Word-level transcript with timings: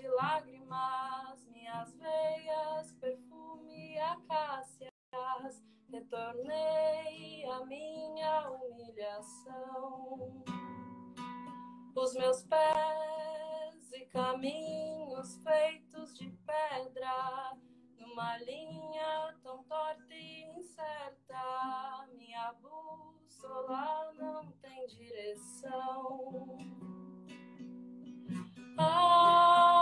de 0.00 0.08
lágrimas, 0.08 1.46
minhas 1.48 1.94
veias, 1.96 2.92
perfume 2.94 3.98
acácias, 4.00 4.90
retornei 5.90 7.44
a 7.44 7.66
minha 7.66 8.50
humilhação. 8.50 10.42
Os 11.94 12.14
meus 12.14 12.42
pés 12.44 13.92
e 13.92 14.06
caminhos 14.06 15.36
feitos 15.42 16.16
de 16.16 16.30
pedra, 16.46 17.58
numa 17.98 18.38
linha 18.38 19.36
tão 19.42 19.62
torta 19.64 20.14
e 20.14 20.44
incerta, 20.56 22.08
minha 22.16 22.54
bússola 22.54 24.14
não 24.14 24.50
tem 24.62 24.86
direção. 24.86 26.56
Ai, 28.78 29.79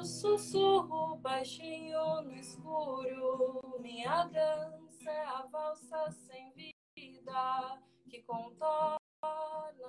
eu 0.00 0.04
sussurro 0.04 1.16
baixinho 1.16 2.22
no 2.22 2.34
escuro. 2.34 3.78
Minha 3.80 4.24
dança 4.24 5.10
é 5.10 5.24
a 5.26 5.42
valsa 5.42 6.10
sem 6.10 6.50
vida 6.54 7.82
que 8.08 8.22
contorna 8.22 8.98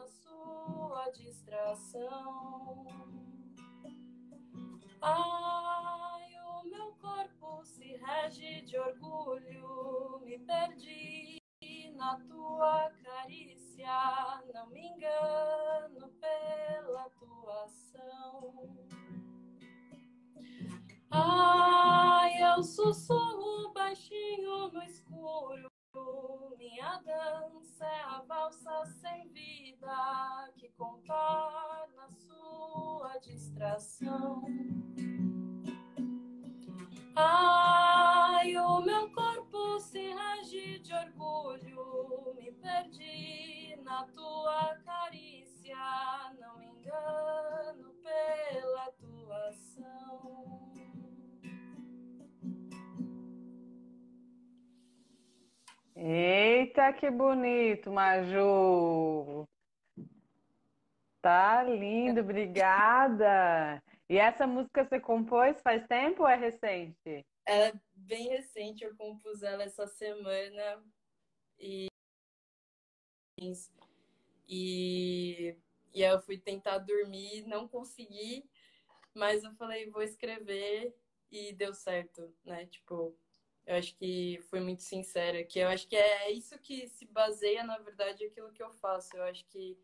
sua 0.08 1.10
distração. 1.12 2.86
Ai, 5.02 6.34
o 6.44 6.64
meu 6.66 6.92
corpo 6.96 7.64
se 7.64 7.96
rege 7.96 8.64
de 8.64 8.78
orgulho. 8.78 10.20
Me 10.26 10.38
perdi 10.40 11.40
na 11.96 12.20
tua 12.28 12.92
carícia, 13.02 14.44
não 14.54 14.68
me 14.72 14.88
engano 14.88 16.10
pela 16.20 17.10
tua 17.12 17.64
ação. 17.64 19.11
Ai, 21.12 22.42
eu 22.42 22.64
sussurro 22.64 23.74
baixinho 23.74 24.72
no 24.72 24.82
escuro, 24.84 25.68
minha 26.58 26.98
dança 27.00 27.86
é 27.86 28.02
a 28.04 28.22
valsa 28.22 28.86
sem 28.86 29.28
vida 29.30 30.50
que 30.56 30.70
contorna 30.70 32.08
sua 32.10 33.18
distração. 33.18 34.42
Ai, 37.14 38.56
o 38.56 38.80
meu 38.80 39.12
corpo 39.12 39.80
se 39.82 40.14
rege 40.14 40.80
de 40.80 40.94
orgulho, 40.94 42.34
me 42.36 42.54
perdi 42.54 43.76
na 43.84 44.06
tua 44.08 44.78
carícia, 44.86 45.76
não 46.40 46.58
me 46.58 46.68
engano 46.68 47.94
pela 48.02 48.92
tua 48.94 49.50
ação. 49.50 50.91
Eita, 55.96 56.94
que 56.94 57.10
bonito, 57.12 57.92
Maju! 57.92 59.46
Tá 61.22 61.64
lindo, 61.64 62.22
obrigada! 62.22 63.84
E 64.10 64.18
essa 64.18 64.48
música 64.48 64.84
você 64.84 65.00
compôs 65.00 65.62
faz 65.62 65.86
tempo 65.88 66.24
ou 66.24 66.28
é 66.28 66.36
recente? 66.36 67.26
É 67.46 67.74
bem 67.94 68.30
recente, 68.30 68.84
eu 68.84 68.96
compus 68.96 69.44
ela 69.44 69.64
essa 69.64 69.88
semana 69.88 70.84
e 71.60 71.88
e, 74.48 75.56
e 75.94 76.02
eu 76.02 76.22
fui 76.22 76.38
tentar 76.38 76.78
dormir, 76.80 77.46
não 77.48 77.68
consegui, 77.68 78.50
mas 79.14 79.44
eu 79.44 79.54
falei, 79.56 79.90
vou 79.90 80.02
escrever 80.02 80.96
e 81.32 81.54
deu 81.54 81.74
certo, 81.74 82.34
né? 82.46 82.66
Tipo, 82.66 83.16
eu 83.66 83.76
acho 83.76 83.96
que 83.96 84.40
fui 84.50 84.60
muito 84.60 84.82
sincera, 84.82 85.44
que 85.44 85.60
eu 85.60 85.68
acho 85.68 85.88
que 85.88 85.96
é 85.96 86.32
isso 86.32 86.58
que 86.60 86.88
se 86.88 87.06
baseia, 87.06 87.64
na 87.64 87.78
verdade, 87.78 88.26
aquilo 88.26 88.52
que 88.52 88.64
eu 88.64 88.72
faço. 88.72 89.16
Eu 89.16 89.24
acho 89.24 89.46
que 89.48 89.78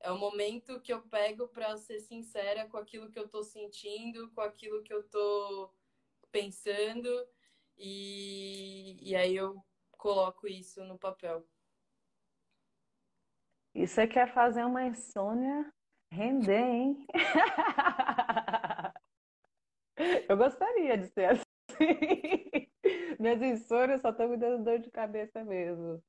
é 0.00 0.10
o 0.10 0.18
momento 0.18 0.80
que 0.80 0.92
eu 0.92 1.00
pego 1.02 1.48
para 1.48 1.76
ser 1.76 2.00
sincera 2.00 2.68
com 2.68 2.76
aquilo 2.76 3.10
que 3.10 3.18
eu 3.18 3.24
estou 3.24 3.42
sentindo, 3.42 4.30
com 4.32 4.40
aquilo 4.40 4.82
que 4.82 4.92
eu 4.92 5.00
estou 5.00 5.74
pensando, 6.30 7.08
e, 7.76 8.98
e 9.00 9.16
aí 9.16 9.34
eu 9.34 9.64
coloco 9.92 10.46
isso 10.46 10.84
no 10.84 10.98
papel. 10.98 11.46
E 13.74 13.86
você 13.86 14.06
quer 14.06 14.32
fazer 14.32 14.64
uma 14.64 14.84
insônia 14.84 15.72
render, 16.10 16.62
hein? 16.62 17.06
Eu 20.28 20.36
gostaria 20.36 20.98
de 20.98 21.06
ser 21.06 21.26
assim. 21.26 22.63
Minhas 23.18 23.42
insônias 23.42 24.00
só 24.00 24.10
estão 24.10 24.28
me 24.28 24.36
dando 24.36 24.64
dor 24.64 24.78
de 24.78 24.90
cabeça 24.90 25.44
mesmo. 25.44 26.02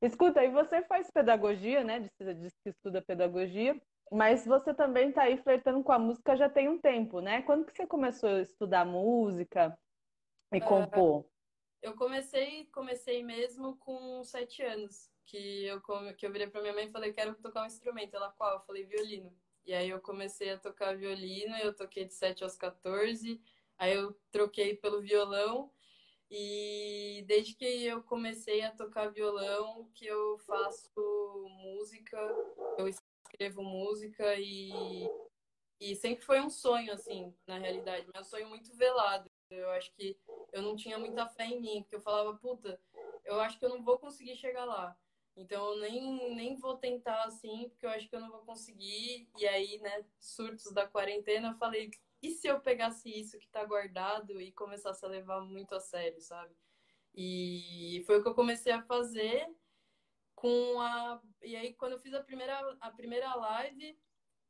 Escuta, 0.00 0.44
e 0.44 0.50
você 0.50 0.82
faz 0.82 1.10
pedagogia, 1.10 1.82
né? 1.82 2.00
Diz, 2.00 2.54
que 2.62 2.70
estuda 2.70 3.02
pedagogia, 3.02 3.80
mas 4.10 4.44
você 4.44 4.74
também 4.74 5.08
está 5.08 5.22
aí 5.22 5.36
flertando 5.38 5.82
com 5.82 5.92
a 5.92 5.98
música 5.98 6.36
já 6.36 6.48
tem 6.48 6.68
um 6.68 6.78
tempo, 6.78 7.20
né? 7.20 7.42
Quando 7.42 7.64
que 7.64 7.72
você 7.72 7.86
começou 7.86 8.28
a 8.28 8.42
estudar 8.42 8.84
música 8.84 9.76
e 10.52 10.60
compor? 10.60 11.24
Eu 11.82 11.94
comecei, 11.94 12.66
comecei 12.72 13.22
mesmo 13.22 13.76
com 13.76 14.22
sete 14.24 14.62
anos, 14.62 15.10
que 15.26 15.66
eu, 15.66 15.80
que 16.16 16.26
eu 16.26 16.32
virei 16.32 16.46
para 16.46 16.62
minha 16.62 16.72
mãe 16.72 16.86
e 16.86 16.90
falei, 16.90 17.12
quero 17.12 17.34
tocar 17.34 17.62
um 17.62 17.66
instrumento. 17.66 18.14
Ela, 18.14 18.30
qual? 18.32 18.54
Eu 18.54 18.60
falei, 18.60 18.84
violino. 18.84 19.30
E 19.66 19.72
aí 19.72 19.88
eu 19.88 20.00
comecei 20.00 20.50
a 20.50 20.58
tocar 20.58 20.96
violino, 20.96 21.56
eu 21.56 21.74
toquei 21.74 22.04
de 22.04 22.14
7 22.14 22.44
aos 22.44 22.56
14, 22.56 23.40
aí 23.78 23.94
eu 23.94 24.14
troquei 24.30 24.76
pelo 24.76 25.00
violão, 25.00 25.70
e 26.30 27.24
desde 27.26 27.54
que 27.54 27.84
eu 27.84 28.02
comecei 28.02 28.62
a 28.62 28.70
tocar 28.72 29.08
violão, 29.08 29.88
que 29.94 30.06
eu 30.06 30.38
faço 30.38 30.90
música, 31.62 32.18
eu 32.78 32.88
escrevo 32.88 33.62
música 33.62 34.34
e, 34.38 34.70
e 35.80 35.94
sempre 35.96 36.24
foi 36.24 36.40
um 36.40 36.50
sonho, 36.50 36.92
assim, 36.92 37.34
na 37.46 37.58
realidade. 37.58 38.06
Meu 38.12 38.24
sonho 38.24 38.48
muito 38.48 38.74
velado. 38.76 39.30
Eu 39.50 39.70
acho 39.70 39.92
que 39.94 40.18
eu 40.52 40.62
não 40.62 40.74
tinha 40.74 40.98
muita 40.98 41.26
fé 41.28 41.44
em 41.46 41.60
mim, 41.60 41.82
porque 41.82 41.96
eu 41.96 42.00
falava, 42.00 42.36
puta, 42.36 42.80
eu 43.24 43.40
acho 43.40 43.58
que 43.58 43.64
eu 43.64 43.70
não 43.70 43.82
vou 43.82 43.98
conseguir 43.98 44.36
chegar 44.36 44.64
lá. 44.64 44.96
Então 45.36 45.72
eu 45.72 45.80
nem, 45.80 46.34
nem 46.34 46.54
vou 46.56 46.76
tentar 46.76 47.24
assim, 47.24 47.68
porque 47.68 47.84
eu 47.84 47.90
acho 47.90 48.08
que 48.08 48.14
eu 48.14 48.20
não 48.20 48.30
vou 48.30 48.40
conseguir. 48.40 49.28
E 49.36 49.46
aí, 49.46 49.78
né, 49.78 50.04
surtos 50.20 50.72
da 50.72 50.86
quarentena, 50.86 51.50
eu 51.50 51.58
falei, 51.58 51.90
e 52.24 52.30
se 52.30 52.46
eu 52.48 52.58
pegasse 52.58 53.10
isso 53.10 53.38
que 53.38 53.46
tá 53.48 53.62
guardado 53.66 54.40
e 54.40 54.50
começasse 54.50 55.04
a 55.04 55.08
levar 55.08 55.42
muito 55.42 55.74
a 55.74 55.80
sério, 55.80 56.22
sabe? 56.22 56.56
E 57.14 58.02
foi 58.06 58.18
o 58.18 58.22
que 58.22 58.28
eu 58.28 58.34
comecei 58.34 58.72
a 58.72 58.82
fazer 58.82 59.46
com 60.34 60.80
a. 60.80 61.20
E 61.42 61.54
aí, 61.54 61.74
quando 61.74 61.92
eu 61.92 61.98
fiz 61.98 62.14
a 62.14 62.22
primeira, 62.22 62.58
a 62.80 62.90
primeira 62.90 63.34
live 63.34 63.98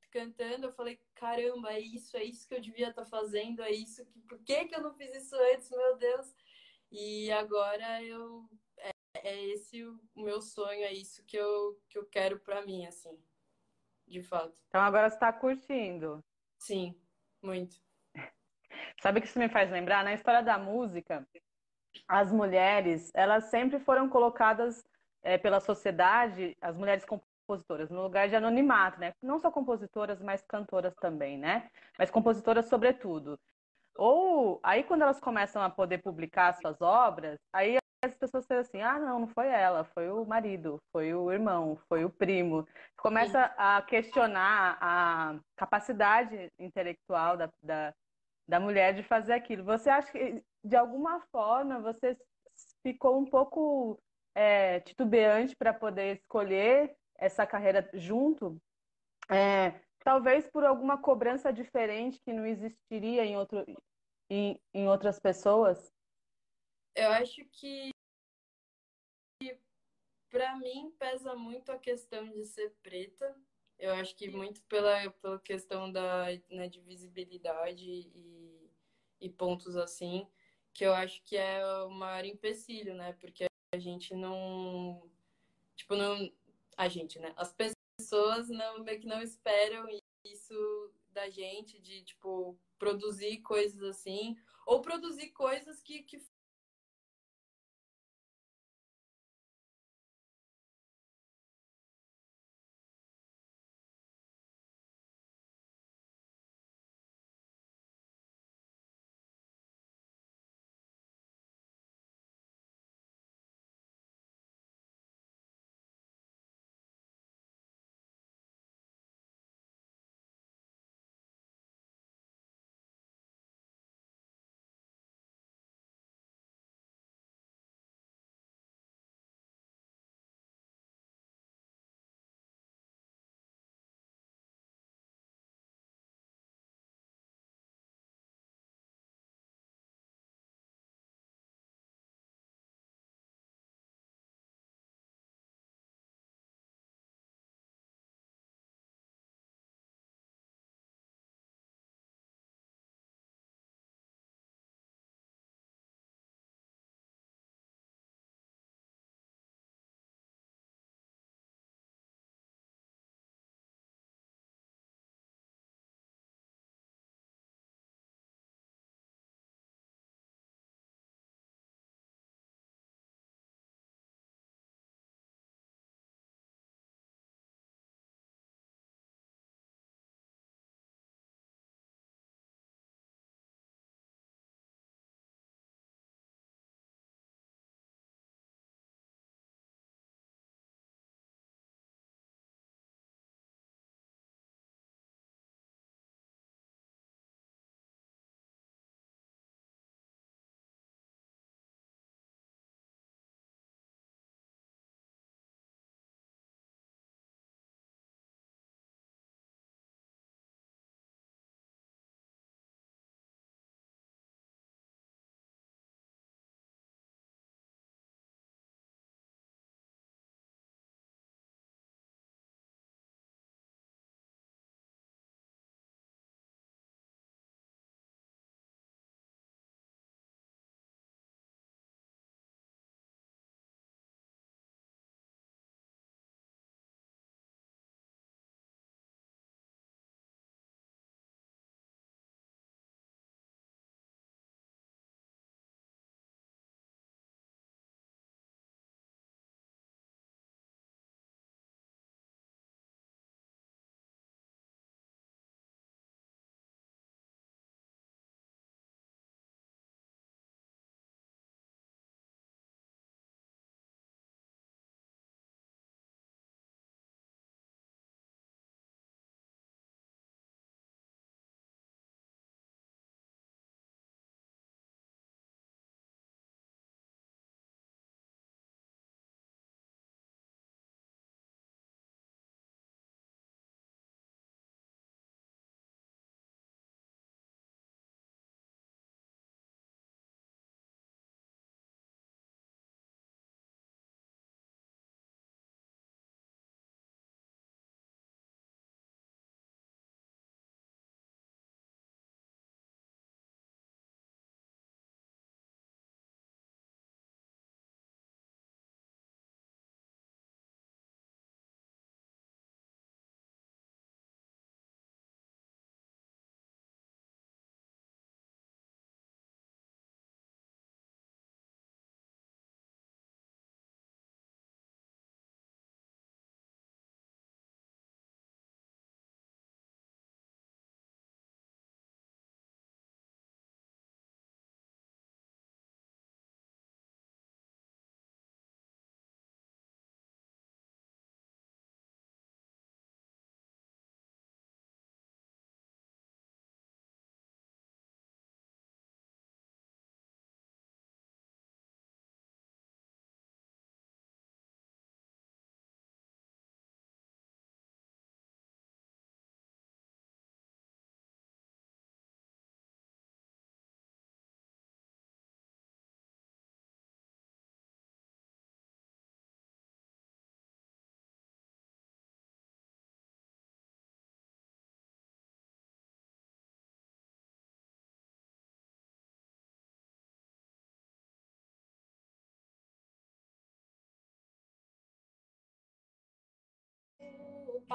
cantando, 0.08 0.66
eu 0.66 0.72
falei: 0.72 1.00
caramba, 1.16 1.72
é 1.72 1.80
isso, 1.80 2.16
é 2.16 2.22
isso 2.22 2.46
que 2.46 2.54
eu 2.54 2.60
devia 2.60 2.90
estar 2.90 3.02
tá 3.02 3.10
fazendo, 3.10 3.60
é 3.60 3.72
isso 3.72 4.06
que. 4.06 4.20
Por 4.20 4.38
que, 4.44 4.66
que 4.66 4.74
eu 4.76 4.80
não 4.80 4.94
fiz 4.94 5.12
isso 5.12 5.34
antes, 5.52 5.68
meu 5.70 5.96
Deus? 5.96 6.32
E 6.92 7.28
agora 7.32 8.00
eu. 8.04 8.48
É, 8.78 8.90
é 9.14 9.44
esse 9.46 9.84
o 9.84 10.00
meu 10.14 10.40
sonho, 10.40 10.84
é 10.84 10.92
isso 10.92 11.24
que 11.24 11.36
eu, 11.36 11.76
que 11.88 11.98
eu 11.98 12.06
quero 12.06 12.38
para 12.38 12.64
mim, 12.64 12.86
assim. 12.86 13.20
De 14.06 14.22
fato. 14.22 14.56
Então 14.68 14.80
agora 14.80 15.10
você 15.10 15.16
está 15.16 15.32
curtindo. 15.32 16.20
Sim, 16.56 16.94
muito. 17.44 17.76
Sabe 19.00 19.18
o 19.18 19.22
que 19.22 19.28
isso 19.28 19.38
me 19.38 19.48
faz 19.48 19.70
lembrar? 19.70 20.02
Na 20.02 20.14
história 20.14 20.42
da 20.42 20.58
música, 20.58 21.26
as 22.08 22.32
mulheres, 22.32 23.10
elas 23.14 23.44
sempre 23.44 23.78
foram 23.78 24.08
colocadas 24.08 24.82
é, 25.22 25.38
pela 25.38 25.60
sociedade, 25.60 26.56
as 26.60 26.76
mulheres 26.76 27.04
compositoras, 27.04 27.90
no 27.90 28.02
lugar 28.02 28.28
de 28.28 28.36
anonimato, 28.36 28.98
né? 28.98 29.12
Não 29.22 29.38
só 29.38 29.50
compositoras, 29.50 30.20
mas 30.22 30.42
cantoras 30.42 30.94
também, 30.96 31.38
né? 31.38 31.68
Mas 31.98 32.10
compositoras 32.10 32.66
sobretudo. 32.66 33.38
Ou 33.96 34.58
aí 34.62 34.82
quando 34.82 35.02
elas 35.02 35.20
começam 35.20 35.62
a 35.62 35.70
poder 35.70 35.98
publicar 35.98 36.54
suas 36.54 36.80
obras, 36.80 37.38
aí 37.52 37.76
as 38.04 38.16
pessoas 38.16 38.44
dizem 38.44 38.58
assim, 38.58 38.80
ah, 38.82 38.98
não, 38.98 39.20
não 39.20 39.28
foi 39.28 39.48
ela, 39.48 39.84
foi 39.84 40.10
o 40.10 40.24
marido, 40.24 40.80
foi 40.92 41.14
o 41.14 41.30
irmão, 41.30 41.76
foi 41.88 42.04
o 42.04 42.10
primo. 42.10 42.66
Começa 42.96 43.52
a 43.56 43.82
questionar 43.82 44.78
a 44.80 45.38
capacidade 45.56 46.52
intelectual 46.58 47.36
da, 47.36 47.50
da, 47.62 47.94
da 48.48 48.60
mulher 48.60 48.94
de 48.94 49.02
fazer 49.02 49.32
aquilo. 49.32 49.64
Você 49.64 49.90
acha 49.90 50.10
que, 50.12 50.42
de 50.62 50.76
alguma 50.76 51.20
forma, 51.32 51.80
você 51.80 52.16
ficou 52.82 53.18
um 53.18 53.24
pouco 53.24 53.98
é, 54.34 54.80
titubeante 54.80 55.56
para 55.56 55.72
poder 55.72 56.16
escolher 56.16 56.96
essa 57.16 57.46
carreira 57.46 57.88
junto? 57.94 58.60
É, 59.30 59.80
talvez 60.00 60.46
por 60.50 60.64
alguma 60.64 60.98
cobrança 60.98 61.52
diferente 61.52 62.20
que 62.22 62.32
não 62.32 62.44
existiria 62.44 63.24
em, 63.24 63.36
outro, 63.36 63.64
em, 64.28 64.60
em 64.72 64.88
outras 64.88 65.18
pessoas? 65.18 65.92
Eu 66.94 67.10
acho 67.10 67.44
que 67.50 67.93
para 70.34 70.56
mim 70.56 70.92
pesa 70.98 71.36
muito 71.36 71.70
a 71.70 71.78
questão 71.78 72.28
de 72.28 72.44
ser 72.44 72.74
preta 72.82 73.36
Eu 73.78 73.92
acho 73.94 74.16
que 74.16 74.28
muito 74.28 74.60
pela, 74.64 75.08
pela 75.22 75.38
questão 75.38 75.92
da, 75.92 76.26
né, 76.50 76.68
de 76.68 76.80
visibilidade 76.80 77.88
e, 77.88 78.70
e 79.20 79.30
pontos 79.30 79.76
assim, 79.76 80.26
que 80.72 80.84
eu 80.84 80.92
acho 80.92 81.22
que 81.22 81.36
é 81.36 81.64
o 81.84 81.90
maior 81.90 82.24
empecilho, 82.24 82.94
né? 82.96 83.12
Porque 83.12 83.44
a 83.72 83.78
gente 83.78 84.12
não. 84.12 85.08
Tipo, 85.76 85.94
não. 85.94 86.32
A 86.76 86.88
gente, 86.88 87.20
né? 87.20 87.32
As 87.36 87.54
pessoas 87.54 88.48
não, 88.48 88.82
meio 88.82 88.98
que 88.98 89.06
não 89.06 89.22
esperam 89.22 89.86
isso 90.24 90.90
da 91.10 91.30
gente, 91.30 91.80
de, 91.80 92.02
tipo, 92.02 92.58
produzir 92.76 93.38
coisas 93.42 93.80
assim, 93.84 94.36
ou 94.66 94.82
produzir 94.82 95.28
coisas 95.28 95.80
que, 95.80 96.02
que 96.02 96.18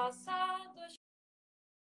passado 0.00 0.80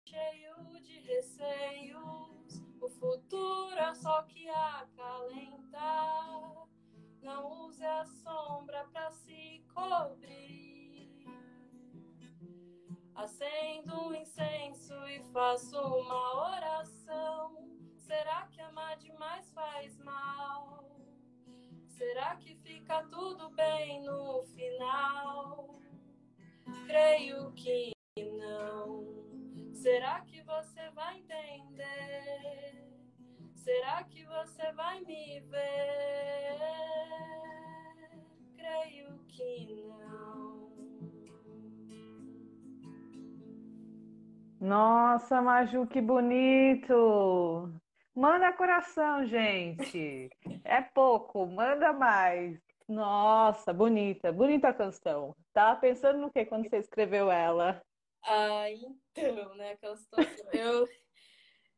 cheio 0.07 0.81
de 0.81 0.99
receios, 1.01 2.65
o 2.81 2.89
futuro 2.89 3.77
é 3.77 3.93
só 3.93 4.23
que 4.23 4.49
acalenta. 4.49 5.77
Não 7.21 7.65
use 7.65 7.85
a 7.85 8.03
sombra 8.05 8.83
para 8.91 9.11
se 9.11 9.63
cobrir. 9.71 11.23
Acendo 13.13 14.07
um 14.07 14.15
incenso 14.15 14.95
e 15.07 15.21
faço 15.31 15.79
uma 15.79 16.55
oração. 16.55 17.69
Será 17.95 18.47
que 18.47 18.59
amar 18.59 18.97
demais 18.97 19.51
faz 19.51 19.95
mal? 19.99 20.99
Será 21.87 22.35
que 22.37 22.55
fica 22.55 23.03
tudo 23.03 23.51
bem 23.51 24.01
no 24.01 24.41
final? 24.45 25.79
Creio 26.87 27.51
que 27.51 27.98
vai 30.99 31.17
entender? 31.17 32.83
Será 33.55 34.03
que 34.03 34.25
você 34.25 34.71
vai 34.73 34.99
me 35.01 35.39
ver? 35.39 36.59
Creio 38.57 39.17
que 39.29 39.81
não. 39.87 40.69
Nossa, 44.59 45.41
Maju, 45.41 45.87
que 45.87 46.01
bonito! 46.01 47.71
Manda 48.13 48.51
coração, 48.51 49.25
gente. 49.25 50.29
É 50.65 50.81
pouco, 50.81 51.45
manda 51.45 51.93
mais. 51.93 52.59
Nossa, 52.89 53.71
bonita, 53.71 54.33
bonita 54.33 54.73
canção. 54.73 55.33
Tava 55.53 55.79
pensando 55.79 56.19
no 56.19 56.29
que 56.29 56.43
quando 56.45 56.67
você 56.69 56.77
escreveu 56.77 57.31
ela? 57.31 57.81
Ah, 58.23 58.69
então, 58.71 59.55
né, 59.55 59.71
aquela 59.71 59.97
situação. 59.97 60.49
Eu, 60.51 60.87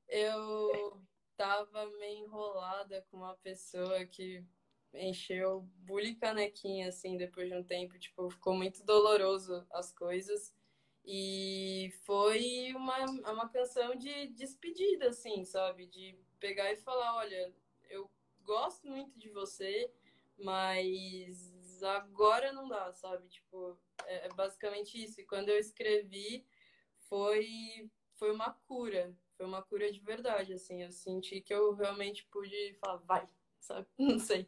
eu 0.10 1.02
tava 1.38 1.86
meio 1.98 2.26
enrolada 2.26 3.06
com 3.10 3.18
uma 3.18 3.36
pessoa 3.38 4.06
que 4.06 4.44
encheu 4.94 5.62
bullying 5.78 6.16
canequinha, 6.16 6.90
assim, 6.90 7.18
depois 7.18 7.50
de 7.50 7.56
um 7.56 7.64
tempo. 7.64 7.98
Tipo, 7.98 8.30
ficou 8.30 8.54
muito 8.56 8.84
doloroso 8.84 9.66
as 9.72 9.92
coisas. 9.94 10.54
E 11.04 11.92
foi 12.06 12.74
uma, 12.76 13.06
uma 13.32 13.50
canção 13.50 13.96
de 13.96 14.28
despedida, 14.28 15.10
assim, 15.10 15.44
sabe? 15.46 15.88
De 15.88 16.18
pegar 16.40 16.72
e 16.72 16.78
falar, 16.78 17.16
olha, 17.16 17.54
eu 17.90 18.10
gosto 18.44 18.88
muito 18.88 19.18
de 19.18 19.30
você, 19.30 19.92
mas 20.38 21.82
agora 21.84 22.52
não 22.54 22.68
dá, 22.68 22.92
sabe? 22.94 23.28
Tipo, 23.30 23.80
é, 24.08 24.26
é 24.26 24.30
basicamente 24.30 25.02
isso. 25.02 25.20
E 25.20 25.26
quando 25.26 25.50
eu 25.50 25.58
escrevi, 25.58 26.46
foi, 27.08 27.90
foi 28.16 28.32
uma 28.32 28.52
cura. 28.68 29.14
Foi 29.36 29.46
uma 29.46 29.62
cura 29.62 29.92
de 29.92 30.00
verdade, 30.00 30.54
assim. 30.54 30.84
Eu 30.84 30.92
senti 30.92 31.42
que 31.42 31.54
eu 31.54 31.74
realmente 31.74 32.26
pude 32.32 32.74
falar, 32.80 32.98
vai, 32.98 33.28
sabe? 33.60 33.88
Não 33.98 34.20
sei. 34.20 34.48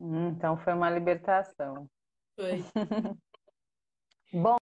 Hum, 0.00 0.28
então 0.28 0.56
foi 0.58 0.72
uma 0.72 0.90
libertação. 0.90 1.88
Foi. 2.34 2.64
Bom, 4.32 4.56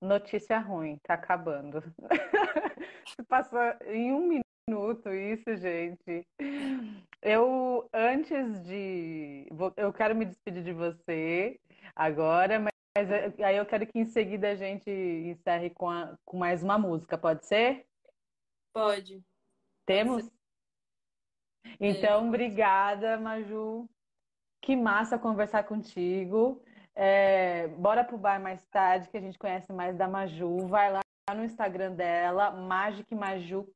notícia 0.00 0.58
ruim, 0.58 0.98
tá 1.02 1.14
acabando. 1.14 1.82
Passou 3.28 3.60
em 3.86 4.12
um 4.12 4.42
minuto 4.68 5.12
isso, 5.12 5.54
gente. 5.56 6.26
Eu, 7.22 7.88
antes 7.92 8.60
de. 8.64 9.46
Eu 9.76 9.92
quero 9.92 10.14
me 10.14 10.24
despedir 10.24 10.64
de 10.64 10.72
você 10.72 11.60
agora, 11.94 12.58
mas 12.58 13.10
aí 13.40 13.56
eu 13.56 13.64
quero 13.64 13.86
que 13.86 13.96
em 13.98 14.04
seguida 14.06 14.50
a 14.50 14.56
gente 14.56 14.90
encerre 14.90 15.70
com, 15.70 15.88
a, 15.88 16.16
com 16.24 16.36
mais 16.36 16.64
uma 16.64 16.76
música, 16.76 17.16
pode 17.16 17.46
ser? 17.46 17.86
Pode. 18.74 19.22
Temos? 19.86 20.22
Pode 20.22 20.34
ser. 20.34 21.76
Então, 21.78 22.24
é. 22.24 22.28
obrigada, 22.28 23.16
Maju. 23.18 23.88
Que 24.60 24.74
massa 24.74 25.16
conversar 25.16 25.62
contigo. 25.62 26.60
É, 26.94 27.68
bora 27.68 28.04
pro 28.04 28.18
bar 28.18 28.40
mais 28.40 28.64
tarde, 28.66 29.08
que 29.08 29.16
a 29.16 29.20
gente 29.20 29.38
conhece 29.38 29.72
mais 29.72 29.96
da 29.96 30.08
Maju. 30.08 30.66
Vai 30.66 30.92
lá 30.92 31.00
no 31.34 31.44
Instagram 31.44 31.92
dela, 31.94 32.50
Magic 32.50 33.14
Majux. 33.14 33.72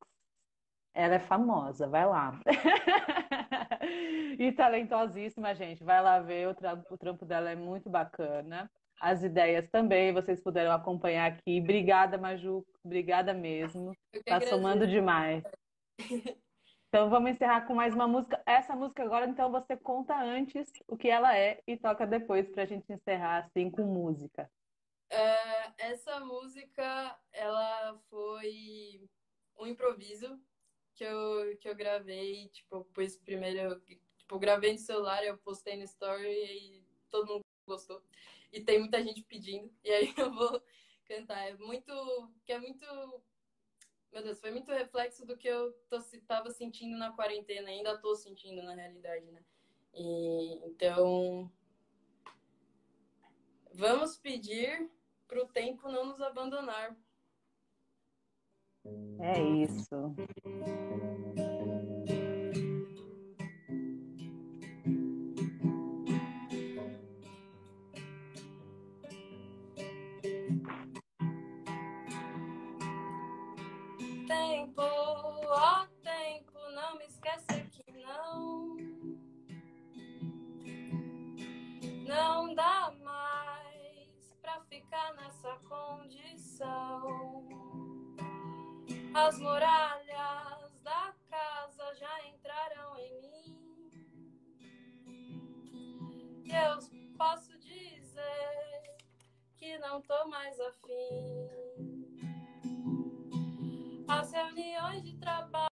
Ela 0.96 1.16
é 1.16 1.18
famosa, 1.18 1.86
vai 1.86 2.06
lá. 2.06 2.40
e 4.40 4.50
talentosíssima, 4.52 5.54
gente. 5.54 5.84
Vai 5.84 6.02
lá 6.02 6.20
ver, 6.20 6.48
o 6.48 6.54
trampo, 6.54 6.94
o 6.94 6.96
trampo 6.96 7.26
dela 7.26 7.50
é 7.50 7.54
muito 7.54 7.90
bacana. 7.90 8.70
As 8.98 9.22
ideias 9.22 9.68
também, 9.68 10.10
vocês 10.10 10.42
puderam 10.42 10.72
acompanhar 10.72 11.30
aqui. 11.30 11.60
Obrigada, 11.60 12.16
Maju. 12.16 12.66
Obrigada 12.82 13.34
mesmo. 13.34 13.94
Tá 14.24 14.40
somando 14.40 14.86
demais. 14.86 15.44
Então 16.88 17.10
vamos 17.10 17.32
encerrar 17.32 17.66
com 17.66 17.74
mais 17.74 17.92
uma 17.92 18.06
música. 18.06 18.40
Essa 18.46 18.74
música 18.74 19.02
agora, 19.02 19.26
então, 19.26 19.50
você 19.50 19.76
conta 19.76 20.16
antes 20.18 20.72
o 20.86 20.96
que 20.96 21.08
ela 21.08 21.36
é 21.36 21.60
e 21.66 21.76
toca 21.76 22.06
depois 22.06 22.48
para 22.48 22.62
a 22.62 22.66
gente 22.66 22.90
encerrar 22.90 23.38
assim 23.38 23.68
com 23.70 23.82
música. 23.82 24.48
Uh, 25.12 25.74
essa 25.76 26.20
música, 26.20 27.18
ela 27.32 27.98
foi 28.08 29.04
um 29.58 29.66
improviso 29.66 30.40
que 30.96 31.04
eu, 31.04 31.56
que 31.58 31.68
eu 31.68 31.76
gravei, 31.76 32.48
tipo, 32.48 32.84
pus 32.86 33.16
primeiro, 33.18 33.80
tipo, 34.18 34.38
gravei 34.38 34.72
no 34.72 34.78
celular, 34.78 35.22
eu 35.24 35.38
postei 35.38 35.76
no 35.76 35.84
story 35.84 36.26
e 36.26 36.82
todo 37.10 37.34
mundo 37.34 37.44
gostou. 37.66 38.02
E 38.52 38.60
tem 38.60 38.80
muita 38.80 39.02
gente 39.02 39.22
pedindo, 39.22 39.70
e 39.84 39.90
aí 39.90 40.14
eu 40.18 40.32
vou 40.32 40.62
cantar. 41.04 41.46
É 41.46 41.54
muito, 41.58 41.92
que 42.44 42.52
é 42.52 42.58
muito 42.58 42.84
meu 44.12 44.22
Deus, 44.22 44.40
foi 44.40 44.50
muito 44.50 44.72
reflexo 44.72 45.26
do 45.26 45.36
que 45.36 45.46
eu 45.46 45.72
tô, 45.90 45.98
tava 46.26 46.50
sentindo 46.50 46.96
na 46.96 47.12
quarentena, 47.12 47.68
ainda 47.68 47.98
tô 47.98 48.16
sentindo 48.16 48.62
na 48.62 48.74
realidade, 48.74 49.30
né? 49.30 49.44
E, 49.92 50.66
então, 50.66 51.52
vamos 53.74 54.16
pedir 54.16 54.90
para 55.28 55.42
o 55.42 55.48
tempo 55.48 55.90
não 55.90 56.06
nos 56.06 56.22
abandonar. 56.22 56.96
É 59.20 59.42
isso. 59.42 60.14
tempo, 74.26 74.82
ó 74.82 75.86
tempo, 76.02 76.58
não 76.74 76.98
me 76.98 77.04
esqueça 77.04 77.60
que 77.70 77.84
não. 77.92 78.76
Não 82.06 82.54
dá 82.54 82.92
mais 83.02 84.34
pra 84.42 84.60
ficar 84.62 85.14
nessa 85.14 85.58
condição. 85.68 87.55
As 89.18 89.38
muralhas 89.38 90.78
da 90.85 91.14
casa 91.30 91.94
já 91.94 92.28
entraram 92.28 92.99
em 92.99 93.23
mim. 93.23 93.58
Eu 96.44 96.76
posso 97.16 97.58
dizer 97.58 98.99
que 99.56 99.78
não 99.78 100.02
tô 100.02 100.28
mais 100.28 100.61
afim. 100.61 101.49
As 104.06 104.30
reuniões 104.32 105.02
de 105.02 105.16
trabalho, 105.16 105.70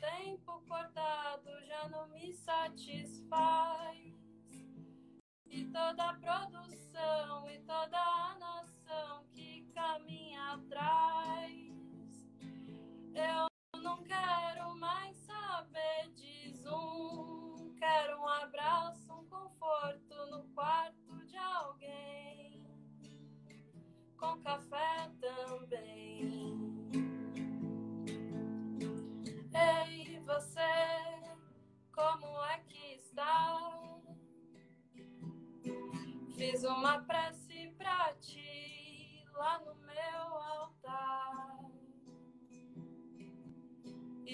tempo 0.00 0.64
cortado 0.66 1.48
já 1.64 1.88
não 1.90 2.08
me 2.08 2.32
satisfaz. 2.32 3.96
E 5.46 5.64
toda 5.66 6.10
a 6.10 6.14
produção 6.14 7.48
e 7.48 7.60
toda 7.60 7.98
a 7.98 8.36
nação 8.36 9.28
que 9.30 9.64
caminha 9.72 10.54
atrás. 10.54 11.61
Eu 13.14 13.80
não 13.82 14.02
quero 14.04 14.74
mais 14.78 15.16
saber 15.18 16.10
de 16.14 16.50
Zoom. 16.54 17.74
Quero 17.78 18.20
um 18.20 18.26
abraço, 18.26 19.12
um 19.12 19.26
conforto 19.26 20.26
no 20.30 20.44
quarto 20.54 21.26
de 21.26 21.36
alguém. 21.36 22.66
Com 24.16 24.40
café 24.40 25.10
também. 25.20 26.52
Ei, 29.54 30.18
você, 30.20 30.60
como 31.94 32.44
é 32.46 32.58
que 32.60 32.94
está? 32.94 33.60
Fiz 36.34 36.64
uma 36.64 37.02
prece 37.02 37.74
pra 37.76 38.14
ti 38.14 39.22
lá 39.34 39.58
no 39.58 39.74
meu 39.74 40.38
altar. 40.38 41.61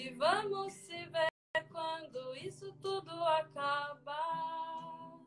E 0.01 0.11
vamos 0.11 0.71
se 0.71 1.05
ver 1.07 1.29
quando 1.69 2.33
isso 2.37 2.71
tudo 2.81 3.11
acabar. 3.11 5.19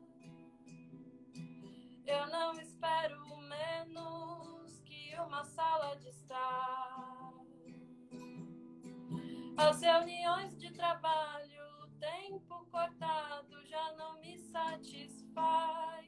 Eu 2.07 2.25
não 2.25 2.59
espero 2.59 3.37
menos 3.37 4.79
que 4.79 5.15
uma 5.19 5.43
sala 5.43 5.95
de 5.97 6.09
estar. 6.09 7.33
As 9.57 9.79
reuniões 9.79 10.57
de 10.57 10.71
trabalho, 10.71 11.63
o 11.83 11.87
tempo 11.99 12.65
cortado 12.71 13.63
já 13.67 13.93
não 13.93 14.19
me 14.21 14.39
satisfaz. 14.39 16.07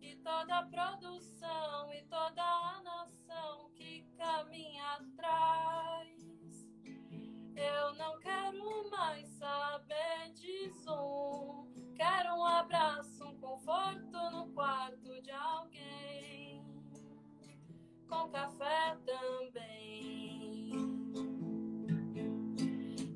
E 0.00 0.14
toda 0.22 0.56
a 0.56 0.66
produção 0.66 1.92
e 1.92 2.00
toda 2.04 2.44
a 2.44 2.80
nação 2.80 3.72
que 3.74 4.06
caminha 4.16 4.92
atrás. 4.92 6.29
Eu 7.60 7.94
não 7.94 8.18
quero 8.20 8.90
mais 8.90 9.28
saber 9.28 10.32
de 10.32 10.70
Zoom. 10.82 11.66
Quero 11.94 12.34
um 12.36 12.44
abraço, 12.46 13.22
um 13.22 13.38
conforto 13.38 14.30
no 14.30 14.50
quarto 14.54 15.20
de 15.20 15.30
alguém. 15.30 16.64
Com 18.08 18.30
café 18.30 18.96
também. 19.04 20.70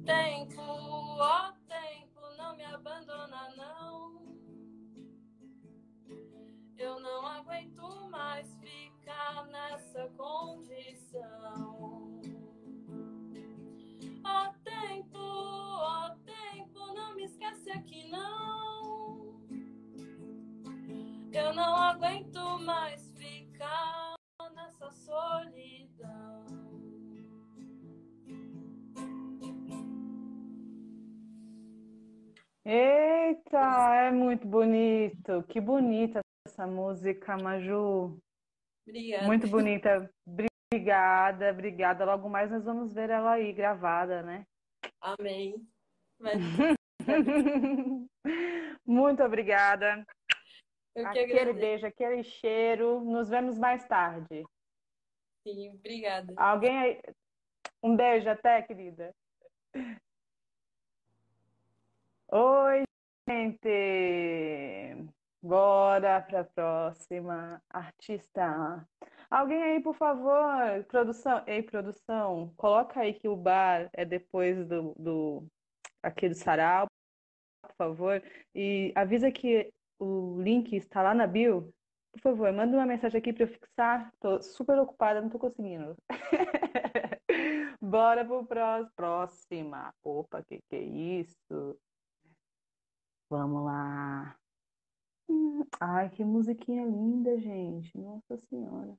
Tempo, 0.05 0.61
ó 0.61 1.53
tempo, 1.67 2.21
não 2.37 2.55
me 2.55 2.65
abandona, 2.65 3.49
não. 3.57 4.37
Eu 6.77 7.01
não 7.01 7.27
aguento 7.27 8.11
mais 8.11 8.55
ficar 8.57 9.47
nessa 9.47 10.07
condição. 10.09 10.24
Eita, 32.67 34.07
é 34.07 34.11
muito 34.11 34.47
bonito. 34.47 35.43
Que 35.49 35.61
bonita 35.61 36.21
essa 36.47 36.67
música, 36.67 37.37
Maju. 37.37 38.19
Obrigada. 38.87 39.27
Muito 39.27 39.47
bonita. 39.49 40.11
Obrigada, 40.27 41.51
obrigada. 41.51 42.05
Logo 42.05 42.29
mais 42.29 42.51
nós 42.51 42.65
vamos 42.65 42.93
ver 42.93 43.11
ela 43.11 43.33
aí 43.33 43.53
gravada, 43.53 44.23
né? 44.23 44.47
Amém. 45.01 45.55
Muito 48.87 49.23
obrigada. 49.23 50.05
Aquele 50.97 51.33
agradeço. 51.33 51.61
beijo, 51.61 51.87
aquele 51.87 52.23
cheiro. 52.23 53.01
Nos 53.01 53.29
vemos 53.29 53.59
mais 53.59 53.87
tarde. 53.87 54.45
Sim, 55.47 55.71
obrigada. 55.71 56.33
Alguém 56.37 56.79
aí? 56.79 57.01
Um 57.83 57.95
beijo 57.95 58.31
até, 58.31 58.63
querida. 58.63 59.15
Oi, 62.37 62.83
gente. 63.29 63.69
Bora 65.41 66.21
para 66.21 66.41
a 66.41 66.45
próxima 66.45 67.63
artista. 67.71 68.85
Alguém 69.31 69.63
aí, 69.63 69.81
por 69.81 69.95
favor, 69.95 70.85
produção. 70.89 71.45
Ei, 71.47 71.63
produção, 71.63 72.53
coloca 72.57 72.99
aí 73.01 73.15
que 73.15 73.29
o 73.29 73.37
bar 73.37 73.89
é 73.93 74.05
depois 74.05 74.67
do, 74.67 74.95
do 74.99 75.47
aqui 76.03 76.29
do 76.29 76.35
sarau, 76.35 76.87
por 77.63 77.73
favor. 77.77 78.23
E 78.53 78.93
avisa 78.97 79.31
que 79.31 79.71
o 80.01 80.41
link 80.43 80.75
está 80.75 81.03
lá 81.03 81.15
na 81.15 81.29
bio. 81.29 81.73
Por 82.15 82.21
favor, 82.21 82.53
manda 82.53 82.77
uma 82.77 82.87
mensagem 82.87 83.19
aqui 83.21 83.33
para 83.33 83.45
eu 83.45 83.49
fixar. 83.49 84.11
Tô 84.19 84.43
super 84.43 84.77
ocupada, 84.81 85.21
não 85.21 85.31
tô 85.31 85.39
conseguindo. 85.39 85.95
Bora 87.81 88.25
pro 88.25 88.45
pró- 88.45 88.89
próxima. 88.97 89.93
Opa, 90.03 90.43
que 90.43 90.59
que 90.69 90.77
é 90.77 90.83
isso? 90.83 91.79
Vamos 93.37 93.65
lá. 93.65 94.39
Hum, 95.29 95.65
Ai, 95.81 96.09
que 96.09 96.25
musiquinha 96.25 96.87
linda, 96.87 97.37
gente. 97.37 97.99
Nossa 97.99 98.37
Senhora. 98.49 98.97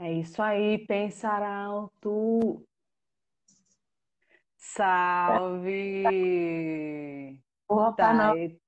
É 0.00 0.12
isso 0.12 0.42
aí, 0.42 0.84
pensar 0.84 1.44
alto. 1.44 2.66
Salve! 4.56 5.70
Boa 7.68 7.94
pra 7.94 8.08
Tá, 8.08 8.14
nós. 8.34 8.58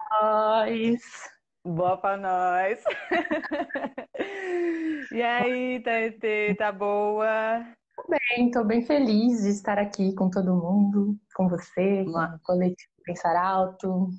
boa 1.65 2.01
pra 2.01 2.17
nós. 2.17 2.85
E 5.11 5.23
aí, 5.23 5.83
Taitê, 5.83 6.55
tá 6.55 6.71
boa? 6.71 7.67
Bem, 8.09 8.51
tô 8.51 8.63
bem 8.65 8.83
feliz 8.83 9.43
de 9.43 9.49
estar 9.49 9.79
aqui 9.79 10.15
com 10.15 10.31
todo 10.31 10.55
mundo, 10.55 11.17
com 11.35 11.49
você, 11.49 12.05
com 12.05 12.11
o 12.13 12.39
coletivo 12.45 12.93
Pensar 13.05 13.37
Alto. 13.37 14.11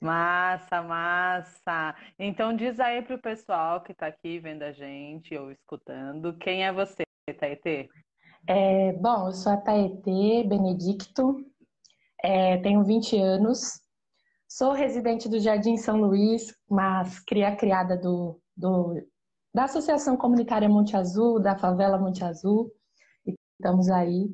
Massa, 0.00 0.82
massa. 0.82 1.94
Então 2.18 2.54
diz 2.54 2.78
aí 2.80 3.00
pro 3.02 3.18
pessoal 3.18 3.80
que 3.82 3.94
tá 3.94 4.08
aqui 4.08 4.38
vendo 4.38 4.62
a 4.62 4.72
gente 4.72 5.34
ou 5.36 5.50
escutando, 5.50 6.36
quem 6.38 6.64
é 6.64 6.72
você, 6.72 7.02
Taitê? 7.38 7.88
É, 8.46 8.92
bom, 8.94 9.28
eu 9.28 9.32
sou 9.32 9.52
a 9.52 9.56
Taetê 9.56 10.44
Benedicto, 10.46 11.36
é, 12.22 12.58
tenho 12.58 12.84
20 12.84 13.16
anos, 13.16 13.80
sou 14.48 14.72
residente 14.72 15.28
do 15.28 15.38
Jardim 15.38 15.76
São 15.76 16.00
Luís, 16.00 16.52
mas 16.68 17.20
cria 17.20 17.54
criada 17.56 17.96
do, 17.96 18.40
do- 18.56 18.94
da 19.54 19.64
Associação 19.64 20.16
Comunitária 20.16 20.68
Monte 20.68 20.96
Azul, 20.96 21.40
da 21.40 21.56
favela 21.56 21.98
Monte 21.98 22.24
Azul, 22.24 22.70
estamos 23.62 23.88
aí. 23.88 24.28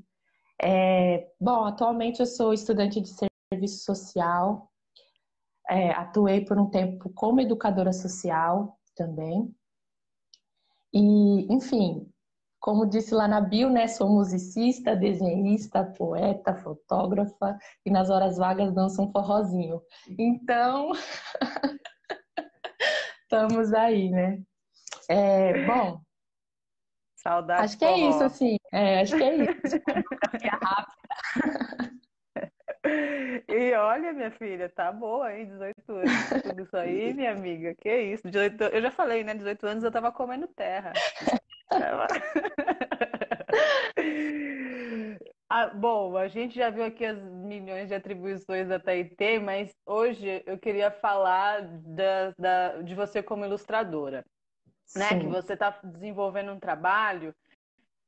É, 0.61 1.31
bom, 1.39 1.67
atualmente 1.67 2.21
eu 2.21 2.27
sou 2.27 2.55
estudante 2.55 2.99
de 2.99 3.11
serviço 3.53 3.85
social, 3.85 4.73
é, 5.69 5.91
atuei 5.91 6.45
por 6.47 6.59
um 6.59 6.71
tempo 6.71 7.11
como 7.11 7.43
educadora 7.43 7.93
social 7.93 8.79
também. 8.97 9.55
E, 10.95 11.53
enfim, 11.53 12.11
como 12.59 12.87
disse 12.87 13.15
lá 13.15 13.29
na 13.29 13.43
bio, 13.43 13.69
né, 13.69 13.87
sou 13.87 14.09
musicista, 14.09 14.97
desenhista, 14.97 15.85
poeta, 15.85 16.55
fotógrafa 16.55 17.59
e 17.85 17.91
nas 17.91 18.09
horas 18.09 18.39
vagas 18.39 18.75
danço 18.75 19.03
um 19.03 19.13
forrozinho. 19.13 19.83
Então, 20.19 20.93
estamos 23.23 23.75
aí, 23.75 24.09
né? 24.09 24.43
É, 25.11 25.67
bom, 25.67 26.01
Saudade 27.23 27.65
acho 27.65 27.79
que 27.79 27.85
é 27.85 27.89
forró. 27.89 28.11
isso, 28.11 28.23
assim. 28.25 28.57
É, 28.73 29.01
acho 29.01 29.17
que 29.17 29.23
é 29.25 29.35
isso. 29.37 29.43
Rápida. 30.63 30.99
E 33.49 33.73
olha, 33.75 34.13
minha 34.13 34.31
filha, 34.31 34.69
tá 34.69 34.93
boa, 34.93 35.35
hein? 35.35 35.47
18 35.47 35.93
anos. 35.93 36.43
Tudo 36.43 36.63
isso 36.63 36.77
aí, 36.77 37.13
minha 37.13 37.33
amiga. 37.33 37.75
Que 37.81 38.01
isso? 38.03 38.23
18... 38.31 38.63
Eu 38.65 38.81
já 38.83 38.91
falei, 38.93 39.25
né? 39.25 39.35
18 39.35 39.67
anos 39.67 39.83
eu 39.85 39.91
tava 39.91 40.13
comendo 40.13 40.47
terra. 40.49 40.93
Tava- 41.69 42.07
Ah, 45.51 45.69
bom, 45.69 46.15
a 46.19 46.29
gente 46.29 46.55
já 46.55 46.69
viu 46.69 46.85
aqui 46.85 47.07
as 47.07 47.19
milhões 47.23 47.89
de 47.89 47.95
atribuições 47.95 48.69
da 48.69 48.79
Taitê, 48.79 49.39
mas 49.39 49.71
hoje 49.87 50.43
eu 50.45 50.59
queria 50.59 50.91
falar 50.91 51.63
da, 51.63 52.35
da- 52.39 52.83
de 52.83 52.95
você 52.95 53.23
como 53.23 53.47
ilustradora, 53.47 54.27
né? 54.95 55.09
Sim. 55.09 55.19
Que 55.21 55.27
você 55.27 55.55
está 55.55 55.71
desenvolvendo 55.85 56.53
um 56.53 56.61
trabalho 56.61 57.35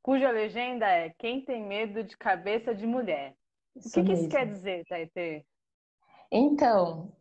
cuja 0.02 0.30
legenda 0.30 0.86
é 0.86 1.10
Quem 1.18 1.44
tem 1.44 1.62
medo 1.62 2.02
de 2.02 2.16
cabeça 2.16 2.74
de 2.74 2.86
mulher. 2.86 3.34
O 3.74 3.78
Isso 3.78 3.90
que 3.90 4.02
que 4.04 4.12
isso 4.12 4.28
quer 4.28 4.46
dizer, 4.46 4.84
Taitê? 4.86 5.44
Então, 6.32 7.12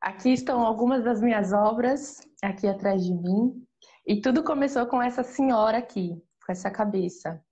aqui 0.00 0.32
estão 0.32 0.60
algumas 0.60 1.04
das 1.04 1.20
minhas 1.20 1.52
obras, 1.52 2.20
aqui 2.42 2.66
atrás 2.66 3.04
de 3.04 3.12
mim. 3.12 3.64
E 4.06 4.20
tudo 4.20 4.42
começou 4.42 4.86
com 4.86 5.00
essa 5.00 5.22
senhora 5.22 5.78
aqui, 5.78 6.20
com 6.44 6.52
essa 6.52 6.70
cabeça 6.70 7.42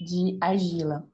de 0.00 0.38
argila. 0.40 1.06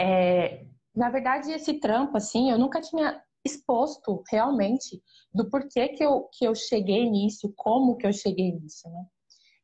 É, 0.00 0.66
na 0.94 1.10
verdade, 1.10 1.52
esse 1.52 1.74
trampo, 1.74 2.16
assim, 2.16 2.50
eu 2.50 2.58
nunca 2.58 2.80
tinha 2.80 3.22
exposto 3.44 4.24
realmente 4.28 5.00
do 5.32 5.48
porquê 5.48 5.88
que 5.90 6.04
eu, 6.04 6.28
que 6.32 6.44
eu 6.44 6.54
cheguei 6.54 7.08
nisso, 7.08 7.52
como 7.56 7.96
que 7.96 8.06
eu 8.06 8.12
cheguei 8.12 8.50
nisso, 8.50 8.90
né? 8.90 9.06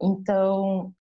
Então, 0.03 0.93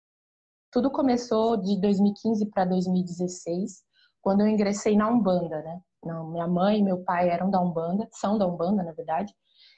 tudo 0.71 0.91
começou 0.91 1.57
de 1.57 1.81
2015 1.81 2.51
para 2.51 2.67
2016, 2.67 3.83
quando 4.21 4.43
eu 4.43 4.49
ingressei 4.49 4.95
na 4.97 5.09
Umbanda, 5.09 5.63
né? 5.63 5.81
Não, 6.05 6.31
minha 6.31 6.47
mãe 6.47 6.79
e 6.79 6.83
meu 6.83 7.03
pai 7.03 7.31
eram 7.31 7.51
da 7.51 7.61
Umbanda, 7.61 8.09
são 8.13 8.37
da 8.39 8.47
Umbanda, 8.47 8.83
na 8.83 8.93
verdade. 8.93 9.35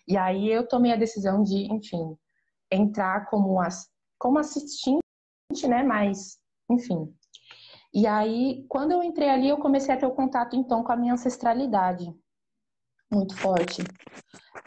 E 0.07 0.17
aí 0.17 0.51
eu 0.51 0.67
tomei 0.67 0.93
a 0.93 0.97
decisão 0.97 1.43
de, 1.43 1.73
enfim, 1.73 2.17
entrar 2.71 3.27
como, 3.27 3.61
as, 3.61 3.89
como 4.19 4.39
assistente, 4.39 5.01
né? 5.69 5.83
Mas, 5.83 6.39
enfim. 6.69 7.15
E 7.95 8.07
aí, 8.07 8.65
quando 8.69 8.93
eu 8.93 9.03
entrei 9.03 9.29
ali, 9.29 9.49
eu 9.49 9.59
comecei 9.59 9.95
a 9.95 9.99
ter 9.99 10.07
o 10.07 10.15
contato, 10.15 10.57
então, 10.57 10.83
com 10.83 10.93
a 10.93 10.97
minha 10.97 11.13
ancestralidade. 11.13 12.13
Muito 13.13 13.37
forte. 13.37 13.83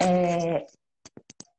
É, 0.02 0.66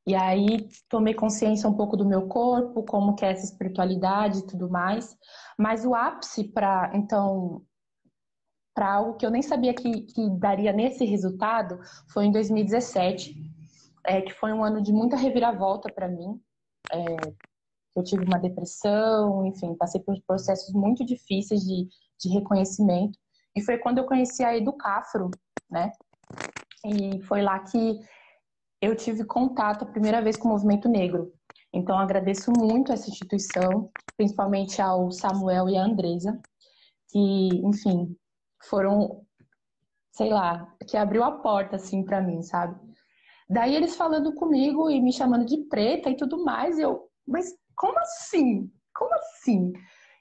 E 0.06 0.14
aí 0.14 0.68
tomei 0.88 1.14
consciência 1.14 1.68
um 1.68 1.74
pouco 1.74 1.96
do 1.96 2.06
meu 2.06 2.28
corpo, 2.28 2.84
como 2.84 3.16
que 3.16 3.24
é 3.24 3.32
essa 3.32 3.44
espiritualidade 3.44 4.38
e 4.38 4.46
tudo 4.46 4.70
mais. 4.70 5.16
Mas 5.58 5.84
o 5.84 5.94
ápice 5.94 6.44
para 6.44 6.92
então 6.94 7.62
para 8.72 8.92
algo 8.92 9.16
que 9.16 9.24
eu 9.24 9.30
nem 9.30 9.40
sabia 9.40 9.72
que, 9.72 10.02
que 10.02 10.30
daria 10.38 10.70
nesse 10.70 11.04
resultado 11.06 11.80
foi 12.12 12.26
em 12.26 12.30
2017, 12.30 13.34
é, 14.04 14.20
que 14.20 14.34
foi 14.34 14.52
um 14.52 14.62
ano 14.62 14.82
de 14.82 14.92
muita 14.92 15.16
reviravolta 15.16 15.88
para 15.88 16.06
mim. 16.06 16.38
É, 16.92 17.32
eu 17.96 18.04
tive 18.04 18.22
uma 18.22 18.38
depressão, 18.38 19.46
enfim, 19.46 19.74
passei 19.74 20.02
por 20.02 20.14
processos 20.26 20.74
muito 20.74 21.06
difíceis 21.06 21.62
de, 21.62 21.88
de 22.20 22.28
reconhecimento. 22.28 23.18
E 23.56 23.62
foi 23.62 23.78
quando 23.78 23.96
eu 23.98 24.04
conheci 24.04 24.44
a 24.44 24.54
Educafro, 24.54 25.30
né? 25.70 25.90
E 26.84 27.22
foi 27.22 27.40
lá 27.40 27.58
que 27.60 27.98
eu 28.80 28.94
tive 28.94 29.24
contato 29.24 29.82
a 29.82 29.86
primeira 29.86 30.20
vez 30.20 30.36
com 30.36 30.48
o 30.48 30.52
movimento 30.52 30.88
negro. 30.88 31.32
Então, 31.72 31.98
agradeço 31.98 32.52
muito 32.56 32.92
essa 32.92 33.10
instituição, 33.10 33.90
principalmente 34.16 34.80
ao 34.80 35.10
Samuel 35.10 35.68
e 35.68 35.76
à 35.76 35.82
Andresa, 35.82 36.40
que, 37.10 37.48
enfim, 37.64 38.16
foram, 38.64 39.24
sei 40.12 40.30
lá, 40.30 40.74
que 40.88 40.96
abriu 40.96 41.22
a 41.22 41.32
porta, 41.32 41.76
assim, 41.76 42.04
para 42.04 42.20
mim, 42.20 42.42
sabe? 42.42 42.78
Daí 43.48 43.74
eles 43.74 43.96
falando 43.96 44.34
comigo 44.34 44.90
e 44.90 45.00
me 45.00 45.12
chamando 45.12 45.44
de 45.44 45.58
preta 45.68 46.10
e 46.10 46.16
tudo 46.16 46.44
mais, 46.44 46.78
eu, 46.78 47.08
mas 47.26 47.54
como 47.76 47.98
assim? 47.98 48.70
Como 48.94 49.14
assim? 49.14 49.72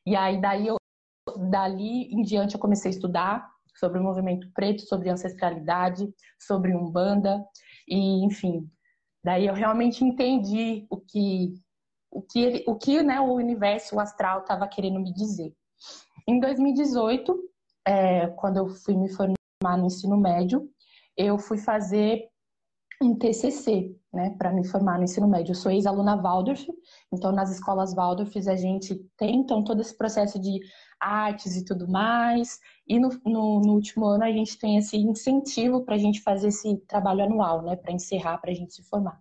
E 0.06 0.16
aí, 0.16 0.40
daí 0.40 0.68
eu, 0.68 0.76
dali 1.50 2.04
em 2.14 2.22
diante, 2.22 2.56
eu 2.56 2.62
comecei 2.62 2.92
a 2.92 2.94
estudar 2.94 3.50
sobre 3.76 4.00
o 4.00 4.04
movimento 4.04 4.50
preto, 4.54 4.84
sobre 4.84 5.10
ancestralidade, 5.10 6.08
sobre 6.40 6.76
umbanda 6.76 7.44
e, 7.88 8.26
enfim, 8.26 8.70
daí 9.24 9.48
eu 9.48 9.54
realmente 9.54 10.04
entendi 10.04 10.86
o 10.90 10.98
que 10.98 11.54
o 12.12 12.22
que 12.22 12.40
ele, 12.40 12.64
o 12.66 12.76
que 12.76 13.04
né, 13.04 13.20
o 13.20 13.34
universo 13.34 13.96
o 13.96 14.00
astral 14.00 14.40
estava 14.40 14.68
querendo 14.68 15.02
me 15.02 15.14
dizer. 15.14 15.54
Em 16.26 16.40
2018, 16.40 17.38
é, 17.86 18.28
quando 18.28 18.58
eu 18.58 18.70
fui 18.70 18.96
me 18.96 19.10
formar 19.10 19.78
no 19.78 19.88
ensino 19.88 20.18
médio, 20.18 20.70
eu 21.18 21.38
fui 21.38 21.58
fazer 21.58 22.30
um 23.02 23.18
TCC, 23.18 23.96
né, 24.14 24.36
para 24.38 24.52
me 24.52 24.66
formar 24.66 24.98
no 24.98 25.04
ensino 25.04 25.28
médio. 25.28 25.52
Eu 25.52 25.56
sou 25.56 25.72
ex-aluna 25.72 26.16
Waldorf, 26.16 26.66
então 27.12 27.32
nas 27.32 27.52
escolas 27.52 27.94
Waldorf 27.94 28.36
a 28.38 28.56
gente 28.56 28.96
tem 29.18 29.36
então 29.36 29.64
todo 29.64 29.82
esse 29.82 29.96
processo 29.98 30.40
de 30.40 30.60
artes 31.00 31.56
e 31.56 31.66
tudo 31.66 31.88
mais, 31.88 32.58
e 32.88 33.00
no, 33.00 33.10
no, 33.26 33.62
no 33.62 33.74
último 33.74 34.06
ano 34.06 34.24
a 34.24 34.32
gente 34.32 34.58
tem 34.58 34.78
esse 34.78 34.98
incentivo 34.98 35.84
para 35.84 35.96
a 35.96 35.98
gente 35.98 36.22
fazer 36.22 36.48
esse 36.48 36.78
trabalho 36.88 37.24
anual, 37.24 37.62
né, 37.62 37.76
para 37.76 37.92
encerrar, 37.92 38.38
para 38.38 38.52
a 38.52 38.56
gente 38.56 38.74
se 38.74 38.84
formar. 38.84 39.20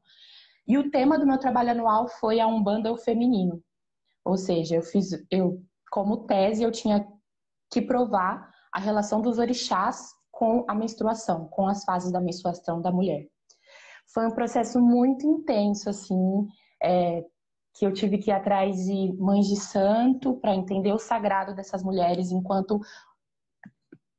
E 0.66 0.78
o 0.78 0.90
tema 0.90 1.18
do 1.18 1.26
meu 1.26 1.38
trabalho 1.38 1.72
anual 1.72 2.08
foi 2.08 2.40
a 2.40 2.46
Umbanda 2.46 2.92
o 2.92 2.96
Feminino, 2.96 3.62
ou 4.24 4.36
seja, 4.36 4.76
eu 4.76 4.82
fiz, 4.82 5.10
eu 5.30 5.62
como 5.90 6.26
tese 6.26 6.62
eu 6.62 6.72
tinha 6.72 7.06
que 7.70 7.82
provar 7.82 8.50
a 8.72 8.80
relação 8.80 9.20
dos 9.20 9.38
orixás 9.38 10.12
com 10.30 10.64
a 10.68 10.74
menstruação, 10.74 11.46
com 11.48 11.68
as 11.68 11.84
fases 11.84 12.10
da 12.10 12.20
menstruação 12.20 12.80
da 12.80 12.90
mulher. 12.90 13.28
Foi 14.12 14.26
um 14.26 14.34
processo 14.34 14.80
muito 14.80 15.26
intenso, 15.26 15.88
assim, 15.88 16.46
é, 16.82 17.24
que 17.74 17.84
eu 17.84 17.92
tive 17.92 18.18
que 18.18 18.30
ir 18.30 18.32
atrás 18.32 18.76
de 18.76 19.12
mães 19.18 19.46
de 19.46 19.56
santo 19.56 20.34
para 20.40 20.54
entender 20.54 20.92
o 20.92 20.98
sagrado 20.98 21.54
dessas 21.54 21.82
mulheres 21.82 22.30
enquanto 22.30 22.80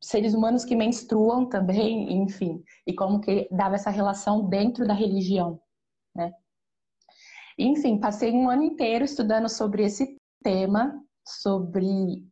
seres 0.02 0.34
humanos 0.34 0.66
que 0.66 0.76
menstruam 0.76 1.48
também, 1.48 2.22
enfim, 2.22 2.64
e 2.86 2.94
como 2.94 3.20
que 3.20 3.48
dava 3.52 3.76
essa 3.76 3.90
relação 3.90 4.48
dentro 4.48 4.86
da 4.86 4.94
religião, 4.94 5.60
né? 6.14 6.32
Enfim, 7.58 8.00
passei 8.00 8.32
um 8.32 8.50
ano 8.50 8.64
inteiro 8.64 9.06
estudando 9.06 9.50
sobre 9.50 9.84
esse 9.86 10.18
tema, 10.44 11.02
sobre 11.26 12.24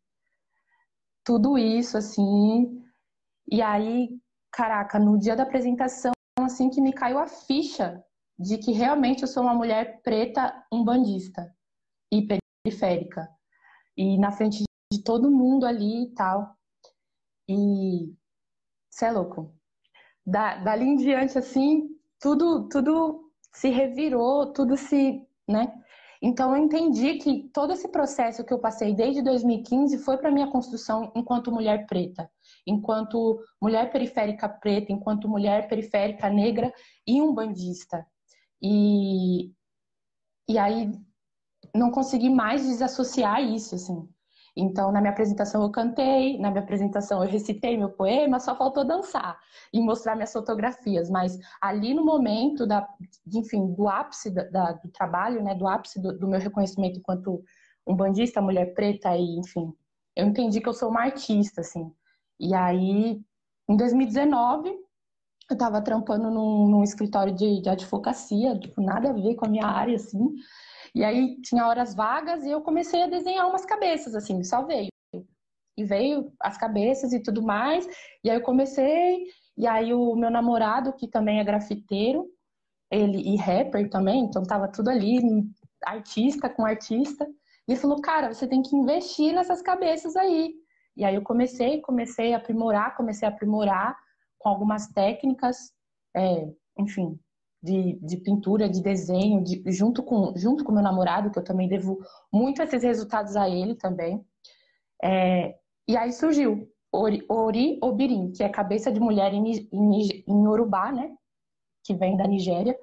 tudo 1.24 1.58
isso, 1.58 1.98
assim, 1.98 2.84
e 3.50 3.62
aí, 3.62 4.10
caraca, 4.52 5.00
no 5.00 5.18
dia 5.18 5.36
da 5.36 5.44
apresentação 5.44 6.12
assim 6.40 6.70
que 6.70 6.82
me 6.82 6.94
caiu 6.94 7.20
a 7.20 7.28
ficha 7.28 8.04
de 8.38 8.58
que 8.58 8.72
realmente 8.72 9.22
eu 9.22 9.28
sou 9.28 9.44
uma 9.44 9.54
mulher 9.54 10.02
preta 10.02 10.66
umbandista 10.72 11.54
e 12.12 12.28
periférica. 12.66 13.30
E 13.96 14.18
na 14.18 14.32
frente 14.32 14.64
de 14.92 15.04
todo 15.04 15.32
mundo 15.32 15.66
ali 15.66 16.06
e 16.06 16.14
tal. 16.14 16.56
E 17.48 18.14
você 18.90 19.06
é 19.06 19.12
louco. 19.12 19.54
Da, 20.26 20.58
dali 20.58 20.86
em 20.86 20.96
diante, 20.96 21.38
assim, 21.38 21.90
tudo, 22.20 22.68
tudo 22.70 23.32
se 23.54 23.70
revirou, 23.70 24.52
tudo 24.54 24.78
se, 24.78 25.22
né? 25.48 25.72
Então 26.22 26.56
eu 26.56 26.64
entendi 26.64 27.16
que 27.16 27.50
todo 27.50 27.74
esse 27.74 27.90
processo 27.90 28.46
que 28.46 28.54
eu 28.54 28.60
passei 28.60 28.96
desde 28.96 29.22
2015 29.22 29.98
foi 30.00 30.18
para 30.18 30.32
minha 30.32 30.50
construção 30.50 31.12
enquanto 31.16 31.52
mulher 31.52 31.86
preta 31.86 32.32
enquanto 32.66 33.40
mulher 33.62 33.92
periférica 33.92 34.48
preta, 34.48 34.92
enquanto 34.92 35.28
mulher 35.28 35.68
periférica 35.68 36.30
negra 36.30 36.74
e 37.06 37.22
um 37.22 37.34
bandista. 37.34 38.06
E, 38.62 39.52
e 40.48 40.58
aí 40.58 40.92
não 41.76 41.92
consegui 41.92 42.30
mais 42.30 42.66
desassociar 42.66 43.42
isso, 43.42 43.76
assim. 43.76 44.08
Então, 44.56 44.92
na 44.92 45.02
minha 45.02 45.12
apresentação 45.12 45.64
eu 45.64 45.72
cantei, 45.72 46.38
na 46.38 46.52
minha 46.52 46.64
apresentação 46.64 47.24
eu 47.24 47.30
recitei 47.30 47.76
meu 47.76 47.90
poema, 47.90 48.40
só 48.40 48.56
faltou 48.56 48.86
dançar 48.86 49.40
e 49.74 49.82
mostrar 49.82 50.16
minhas 50.16 50.32
fotografias. 50.32 51.10
Mas 51.10 51.38
ali 51.60 51.94
no 51.94 52.06
momento 52.06 52.68
da, 52.68 52.88
enfim, 53.34 53.74
do 53.74 53.88
ápice 53.88 54.30
da, 54.30 54.44
da, 54.44 54.72
do 54.74 54.90
trabalho, 54.90 55.44
né, 55.44 55.56
do 55.56 55.68
ápice 55.68 56.00
do, 56.00 56.18
do 56.18 56.28
meu 56.28 56.40
reconhecimento 56.40 57.00
enquanto 57.00 57.44
um 57.86 57.96
bandista, 57.96 58.42
mulher 58.42 58.74
preta 58.76 59.16
e, 59.18 59.40
enfim, 59.40 59.74
eu 60.16 60.28
entendi 60.28 60.62
que 60.62 60.70
eu 60.70 60.74
sou 60.74 60.90
uma 60.90 61.02
artista, 61.02 61.62
assim. 61.62 61.92
E 62.40 62.54
aí, 62.54 63.22
em 63.70 63.78
2019, 63.78 64.70
eu 65.50 65.54
estava 65.54 65.82
trampando 65.82 66.30
num, 66.30 66.68
num 66.68 66.84
escritório 66.84 67.34
de, 67.34 67.62
de, 67.62 67.70
advocacia, 67.70 68.58
tipo, 68.58 68.82
nada 68.82 69.10
a 69.10 69.14
ver 69.14 69.36
com 69.36 69.46
a 69.46 69.50
minha 69.50 69.66
área, 69.66 69.96
assim. 69.96 70.36
E 70.96 71.04
aí 71.04 71.40
tinha 71.42 71.68
horas 71.68 71.96
vagas 71.96 72.44
e 72.44 72.52
eu 72.52 72.62
comecei 72.62 73.04
a 73.04 73.08
desenhar 73.08 73.48
umas 73.48 73.66
cabeças, 73.66 74.16
assim, 74.16 74.44
só 74.44 74.64
veio. 74.66 74.90
E 75.78 75.84
veio 75.84 76.32
as 76.40 76.58
cabeças 76.58 77.14
e 77.14 77.22
tudo 77.22 77.42
mais. 77.42 77.88
E 78.24 78.30
aí 78.30 78.38
eu 78.38 78.44
comecei, 78.44 79.26
e 79.58 79.68
aí 79.68 79.94
o 79.94 80.16
meu 80.16 80.30
namorado, 80.30 80.94
que 80.94 81.08
também 81.08 81.40
é 81.40 81.44
grafiteiro, 81.44 82.28
ele 82.92 83.18
e 83.18 83.36
rapper 83.38 83.90
também, 83.90 84.24
então 84.24 84.44
tava 84.44 84.68
tudo 84.68 84.90
ali, 84.90 85.20
artista 85.84 86.50
com 86.50 86.66
artista. 86.66 87.28
E 87.68 87.76
falou, 87.76 88.02
cara, 88.02 88.34
você 88.34 88.48
tem 88.48 88.62
que 88.62 88.76
investir 88.76 89.34
nessas 89.34 89.62
cabeças 89.62 90.16
aí. 90.16 90.54
E 90.96 91.04
aí 91.04 91.16
eu 91.16 91.22
comecei, 91.22 91.82
comecei 91.82 92.34
a 92.34 92.38
aprimorar, 92.38 92.96
comecei 92.96 93.28
a 93.28 93.32
aprimorar 93.32 93.98
com 94.38 94.50
algumas 94.50 94.88
técnicas, 94.88 95.72
é, 96.16 96.48
enfim, 96.78 97.20
de, 97.62 97.98
de, 98.02 98.18
pintura, 98.18 98.70
de 98.70 98.82
desenho, 98.82 99.44
de, 99.44 99.64
junto 99.72 100.04
com 100.04 100.34
junto 100.36 100.64
com 100.64 100.72
meu 100.72 100.84
namorado, 100.84 101.32
que 101.32 101.40
eu 101.40 101.44
também 101.44 101.68
devo 101.68 102.00
muito 102.32 102.62
esses 102.62 102.84
resultados 102.84 103.36
a 103.36 103.50
ele 103.50 103.76
também. 103.76 104.24
É, 105.02 105.56
e 105.88 105.98
aí 105.98 106.12
surgiu 106.12 106.70
Ori, 106.92 107.26
Ori 107.28 107.80
Obirim, 107.82 108.32
que 108.32 108.44
é 108.44 108.50
cabeça 108.50 108.92
de 108.92 109.00
mulher 109.00 109.34
em, 109.34 109.68
em, 109.72 110.24
em 110.28 110.48
Urubá, 110.48 110.92
né? 110.92 111.16
Que 111.84 111.96
vem 111.96 112.16
da 112.16 112.28
Nigéria. 112.28 112.78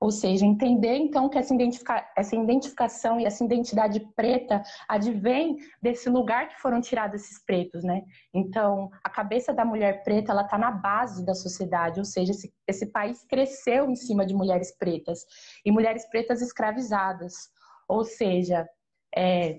Ou 0.00 0.10
seja, 0.10 0.44
entender 0.44 0.96
então 0.96 1.28
que 1.28 1.38
essa, 1.38 1.54
identifica 1.54 2.06
essa 2.16 2.36
identificação 2.36 3.18
e 3.18 3.24
essa 3.24 3.44
identidade 3.44 4.00
preta 4.14 4.62
advém 4.88 5.56
desse 5.80 6.10
lugar 6.10 6.48
que 6.48 6.60
foram 6.60 6.80
tirados 6.80 7.22
esses 7.22 7.44
pretos, 7.44 7.82
né? 7.82 8.02
Então, 8.32 8.90
a 9.02 9.08
cabeça 9.08 9.54
da 9.54 9.64
mulher 9.64 10.02
preta, 10.02 10.32
ela 10.32 10.42
está 10.42 10.58
na 10.58 10.70
base 10.70 11.24
da 11.24 11.34
sociedade, 11.34 11.98
ou 11.98 12.04
seja, 12.04 12.32
esse, 12.32 12.52
esse 12.66 12.86
país 12.86 13.24
cresceu 13.24 13.90
em 13.90 13.96
cima 13.96 14.26
de 14.26 14.34
mulheres 14.34 14.76
pretas 14.76 15.24
e 15.64 15.72
mulheres 15.72 16.08
pretas 16.08 16.42
escravizadas. 16.42 17.50
Ou 17.88 18.04
seja, 18.04 18.68
é, 19.14 19.56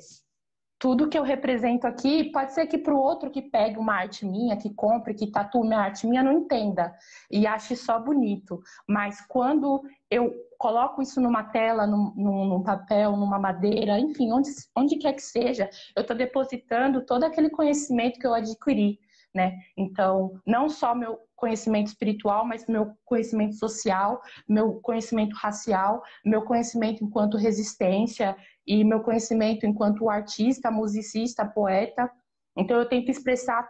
tudo 0.80 1.10
que 1.10 1.18
eu 1.18 1.24
represento 1.24 1.88
aqui, 1.88 2.26
pode 2.32 2.54
ser 2.54 2.68
que 2.68 2.78
para 2.78 2.94
o 2.94 3.00
outro 3.00 3.32
que 3.32 3.42
pegue 3.42 3.80
uma 3.80 3.96
arte 3.96 4.26
minha, 4.26 4.58
que 4.58 4.74
compre, 4.74 5.14
que 5.14 5.32
tatue 5.32 5.62
uma 5.62 5.78
arte 5.78 6.06
minha, 6.06 6.22
não 6.22 6.34
entenda 6.34 6.96
e 7.32 7.48
ache 7.48 7.76
só 7.76 8.00
bonito. 8.00 8.62
Mas 8.88 9.20
quando 9.28 9.82
eu 10.10 10.32
coloco 10.58 11.02
isso 11.02 11.20
numa 11.20 11.44
tela, 11.44 11.88
num, 11.88 12.14
num, 12.16 12.64
papel, 12.64 13.18
numa 13.18 13.40
madeira, 13.40 14.00
enfim, 14.00 14.32
onde, 14.32 14.50
onde 14.76 14.98
quer 14.98 15.14
que 15.14 15.22
seja, 15.22 15.70
eu 15.96 16.02
estou 16.02 16.16
depositando 16.16 17.06
todo 17.06 17.24
aquele 17.24 17.50
conhecimento 17.50 18.20
que 18.20 18.28
eu 18.28 18.34
adquiri. 18.34 19.00
Né? 19.34 19.60
Então, 19.76 20.40
não 20.46 20.68
só 20.68 20.96
meu 20.96 21.20
conhecimento 21.36 21.88
espiritual, 21.88 22.46
mas 22.46 22.66
meu 22.66 22.94
conhecimento 23.06 23.56
social, 23.56 24.20
meu 24.50 24.80
conhecimento 24.82 25.36
racial, 25.36 26.02
meu 26.26 26.42
conhecimento 26.42 27.04
enquanto 27.04 27.38
resistência 27.38 28.36
e 28.68 28.84
meu 28.84 29.00
conhecimento 29.02 29.66
enquanto 29.66 30.10
artista, 30.10 30.70
musicista, 30.70 31.46
poeta. 31.46 32.12
Então 32.56 32.78
eu 32.78 32.90
tento 32.90 33.10
expressar 33.10 33.68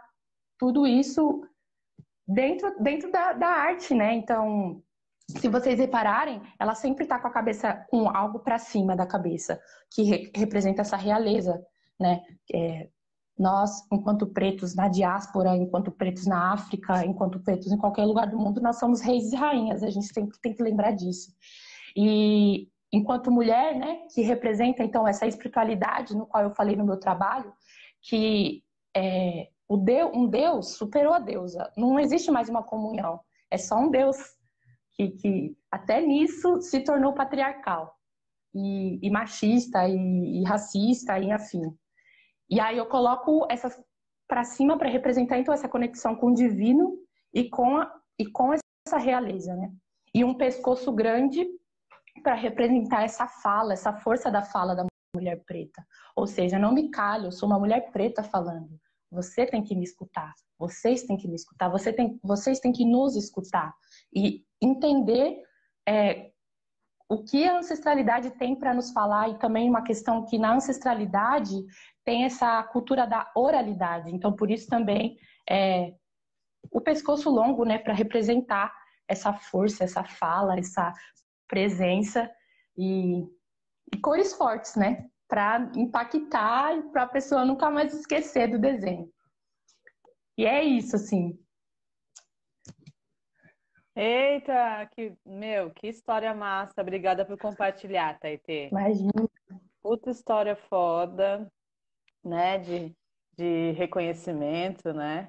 tudo 0.58 0.86
isso 0.86 1.42
dentro, 2.26 2.74
dentro 2.82 3.12
da, 3.12 3.32
da 3.32 3.48
arte, 3.48 3.94
né? 3.94 4.14
Então 4.14 4.82
se 5.30 5.48
vocês 5.48 5.78
repararem, 5.78 6.40
ela 6.58 6.74
sempre 6.74 7.04
está 7.04 7.18
com 7.18 7.28
a 7.28 7.32
cabeça 7.32 7.86
com 7.90 8.08
algo 8.08 8.40
para 8.40 8.58
cima 8.58 8.96
da 8.96 9.06
cabeça, 9.06 9.60
que 9.92 10.02
re 10.02 10.32
representa 10.34 10.80
essa 10.80 10.96
realeza, 10.96 11.62
né? 12.00 12.22
É, 12.52 12.88
nós, 13.38 13.86
enquanto 13.92 14.26
pretos 14.26 14.74
na 14.74 14.88
diáspora, 14.88 15.54
enquanto 15.56 15.92
pretos 15.92 16.26
na 16.26 16.52
África, 16.52 17.04
enquanto 17.04 17.40
pretos 17.40 17.70
em 17.70 17.76
qualquer 17.76 18.04
lugar 18.04 18.26
do 18.28 18.38
mundo, 18.38 18.60
nós 18.60 18.78
somos 18.78 19.00
reis 19.00 19.32
e 19.32 19.36
rainhas. 19.36 19.82
A 19.82 19.90
gente 19.90 20.12
sempre 20.12 20.36
tem 20.40 20.52
que 20.52 20.62
lembrar 20.62 20.90
disso. 20.92 21.30
E 21.96 22.68
enquanto 22.92 23.30
mulher, 23.30 23.74
né, 23.74 24.06
que 24.14 24.22
representa 24.22 24.82
então 24.82 25.06
essa 25.06 25.26
espiritualidade 25.26 26.16
no 26.16 26.26
qual 26.26 26.44
eu 26.44 26.54
falei 26.54 26.74
no 26.74 26.86
meu 26.86 26.98
trabalho, 26.98 27.52
que 28.02 28.62
é, 28.96 29.48
o 29.68 29.76
Deus, 29.76 30.10
um 30.14 30.26
Deus 30.26 30.76
superou 30.76 31.12
a 31.12 31.18
deusa. 31.18 31.70
Não 31.76 32.00
existe 32.00 32.30
mais 32.30 32.48
uma 32.48 32.62
comunhão. 32.62 33.20
É 33.50 33.58
só 33.58 33.78
um 33.78 33.90
Deus 33.90 34.16
que, 34.92 35.10
que 35.10 35.56
até 35.70 36.00
nisso 36.00 36.60
se 36.60 36.80
tornou 36.80 37.12
patriarcal 37.12 37.94
e, 38.54 38.98
e 39.06 39.10
machista 39.10 39.86
e, 39.86 40.40
e, 40.40 40.44
racista 40.44 41.18
e 41.18 41.30
afim. 41.30 41.62
E 42.50 42.58
aí 42.58 42.78
eu 42.78 42.86
coloco 42.86 43.46
essas 43.50 43.78
para 44.26 44.44
cima 44.44 44.76
para 44.76 44.90
representar 44.90 45.38
então 45.38 45.54
essa 45.54 45.68
conexão 45.68 46.14
com 46.14 46.28
o 46.28 46.34
divino 46.34 46.98
e 47.32 47.48
com 47.48 47.78
a, 47.78 47.90
e 48.18 48.26
com 48.26 48.52
essa 48.52 48.98
realeza, 48.98 49.54
né? 49.54 49.72
E 50.14 50.24
um 50.24 50.34
pescoço 50.34 50.92
grande 50.92 51.46
para 52.20 52.34
representar 52.34 53.02
essa 53.02 53.26
fala, 53.26 53.72
essa 53.72 53.92
força 53.92 54.30
da 54.30 54.42
fala 54.42 54.74
da 54.74 54.86
mulher 55.14 55.42
preta. 55.44 55.86
Ou 56.14 56.26
seja, 56.26 56.58
não 56.58 56.72
me 56.72 56.90
calho, 56.90 57.26
eu 57.26 57.32
sou 57.32 57.48
uma 57.48 57.58
mulher 57.58 57.90
preta 57.90 58.22
falando. 58.22 58.78
Você 59.10 59.46
tem 59.46 59.62
que 59.62 59.74
me 59.74 59.84
escutar. 59.84 60.34
Vocês 60.58 61.04
têm 61.04 61.16
que 61.16 61.28
me 61.28 61.36
escutar. 61.36 61.68
Você 61.70 61.92
tem, 61.92 62.18
vocês 62.22 62.60
têm 62.60 62.72
que 62.72 62.84
nos 62.84 63.16
escutar 63.16 63.74
e 64.14 64.44
entender 64.60 65.42
é, 65.88 66.30
o 67.08 67.24
que 67.24 67.46
a 67.46 67.56
ancestralidade 67.56 68.30
tem 68.32 68.54
para 68.54 68.74
nos 68.74 68.90
falar 68.92 69.30
e 69.30 69.38
também 69.38 69.68
uma 69.68 69.82
questão 69.82 70.26
que 70.26 70.38
na 70.38 70.54
ancestralidade 70.54 71.64
tem 72.04 72.24
essa 72.24 72.62
cultura 72.64 73.06
da 73.06 73.30
oralidade. 73.34 74.14
Então, 74.14 74.34
por 74.34 74.50
isso 74.50 74.68
também 74.68 75.16
é, 75.48 75.94
o 76.70 76.80
pescoço 76.80 77.30
longo, 77.30 77.64
né, 77.64 77.78
para 77.78 77.94
representar 77.94 78.74
essa 79.08 79.32
força, 79.32 79.84
essa 79.84 80.04
fala, 80.04 80.58
essa 80.58 80.92
presença 81.48 82.30
e, 82.76 83.24
e 83.92 83.98
cores 84.00 84.34
fortes, 84.34 84.76
né, 84.76 85.08
para 85.26 85.70
impactar 85.74 86.76
e 86.76 86.82
para 86.90 87.02
a 87.02 87.08
pessoa 87.08 87.44
nunca 87.44 87.70
mais 87.70 87.92
esquecer 87.92 88.48
do 88.48 88.58
desenho. 88.58 89.10
E 90.36 90.46
é 90.46 90.62
isso, 90.62 90.94
assim. 90.94 91.36
Eita, 93.96 94.88
que, 94.92 95.12
meu, 95.26 95.72
que 95.72 95.88
história 95.88 96.32
massa. 96.32 96.80
Obrigada 96.80 97.24
por 97.24 97.36
compartilhar, 97.36 98.16
Taitê. 98.20 98.68
Imagina. 98.68 99.10
Puta 99.82 100.10
história 100.10 100.54
foda, 100.54 101.50
né? 102.24 102.58
De, 102.58 102.96
de 103.36 103.72
reconhecimento, 103.72 104.92
né? 104.92 105.28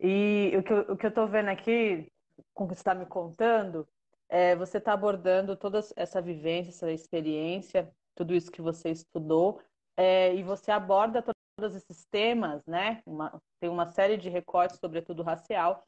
E 0.00 0.52
o 0.56 0.62
que, 0.64 0.72
eu, 0.72 0.80
o 0.80 0.96
que 0.96 1.06
eu 1.06 1.14
tô 1.14 1.28
vendo 1.28 1.50
aqui, 1.50 2.10
com 2.52 2.64
o 2.64 2.68
que 2.68 2.74
você 2.74 2.80
está 2.80 2.96
me 2.96 3.06
contando, 3.06 3.86
é, 4.28 4.56
você 4.56 4.78
está 4.78 4.92
abordando 4.92 5.56
toda 5.56 5.80
essa 5.96 6.20
vivência, 6.20 6.70
essa 6.70 6.90
experiência, 6.90 7.90
tudo 8.14 8.34
isso 8.34 8.50
que 8.50 8.62
você 8.62 8.90
estudou, 8.90 9.60
é, 9.96 10.34
e 10.34 10.42
você 10.42 10.70
aborda 10.70 11.22
todos 11.22 11.74
esses 11.76 12.04
temas, 12.06 12.64
né? 12.66 13.02
Uma, 13.06 13.40
tem 13.60 13.70
uma 13.70 13.86
série 13.86 14.16
de 14.16 14.28
recortes, 14.28 14.78
sobretudo 14.78 15.22
racial, 15.22 15.86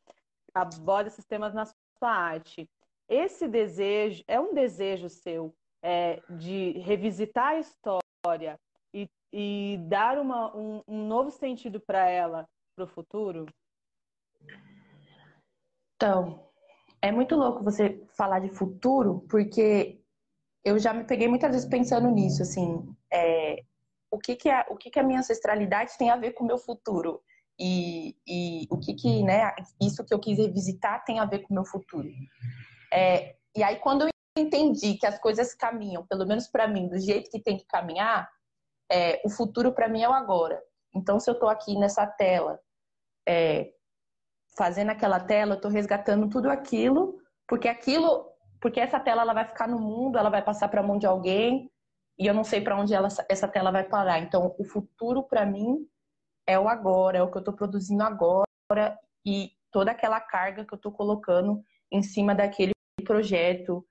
aborda 0.54 1.08
esses 1.08 1.24
temas 1.24 1.52
na 1.54 1.64
sua 1.64 2.10
arte. 2.10 2.68
Esse 3.08 3.46
desejo 3.48 4.22
é 4.26 4.38
um 4.40 4.54
desejo 4.54 5.08
seu 5.08 5.54
é, 5.82 6.20
de 6.30 6.72
revisitar 6.78 7.48
a 7.48 7.58
história 7.58 8.58
e, 8.92 9.08
e 9.32 9.78
dar 9.88 10.18
uma, 10.18 10.56
um, 10.56 10.82
um 10.86 11.06
novo 11.06 11.30
sentido 11.30 11.80
para 11.80 12.08
ela 12.08 12.48
para 12.74 12.84
o 12.84 12.88
futuro? 12.88 13.46
Então, 15.96 16.45
é 17.08 17.12
muito 17.12 17.34
louco 17.36 17.64
você 17.64 18.02
falar 18.16 18.40
de 18.40 18.48
futuro, 18.50 19.24
porque 19.28 20.00
eu 20.64 20.78
já 20.78 20.92
me 20.92 21.04
peguei 21.04 21.28
muitas 21.28 21.52
vezes 21.52 21.68
pensando 21.68 22.10
nisso, 22.10 22.42
assim, 22.42 22.84
é, 23.12 23.62
o 24.10 24.18
que 24.18 24.36
que 24.36 24.48
a, 24.48 24.66
o 24.70 24.76
que 24.76 24.90
que 24.90 24.98
a 24.98 25.02
minha 25.02 25.20
ancestralidade 25.20 25.96
tem 25.98 26.10
a 26.10 26.16
ver 26.16 26.32
com 26.32 26.44
o 26.44 26.46
meu 26.46 26.58
futuro? 26.58 27.22
e, 27.58 28.16
e 28.26 28.66
o 28.70 28.78
que 28.78 28.94
que, 28.94 29.22
né, 29.22 29.54
isso 29.80 30.04
que 30.04 30.12
eu 30.12 30.20
quis 30.20 30.38
revisitar 30.38 31.04
tem 31.04 31.18
a 31.18 31.24
ver 31.24 31.40
com 31.40 31.52
o 31.52 31.54
meu 31.54 31.64
futuro. 31.64 32.08
É, 32.92 33.36
e 33.56 33.62
aí, 33.62 33.76
quando 33.76 34.02
eu 34.02 34.10
entendi 34.38 34.94
que 34.94 35.06
as 35.06 35.18
coisas 35.18 35.54
caminham, 35.54 36.06
pelo 36.06 36.26
menos 36.26 36.46
para 36.48 36.68
mim, 36.68 36.88
do 36.88 36.98
jeito 36.98 37.30
que 37.30 37.40
tem 37.40 37.56
que 37.56 37.66
caminhar, 37.66 38.30
é, 38.90 39.20
o 39.24 39.30
futuro 39.30 39.72
para 39.72 39.88
mim 39.88 40.02
é 40.02 40.08
o 40.08 40.12
agora. 40.12 40.62
Então, 40.94 41.18
se 41.18 41.28
eu 41.30 41.34
estou 41.34 41.48
aqui 41.48 41.78
nessa 41.78 42.06
tela, 42.06 42.60
é, 43.26 43.72
fazendo 44.56 44.90
aquela 44.90 45.20
tela, 45.20 45.52
eu 45.52 45.56
estou 45.56 45.70
resgatando 45.70 46.28
tudo 46.28 46.50
aquilo, 46.50 47.20
porque 47.46 47.68
aquilo, 47.68 48.26
porque 48.60 48.80
essa 48.80 48.98
tela 48.98 49.22
ela 49.22 49.34
vai 49.34 49.44
ficar 49.44 49.68
no 49.68 49.78
mundo, 49.78 50.18
ela 50.18 50.30
vai 50.30 50.42
passar 50.42 50.68
para 50.68 50.80
a 50.80 50.84
mão 50.84 50.98
de 50.98 51.06
alguém, 51.06 51.70
e 52.18 52.26
eu 52.26 52.32
não 52.32 52.44
sei 52.44 52.60
para 52.60 52.78
onde 52.78 52.94
ela, 52.94 53.08
essa 53.28 53.46
tela 53.46 53.70
vai 53.70 53.84
parar. 53.84 54.18
Então, 54.18 54.54
o 54.58 54.64
futuro 54.64 55.22
para 55.22 55.44
mim 55.44 55.86
é 56.46 56.58
o 56.58 56.68
agora, 56.68 57.18
é 57.18 57.22
o 57.22 57.30
que 57.30 57.36
eu 57.36 57.40
estou 57.40 57.54
produzindo 57.54 58.02
agora 58.02 58.46
e 59.24 59.50
toda 59.70 59.90
aquela 59.90 60.20
carga 60.20 60.64
que 60.64 60.72
eu 60.72 60.76
estou 60.76 60.92
colocando 60.92 61.62
em 61.92 62.02
cima 62.02 62.34
daquele 62.34 62.72
projeto, 63.04 63.86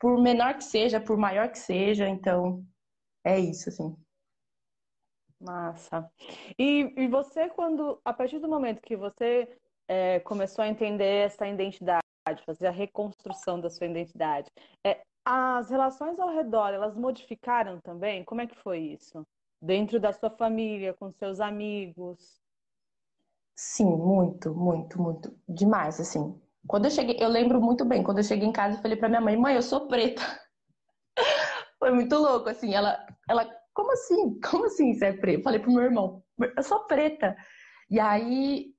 por 0.00 0.20
menor 0.20 0.54
que 0.54 0.64
seja, 0.64 1.00
por 1.00 1.16
maior 1.16 1.48
que 1.48 1.58
seja, 1.58 2.08
então 2.08 2.64
é 3.24 3.38
isso, 3.38 3.68
assim. 3.68 3.96
Massa. 5.44 6.10
E, 6.58 6.92
e 6.96 7.08
você, 7.08 7.48
quando, 7.48 8.00
a 8.04 8.12
partir 8.12 8.38
do 8.38 8.48
momento 8.48 8.80
que 8.80 8.96
você 8.96 9.48
é, 9.86 10.20
começou 10.20 10.64
a 10.64 10.68
entender 10.68 11.26
essa 11.26 11.46
identidade, 11.46 12.02
fazer 12.46 12.66
a 12.68 12.70
reconstrução 12.70 13.60
da 13.60 13.68
sua 13.68 13.86
identidade, 13.86 14.50
é, 14.84 15.02
as 15.24 15.70
relações 15.70 16.18
ao 16.18 16.34
redor, 16.34 16.68
elas 16.68 16.96
modificaram 16.96 17.80
também? 17.80 18.24
Como 18.24 18.40
é 18.40 18.46
que 18.46 18.56
foi 18.56 18.78
isso? 18.78 19.24
dentro 19.64 19.98
da 19.98 20.12
sua 20.12 20.30
família, 20.30 20.92
com 20.92 21.10
seus 21.10 21.40
amigos? 21.40 22.38
Sim, 23.56 23.96
muito, 23.96 24.54
muito, 24.54 25.00
muito. 25.00 25.34
Demais, 25.48 25.98
assim. 26.00 26.38
Quando 26.66 26.84
eu 26.86 26.90
cheguei, 26.90 27.16
eu 27.18 27.28
lembro 27.28 27.60
muito 27.60 27.84
bem, 27.84 28.02
quando 28.02 28.18
eu 28.18 28.24
cheguei 28.24 28.46
em 28.46 28.52
casa, 28.52 28.76
eu 28.76 28.82
falei 28.82 28.96
pra 28.96 29.08
minha 29.08 29.20
mãe, 29.20 29.36
mãe, 29.36 29.54
eu 29.54 29.62
sou 29.62 29.86
preta. 29.88 30.22
Foi 31.78 31.90
muito 31.90 32.16
louco, 32.16 32.48
assim. 32.48 32.74
Ela, 32.74 33.06
ela, 33.28 33.50
como 33.74 33.92
assim? 33.92 34.40
Como 34.40 34.66
assim 34.66 34.94
você 34.94 35.06
é 35.06 35.12
preta? 35.12 35.42
Falei 35.42 35.60
pro 35.60 35.72
meu 35.72 35.82
irmão, 35.82 36.22
eu 36.56 36.62
sou 36.62 36.86
preta. 36.86 37.36
E 37.90 38.00
aí, 38.00 38.72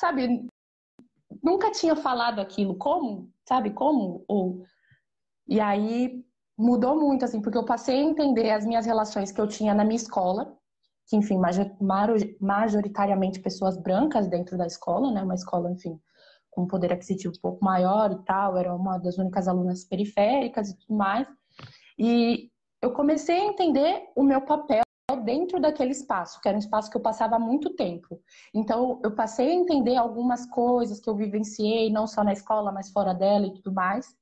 sabe, 0.00 0.46
nunca 1.42 1.70
tinha 1.70 1.96
falado 1.96 2.40
aquilo. 2.40 2.76
Como? 2.76 3.30
Sabe, 3.46 3.70
como? 3.70 4.24
Ou... 4.28 4.64
E 5.48 5.60
aí, 5.60 6.24
mudou 6.56 6.98
muito, 6.98 7.24
assim, 7.24 7.42
porque 7.42 7.58
eu 7.58 7.64
passei 7.64 7.96
a 7.98 8.02
entender 8.02 8.50
as 8.50 8.64
minhas 8.64 8.86
relações 8.86 9.32
que 9.32 9.40
eu 9.40 9.48
tinha 9.48 9.74
na 9.74 9.84
minha 9.84 9.96
escola, 9.96 10.56
que, 11.06 11.16
enfim, 11.16 11.36
majoritariamente 12.40 13.40
pessoas 13.40 13.76
brancas 13.76 14.28
dentro 14.28 14.56
da 14.56 14.66
escola, 14.66 15.10
né? 15.10 15.22
Uma 15.22 15.34
escola, 15.34 15.70
enfim, 15.70 16.00
com 16.50 16.66
poder 16.66 16.92
aquisitivo 16.92 17.34
um 17.36 17.40
pouco 17.40 17.64
maior 17.64 18.12
e 18.12 18.24
tal, 18.24 18.56
era 18.56 18.74
uma 18.74 18.98
das 18.98 19.18
únicas 19.18 19.48
alunas 19.48 19.84
periféricas 19.84 20.70
e 20.70 20.78
tudo 20.78 20.94
mais. 20.96 21.26
E 21.98 22.51
eu 22.82 22.90
comecei 22.90 23.38
a 23.38 23.44
entender 23.44 24.10
o 24.16 24.24
meu 24.24 24.40
papel 24.40 24.82
dentro 25.24 25.60
daquele 25.60 25.92
espaço, 25.92 26.40
que 26.40 26.48
era 26.48 26.56
um 26.56 26.60
espaço 26.60 26.90
que 26.90 26.96
eu 26.96 27.00
passava 27.00 27.38
muito 27.38 27.74
tempo. 27.76 28.20
Então, 28.52 29.00
eu 29.04 29.14
passei 29.14 29.50
a 29.50 29.54
entender 29.54 29.96
algumas 29.96 30.46
coisas 30.46 30.98
que 30.98 31.08
eu 31.08 31.14
vivenciei, 31.14 31.90
não 31.90 32.06
só 32.06 32.24
na 32.24 32.32
escola, 32.32 32.72
mas 32.72 32.90
fora 32.90 33.14
dela 33.14 33.46
e 33.46 33.54
tudo 33.54 33.72
mais. 33.72 34.16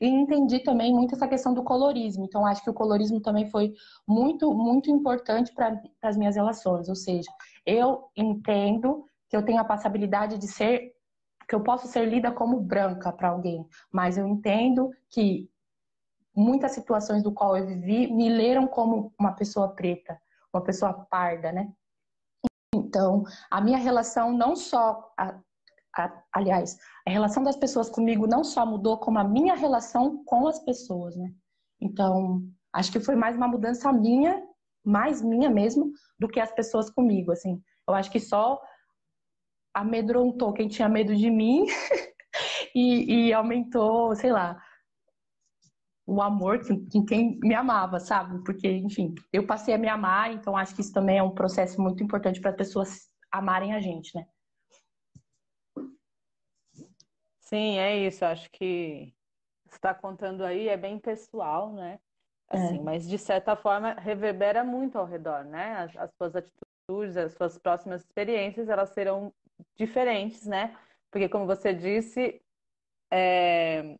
E 0.00 0.06
entendi 0.06 0.60
também 0.60 0.92
muito 0.92 1.14
essa 1.14 1.28
questão 1.28 1.52
do 1.52 1.62
colorismo. 1.62 2.24
Então, 2.24 2.46
acho 2.46 2.62
que 2.62 2.70
o 2.70 2.74
colorismo 2.74 3.20
também 3.20 3.50
foi 3.50 3.74
muito, 4.06 4.52
muito 4.54 4.90
importante 4.90 5.52
para 5.52 5.80
as 6.02 6.16
minhas 6.16 6.36
relações. 6.36 6.88
Ou 6.88 6.96
seja, 6.96 7.30
eu 7.66 8.08
entendo 8.16 9.04
que 9.28 9.36
eu 9.36 9.44
tenho 9.44 9.60
a 9.60 9.64
passabilidade 9.64 10.38
de 10.38 10.46
ser, 10.46 10.94
que 11.46 11.54
eu 11.54 11.62
posso 11.62 11.86
ser 11.86 12.06
lida 12.06 12.32
como 12.32 12.60
branca 12.60 13.12
para 13.12 13.28
alguém, 13.28 13.66
mas 13.92 14.16
eu 14.16 14.26
entendo 14.26 14.90
que 15.10 15.50
muitas 16.38 16.72
situações 16.72 17.22
do 17.22 17.32
qual 17.32 17.56
eu 17.56 17.66
vivi 17.66 18.12
me 18.12 18.28
leram 18.28 18.66
como 18.66 19.12
uma 19.18 19.32
pessoa 19.32 19.74
preta, 19.74 20.20
uma 20.54 20.62
pessoa 20.62 20.92
parda, 21.10 21.52
né? 21.52 21.72
Então, 22.74 23.24
a 23.50 23.60
minha 23.60 23.78
relação 23.78 24.32
não 24.32 24.54
só 24.54 25.12
aliás, 26.32 26.78
a 27.06 27.10
relação 27.10 27.42
das 27.42 27.56
pessoas 27.56 27.90
comigo 27.90 28.26
não 28.26 28.44
só 28.44 28.64
mudou, 28.64 28.98
como 28.98 29.18
a 29.18 29.24
minha 29.24 29.54
relação 29.54 30.22
com 30.24 30.46
as 30.46 30.60
pessoas, 30.60 31.16
né? 31.16 31.32
Então, 31.80 32.42
acho 32.72 32.92
que 32.92 33.00
foi 33.00 33.16
mais 33.16 33.36
uma 33.36 33.48
mudança 33.48 33.92
minha, 33.92 34.40
mais 34.84 35.20
minha 35.20 35.50
mesmo, 35.50 35.92
do 36.18 36.28
que 36.28 36.38
as 36.38 36.52
pessoas 36.52 36.88
comigo, 36.90 37.32
assim. 37.32 37.60
Eu 37.88 37.94
acho 37.94 38.10
que 38.10 38.20
só 38.20 38.60
amedrontou 39.74 40.52
quem 40.52 40.68
tinha 40.68 40.88
medo 40.88 41.14
de 41.16 41.30
mim 41.30 41.66
e, 42.74 43.28
e 43.28 43.32
aumentou, 43.32 44.14
sei 44.14 44.32
lá, 44.32 44.56
o 46.08 46.22
amor 46.22 46.58
em 46.94 47.04
quem 47.04 47.38
me 47.38 47.54
amava, 47.54 48.00
sabe? 48.00 48.42
Porque, 48.42 48.66
enfim, 48.66 49.14
eu 49.30 49.46
passei 49.46 49.74
a 49.74 49.78
me 49.78 49.88
amar, 49.88 50.32
então 50.32 50.56
acho 50.56 50.74
que 50.74 50.80
isso 50.80 50.92
também 50.92 51.18
é 51.18 51.22
um 51.22 51.34
processo 51.34 51.78
muito 51.82 52.02
importante 52.02 52.40
para 52.40 52.50
as 52.50 52.56
pessoas 52.56 53.10
amarem 53.30 53.74
a 53.74 53.80
gente, 53.80 54.16
né? 54.16 54.26
Sim, 57.40 57.78
é 57.78 58.06
isso. 58.06 58.24
Acho 58.24 58.50
que 58.50 59.12
você 59.66 59.76
está 59.76 59.92
contando 59.92 60.44
aí 60.44 60.68
é 60.68 60.78
bem 60.78 60.98
pessoal, 60.98 61.74
né? 61.74 62.00
Assim, 62.48 62.78
é. 62.78 62.82
mas 62.82 63.06
de 63.06 63.18
certa 63.18 63.54
forma 63.54 63.92
reverbera 63.92 64.64
muito 64.64 64.96
ao 64.96 65.04
redor, 65.04 65.44
né? 65.44 65.76
As, 65.76 65.94
as 65.94 66.10
suas 66.14 66.34
atitudes, 66.34 67.18
as 67.18 67.34
suas 67.34 67.58
próximas 67.58 68.00
experiências, 68.00 68.70
elas 68.70 68.88
serão 68.94 69.30
diferentes, 69.76 70.46
né? 70.46 70.74
Porque 71.10 71.28
como 71.28 71.44
você 71.44 71.74
disse, 71.74 72.40
é, 73.10 73.94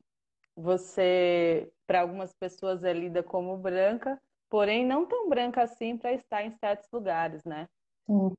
você, 0.58 1.70
para 1.86 2.00
algumas 2.00 2.32
pessoas, 2.32 2.82
é 2.82 2.92
lida 2.92 3.22
como 3.22 3.56
branca, 3.56 4.20
porém 4.50 4.84
não 4.84 5.06
tão 5.06 5.28
branca 5.28 5.62
assim 5.62 5.96
para 5.96 6.12
estar 6.12 6.42
em 6.42 6.50
certos 6.50 6.88
lugares, 6.92 7.44
né? 7.44 7.68
Sim. 8.06 8.34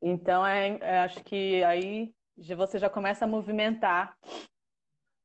Então, 0.00 0.46
é, 0.46 0.78
é, 0.80 0.98
acho 1.00 1.22
que 1.24 1.64
aí 1.64 2.14
você 2.56 2.78
já 2.78 2.88
começa 2.88 3.24
a 3.24 3.28
movimentar 3.28 4.16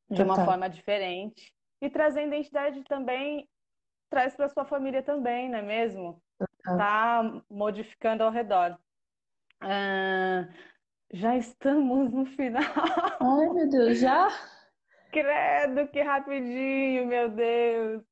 de 0.10 0.24
uma 0.24 0.43
forma 0.43 0.67
diferente 0.67 1.54
e 1.80 1.89
trazer 1.89 2.26
identidade 2.26 2.84
também 2.86 3.48
traz 4.10 4.36
para 4.36 4.50
sua 4.50 4.65
família 4.65 5.04
também, 5.04 5.50
não 5.50 5.60
é 5.60 5.62
mesmo? 5.62 6.19
Tá 6.63 7.22
modificando 7.50 8.24
ao 8.24 8.32
redor. 8.32 8.80
Ah, 9.62 10.48
já 11.12 11.38
estamos 11.38 12.12
no 12.12 12.26
final. 12.26 12.63
Ai, 13.19 13.50
meu 13.50 13.69
Deus, 13.69 14.00
já? 14.00 14.28
Credo, 15.13 15.88
que 15.89 16.02
rapidinho, 16.02 17.06
meu 17.06 17.30
Deus. 17.30 18.04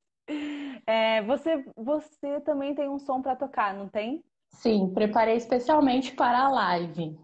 É, 0.86 1.24
você, 1.24 1.66
você 1.76 2.40
também 2.42 2.76
tem 2.76 2.88
um 2.88 3.00
som 3.00 3.24
para 3.24 3.36
tocar, 3.36 3.74
não 3.74 3.90
tem? 3.90 4.24
Sim, 4.50 4.94
preparei 4.94 5.36
especialmente 5.36 6.14
para 6.14 6.46
a 6.46 6.50
live. 6.50 7.18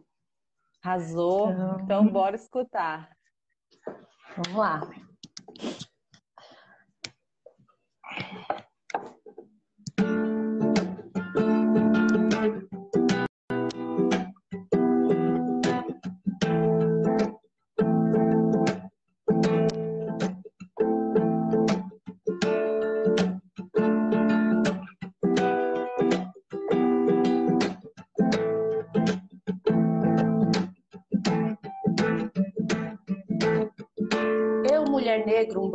Arrasou. 0.83 1.51
Então, 1.51 1.79
então 1.81 2.07
bora 2.07 2.35
escutar. 2.35 3.09
Vamos 4.35 4.59
lá. 4.59 4.81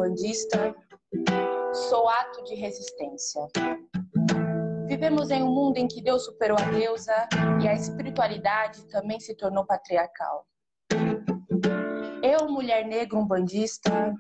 Negro, 0.03 0.09
um 0.09 0.09
bandista, 0.09 0.75
sou 1.73 2.09
ato 2.09 2.45
de 2.45 2.55
resistência. 2.55 3.41
Vivemos 4.87 5.31
em 5.31 5.43
um 5.43 5.51
mundo 5.53 5.79
em 5.79 5.89
que 5.89 6.03
Deus 6.03 6.25
superou 6.25 6.57
a 6.59 6.71
deusa 6.71 7.29
e 7.63 7.69
a 7.69 7.75
espiritualidade 7.75 8.87
também 8.89 9.19
se 9.21 9.35
tornou 9.35 9.65
patriarcal. 9.65 10.47
Eu, 12.23 12.49
mulher 12.49 12.87
negra, 12.87 13.19
um 13.19 13.27
bandista, 13.27 14.15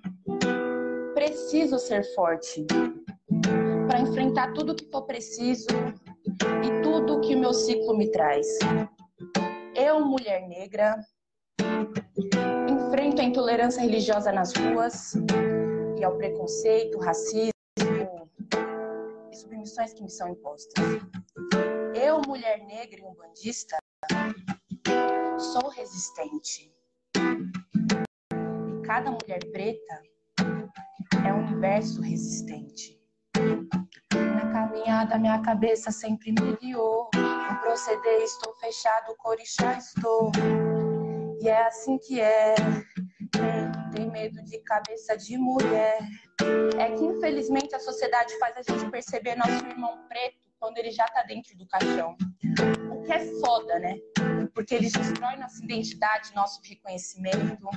preciso 1.14 1.78
ser 1.78 2.02
forte 2.14 2.66
para 3.86 4.00
enfrentar 4.00 4.52
tudo 4.54 4.74
que 4.74 4.90
for 4.90 5.02
preciso 5.02 5.68
e 6.64 6.82
tudo 6.82 7.20
que 7.20 7.34
o 7.34 7.38
meu 7.38 7.52
ciclo 7.52 7.96
me 7.96 8.10
traz. 8.10 8.46
Eu, 9.74 10.00
mulher 10.04 10.48
negra, 10.48 10.98
enfrento 12.68 13.20
a 13.20 13.24
intolerância 13.24 13.82
religiosa 13.82 14.32
nas 14.32 14.52
ruas 14.54 15.14
ao 16.04 16.16
preconceito, 16.16 16.98
racismo 16.98 17.52
e 19.30 19.36
submissões 19.36 19.92
que 19.92 20.02
me 20.02 20.10
são 20.10 20.28
impostas. 20.28 20.84
Eu, 21.94 22.20
mulher 22.26 22.64
negra 22.66 23.00
e 23.00 23.04
umbandista, 23.04 23.76
sou 25.38 25.68
resistente. 25.70 26.72
E 27.16 28.86
cada 28.86 29.10
mulher 29.10 29.40
preta 29.52 30.02
é 31.26 31.32
um 31.32 31.46
universo 31.46 32.00
resistente. 32.00 33.00
Na 34.14 34.52
caminhada, 34.52 35.18
minha 35.18 35.40
cabeça 35.42 35.90
sempre 35.90 36.32
me 36.32 36.56
guiou. 36.56 37.10
Proceder, 37.60 38.22
estou 38.22 38.54
fechado, 38.56 39.14
corixá 39.18 39.78
estou. 39.78 40.32
E 41.40 41.48
é 41.48 41.66
assim 41.66 41.98
que 41.98 42.20
é. 42.20 42.54
Medo 44.22 44.40
de 44.44 44.58
cabeça 44.60 45.16
de 45.16 45.36
mulher. 45.36 45.98
É 46.78 46.92
que 46.92 47.04
infelizmente 47.04 47.74
a 47.74 47.80
sociedade 47.80 48.38
faz 48.38 48.56
a 48.56 48.62
gente 48.62 48.88
perceber 48.88 49.34
nosso 49.34 49.66
irmão 49.66 49.98
preto 50.08 50.38
quando 50.60 50.78
ele 50.78 50.92
já 50.92 51.04
tá 51.06 51.24
dentro 51.24 51.58
do 51.58 51.66
caixão. 51.66 52.16
O 52.92 53.02
que 53.02 53.12
é 53.12 53.18
foda, 53.40 53.80
né? 53.80 53.96
Porque 54.54 54.76
eles 54.76 54.92
destroem 54.92 55.40
nossa 55.40 55.60
identidade, 55.64 56.32
nosso 56.36 56.60
reconhecimento. 56.62 57.68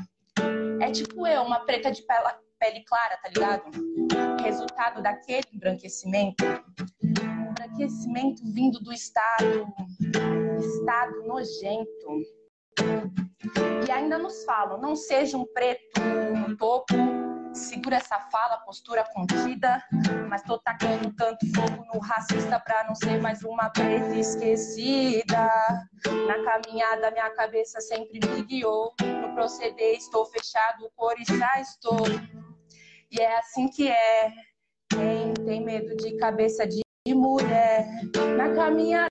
É 0.80 0.92
tipo 0.92 1.26
eu, 1.26 1.42
uma 1.42 1.66
preta 1.66 1.92
de 1.92 2.04
pele 2.04 2.84
clara, 2.86 3.18
tá 3.18 3.30
ligado? 3.30 4.44
Resultado 4.44 5.02
daquele 5.02 5.48
embranquecimento. 5.52 6.46
Embranquecimento 7.02 8.44
vindo 8.54 8.80
do 8.82 8.94
Estado. 8.94 9.66
Estado 10.60 11.24
nojento 11.24 12.36
e 13.88 13.92
ainda 13.92 14.18
nos 14.18 14.44
falam: 14.44 14.80
não 14.80 14.96
seja 14.96 15.38
um 15.38 15.46
preto 15.46 16.02
no 16.48 16.56
topo, 16.56 16.94
segura 17.54 17.96
essa 17.96 18.20
fala, 18.20 18.58
postura 18.58 19.04
contida, 19.14 19.84
mas 20.30 20.44
tô 20.44 20.60
tacando 20.60 21.12
tanto 21.14 21.46
fogo 21.56 21.86
no 21.92 22.00
racista 22.00 22.60
pra 22.60 22.84
não 22.88 22.94
ser 22.94 23.20
mais 23.20 23.44
uma 23.44 23.70
preta 23.70 24.16
esquecida. 24.16 25.50
Na 26.28 26.44
caminhada, 26.44 27.12
minha 27.12 27.30
cabeça 27.32 27.82
sempre 27.82 28.20
me 28.28 28.44
guiou. 28.44 28.94
No 29.02 29.34
proceder, 29.34 29.96
estou 29.96 30.26
fechado, 30.26 30.90
por 30.96 31.16
já 31.28 31.60
estou. 31.60 32.06
E 33.12 33.20
é 33.20 33.40
assim 33.40 33.68
que 33.68 33.90
é. 33.90 34.32
Quem 34.90 35.34
tem 35.46 35.64
medo 35.64 35.96
de 35.98 36.16
cabeça 36.18 36.66
de 36.68 36.84
mulher? 37.10 37.86
Na 38.38 38.54
caminhada, 38.54 39.10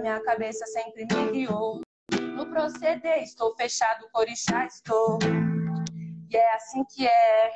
minha 0.00 0.20
cabeça 0.22 0.64
sempre 0.66 1.04
me 1.04 1.32
guiou 1.32 1.80
no 2.12 2.46
proceder. 2.46 3.22
Estou 3.22 3.54
fechado, 3.56 4.08
corixá, 4.12 4.64
estou. 4.66 5.18
E 6.30 6.36
é 6.36 6.54
assim 6.54 6.84
que 6.84 7.06
é. 7.06 7.50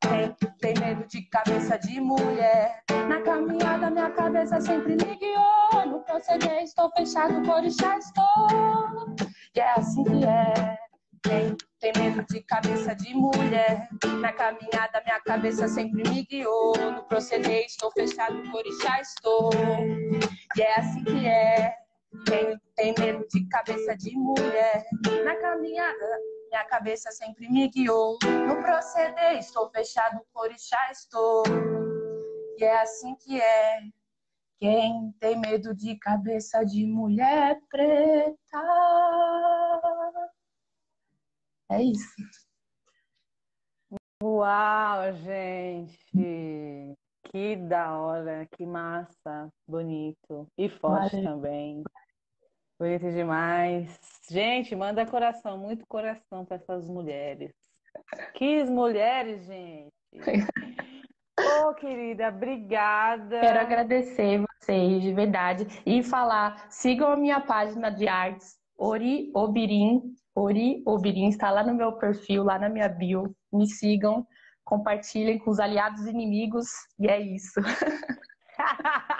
Tem, 0.00 0.34
tem 0.60 0.74
medo 0.78 1.06
de 1.08 1.22
cabeça 1.28 1.76
de 1.78 2.00
mulher. 2.00 2.82
Na 3.08 3.20
caminhada, 3.22 3.90
minha 3.90 4.10
cabeça 4.10 4.60
sempre 4.60 4.92
me 4.94 5.16
guiou. 5.16 5.86
No 5.86 6.00
proceder, 6.04 6.62
estou 6.62 6.90
fechado, 6.96 7.42
corixá, 7.44 7.98
estou. 7.98 9.16
E 9.54 9.60
é 9.60 9.72
assim 9.72 10.04
que 10.04 10.24
é. 10.24 10.78
Tem, 11.22 11.56
tem 11.80 11.92
medo 11.98 12.24
de 12.30 12.40
cabeça 12.44 12.94
de 12.94 13.14
mulher. 13.14 13.88
Na 14.20 14.32
caminhada, 14.32 15.02
minha 15.04 15.20
cabeça 15.20 15.68
sempre 15.68 16.08
me 16.08 16.22
guiou. 16.22 16.72
No 16.92 17.02
proceder, 17.02 17.64
estou 17.66 17.90
fechado, 17.90 18.48
corixá, 18.50 19.00
estou. 19.00 19.50
E 20.56 20.62
é 20.62 20.76
assim 20.76 21.02
que 21.02 21.26
é. 21.26 21.74
Quem 22.26 22.58
tem 22.74 22.94
medo 22.98 23.26
de 23.28 23.48
cabeça 23.48 23.96
de 23.96 24.16
mulher? 24.16 24.84
Na 25.24 25.36
caminhada, 25.36 26.18
minha 26.50 26.64
cabeça 26.64 27.12
sempre 27.12 27.48
me 27.48 27.68
guiou. 27.68 28.18
No 28.46 28.60
proceder, 28.60 29.38
estou 29.38 29.70
fechado, 29.70 30.20
orixá 30.34 30.90
estou. 30.90 31.44
E 32.58 32.64
é 32.64 32.80
assim 32.80 33.14
que 33.14 33.40
é. 33.40 33.80
Quem 34.58 35.12
tem 35.18 35.40
medo 35.40 35.74
de 35.74 35.96
cabeça 35.96 36.62
de 36.64 36.84
mulher 36.84 37.58
preta? 37.70 38.36
É 41.70 41.82
isso. 41.82 42.16
Uau, 44.22 45.14
gente! 45.14 46.94
Que 47.32 47.56
da 47.56 47.96
hora, 47.96 48.46
que 48.54 48.66
massa, 48.66 49.48
bonito. 49.66 50.46
E 50.58 50.68
forte 50.68 51.22
também. 51.22 51.82
Bonito 52.80 53.12
demais. 53.12 54.00
Gente, 54.30 54.74
manda 54.74 55.04
coração, 55.04 55.58
muito 55.58 55.86
coração 55.86 56.46
para 56.46 56.56
essas 56.56 56.88
mulheres. 56.88 57.52
Que 58.32 58.64
mulheres, 58.64 59.44
gente. 59.44 59.92
Ô, 61.38 61.68
oh, 61.68 61.74
querida, 61.74 62.28
obrigada. 62.28 63.38
Quero 63.38 63.60
agradecer 63.60 64.42
vocês, 64.62 65.02
de 65.02 65.12
verdade. 65.12 65.66
E 65.84 66.02
falar, 66.02 66.70
sigam 66.70 67.12
a 67.12 67.16
minha 67.16 67.38
página 67.38 67.90
de 67.90 68.08
artes, 68.08 68.56
Ori 68.78 69.30
Obirim, 69.34 70.14
Ori 70.34 70.82
Obirin 70.86 71.28
está 71.28 71.50
lá 71.50 71.62
no 71.62 71.74
meu 71.74 71.98
perfil, 71.98 72.44
lá 72.44 72.58
na 72.58 72.70
minha 72.70 72.88
bio. 72.88 73.36
Me 73.52 73.66
sigam, 73.66 74.26
compartilhem 74.64 75.38
com 75.38 75.50
os 75.50 75.60
aliados 75.60 76.06
e 76.06 76.10
inimigos 76.10 76.68
e 76.98 77.08
é 77.08 77.20
isso. 77.20 77.60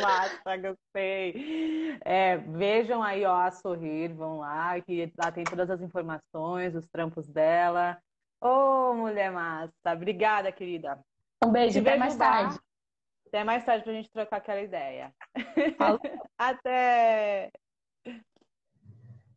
Massa, 0.00 0.56
gostei. 0.56 1.98
É, 2.04 2.36
vejam 2.36 3.02
aí, 3.02 3.24
ó, 3.24 3.40
a 3.40 3.50
Sorrir, 3.50 4.12
vão 4.14 4.38
lá, 4.38 4.80
que 4.80 5.12
lá 5.18 5.30
tem 5.30 5.44
todas 5.44 5.70
as 5.70 5.80
informações, 5.80 6.74
os 6.74 6.86
trampos 6.88 7.28
dela. 7.28 7.98
Ô, 8.40 8.90
oh, 8.90 8.94
mulher 8.94 9.30
massa. 9.30 9.72
Obrigada, 9.92 10.52
querida. 10.52 10.98
Um 11.42 11.50
beijo, 11.50 11.80
até 11.80 11.96
mais 11.96 12.16
tarde. 12.16 12.58
Até 13.26 13.44
mais 13.44 13.64
tarde 13.64 13.84
pra 13.84 13.92
gente 13.92 14.10
trocar 14.10 14.36
aquela 14.36 14.60
ideia. 14.60 15.12
até! 16.38 17.50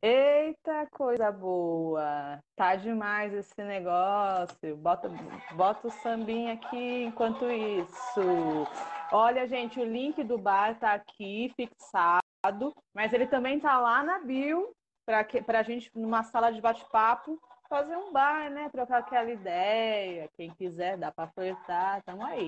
Eita, 0.01 0.87
coisa 0.91 1.31
boa! 1.31 2.39
Tá 2.55 2.75
demais 2.75 3.33
esse 3.33 3.63
negócio. 3.63 4.77
Bota, 4.77 5.09
bota 5.53 5.87
o 5.87 5.91
sambinha 5.91 6.53
aqui 6.53 7.03
enquanto 7.05 7.49
isso. 7.49 8.67
Olha, 9.11 9.47
gente, 9.47 9.79
o 9.79 9.85
link 9.85 10.21
do 10.23 10.37
bar 10.37 10.77
tá 10.77 10.93
aqui 10.93 11.53
fixado, 11.55 12.75
mas 12.93 13.13
ele 13.13 13.25
também 13.25 13.59
tá 13.59 13.79
lá 13.79 14.03
na 14.03 14.19
bio 14.19 14.75
para 15.05 15.23
pra 15.45 15.63
gente 15.63 15.89
numa 15.95 16.23
sala 16.23 16.51
de 16.51 16.59
bate-papo 16.59 17.39
fazer 17.69 17.95
um 17.95 18.11
bar, 18.11 18.49
né? 18.49 18.69
Trocar 18.69 18.99
aquela 18.99 19.31
ideia. 19.31 20.29
Quem 20.35 20.53
quiser, 20.53 20.97
dá 20.97 21.11
para 21.11 21.29
flertar, 21.29 22.03
tamo 22.03 22.25
aí. 22.25 22.47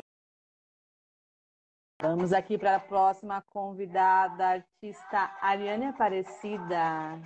Vamos 2.01 2.31
aqui 2.33 2.57
para 2.57 2.75
a 2.75 2.79
próxima 2.79 3.41
convidada, 3.53 4.47
artista 4.47 5.35
Ariane 5.41 5.87
Aparecida. 5.87 7.19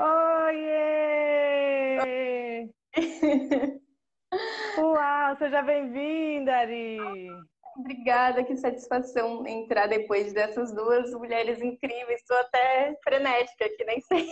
Oiê! 0.00 1.98
Uau, 4.78 5.36
seja 5.36 5.60
bem-vinda, 5.62 6.56
Ari! 6.56 6.98
Obrigada, 7.76 8.44
que 8.44 8.56
satisfação 8.56 9.44
entrar 9.44 9.88
depois 9.88 10.32
dessas 10.32 10.72
duas 10.72 11.12
mulheres 11.14 11.60
incríveis. 11.60 12.20
Estou 12.20 12.36
até 12.38 12.96
frenética 13.02 13.64
aqui, 13.64 13.84
nem 13.84 14.00
sei. 14.02 14.28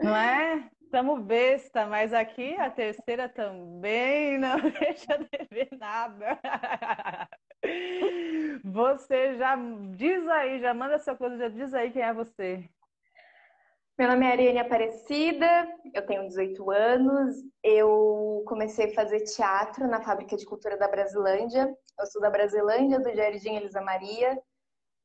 Não 0.00 0.14
é? 0.14 0.68
Estamos 0.82 1.22
besta, 1.24 1.86
mas 1.86 2.12
aqui 2.12 2.54
a 2.56 2.70
terceira 2.70 3.26
também 3.26 4.36
não 4.36 4.58
deixa 4.80 5.16
de 5.16 5.48
ver 5.50 5.68
nada. 5.78 6.38
Você 8.64 9.38
já 9.38 9.56
diz 9.92 10.28
aí, 10.28 10.60
já 10.60 10.74
manda 10.74 10.98
sua 10.98 11.16
coisa, 11.16 11.38
já 11.38 11.48
diz 11.48 11.72
aí 11.72 11.90
quem 11.90 12.02
é 12.02 12.12
você. 12.12 12.68
Meu 14.00 14.08
nome 14.08 14.24
é 14.24 14.32
Ariane 14.32 14.58
Aparecida, 14.58 15.46
eu 15.92 16.06
tenho 16.06 16.26
18 16.26 16.70
anos, 16.70 17.36
eu 17.62 18.42
comecei 18.46 18.86
a 18.86 18.94
fazer 18.94 19.20
teatro 19.24 19.86
na 19.86 20.00
Fábrica 20.00 20.38
de 20.38 20.46
Cultura 20.46 20.74
da 20.78 20.88
Brasilândia, 20.88 21.70
eu 21.98 22.06
sou 22.06 22.18
da 22.18 22.30
Brasilândia, 22.30 22.98
do 22.98 23.14
Jardim 23.14 23.56
Elisa 23.56 23.82
Maria, 23.82 24.40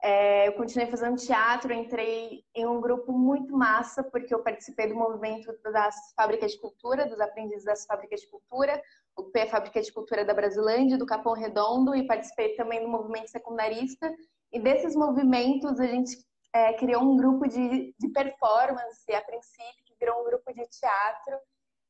é, 0.02 0.48
eu 0.48 0.54
continuei 0.54 0.90
fazendo 0.90 1.18
teatro, 1.18 1.74
entrei 1.74 2.46
em 2.56 2.66
um 2.66 2.80
grupo 2.80 3.12
muito 3.12 3.54
massa, 3.54 4.02
porque 4.02 4.34
eu 4.34 4.42
participei 4.42 4.88
do 4.88 4.96
movimento 4.96 5.54
das 5.62 6.14
Fábricas 6.16 6.54
de 6.54 6.62
Cultura, 6.62 7.06
dos 7.06 7.20
aprendizes 7.20 7.66
das 7.66 7.86
Fábricas 7.86 8.22
de 8.22 8.30
Cultura, 8.30 8.82
o 9.18 9.24
P 9.24 9.40
é 9.42 9.46
Fábrica 9.48 9.82
de 9.82 9.92
Cultura 9.92 10.24
da 10.24 10.34
Brasilândia, 10.34 10.98
do 10.98 11.06
Capão 11.06 11.34
Redondo, 11.34 11.94
e 11.94 12.08
participei 12.08 12.56
também 12.56 12.82
do 12.82 12.88
movimento 12.88 13.30
secundarista, 13.30 14.10
e 14.54 14.58
desses 14.58 14.96
movimentos 14.96 15.82
a 15.82 15.86
gente 15.86 16.16
é, 16.56 16.74
criou 16.74 17.04
um 17.04 17.18
grupo 17.18 17.48
de, 17.50 17.94
de 18.00 18.10
performance, 18.14 19.14
a 19.14 19.22
princípio, 19.22 19.84
que 19.86 19.96
virou 20.00 20.22
um 20.22 20.24
grupo 20.24 20.54
de 20.54 20.66
teatro. 20.70 21.38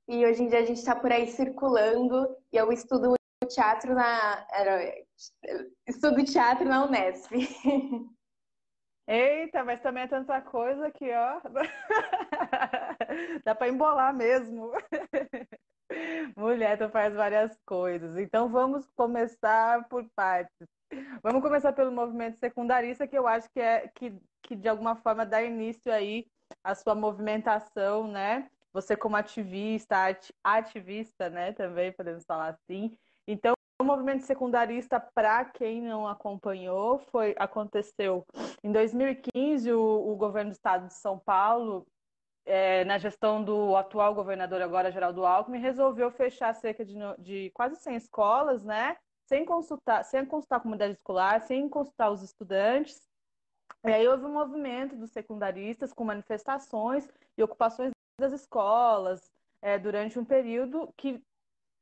E 0.08 0.26
hoje 0.26 0.42
em 0.42 0.48
dia 0.48 0.60
a 0.60 0.66
gente 0.66 0.80
está 0.80 0.96
por 0.96 1.12
aí 1.12 1.28
circulando 1.28 2.36
e 2.52 2.58
eu 2.58 2.72
estudo 2.72 3.14
teatro 3.48 3.94
na. 3.94 4.48
Estudo 5.88 6.26
teatro 6.26 6.66
na 6.66 6.84
Unesp. 6.84 7.32
Eita, 9.08 9.64
mas 9.64 9.82
também 9.82 10.04
é 10.04 10.08
tanta 10.08 10.42
coisa 10.42 10.90
que, 10.90 11.14
ó. 11.14 11.40
Dá 13.46 13.54
para 13.54 13.70
embolar 13.70 14.16
mesmo. 14.16 14.72
Mulher, 16.36 16.80
tu 16.80 16.90
faz 16.90 17.14
várias 17.14 17.56
coisas. 17.68 18.18
Então 18.18 18.50
vamos 18.50 18.90
começar 18.96 19.88
por 19.90 20.10
partes. 20.16 20.68
Vamos 21.22 21.42
começar 21.42 21.74
pelo 21.74 21.92
movimento 21.92 22.40
secundarista, 22.40 23.08
que 23.08 23.18
eu 23.18 23.28
acho 23.28 23.50
que 23.52 23.60
é 23.60 23.88
que, 23.96 24.18
que 24.46 24.56
de 24.56 24.70
alguma 24.70 24.96
forma 24.96 25.26
dá 25.26 25.42
início 25.42 25.92
aí 25.92 26.28
à 26.64 26.76
sua 26.76 26.96
movimentação, 26.96 28.08
né? 28.08 28.50
Você 28.72 28.96
como 28.96 29.16
ativista, 29.16 29.98
ativista, 30.44 31.30
né? 31.30 31.54
Também 31.54 31.92
podemos 31.92 32.24
falar 32.26 32.50
assim. 32.50 32.96
Então, 33.28 33.54
o 33.82 33.84
movimento 33.84 34.24
secundarista, 34.24 35.00
para 35.00 35.46
quem 35.46 35.82
não 35.82 36.08
acompanhou, 36.08 37.00
foi 37.00 37.36
aconteceu 37.38 38.26
em 38.64 38.72
2015. 38.72 39.72
O, 39.72 40.12
o 40.12 40.16
governo 40.16 40.52
do 40.52 40.56
estado 40.56 40.88
de 40.88 40.94
São 40.94 41.18
Paulo, 41.18 41.88
é, 42.46 42.86
na 42.86 42.98
gestão 42.98 43.44
do 43.44 43.76
atual 43.76 44.14
governador 44.14 44.62
agora 44.62 44.92
Geraldo 44.92 45.26
Alckmin, 45.26 45.60
resolveu 45.60 46.12
fechar 46.12 46.54
cerca 46.54 46.86
de, 46.86 46.96
de 47.18 47.52
quase 47.54 47.78
100 47.78 47.96
escolas, 47.96 48.64
né? 48.64 48.96
sem 49.26 49.44
consultar, 49.44 50.04
sem 50.04 50.26
consultar 50.26 50.58
a 50.58 50.60
comunidade 50.60 50.94
escolar, 50.94 51.42
sem 51.42 51.68
consultar 51.68 52.12
os 52.12 52.22
estudantes. 52.22 53.05
E 53.84 53.92
aí 53.92 54.08
houve 54.08 54.26
um 54.26 54.34
movimento 54.34 54.96
dos 54.96 55.12
secundaristas 55.12 55.94
com 55.94 56.04
manifestações 56.04 57.08
e 57.38 57.44
ocupações 57.44 57.92
das 58.20 58.34
escolas 58.34 59.32
é, 59.62 59.78
durante 59.78 60.18
um 60.18 60.26
período 60.26 60.92
que 60.98 61.22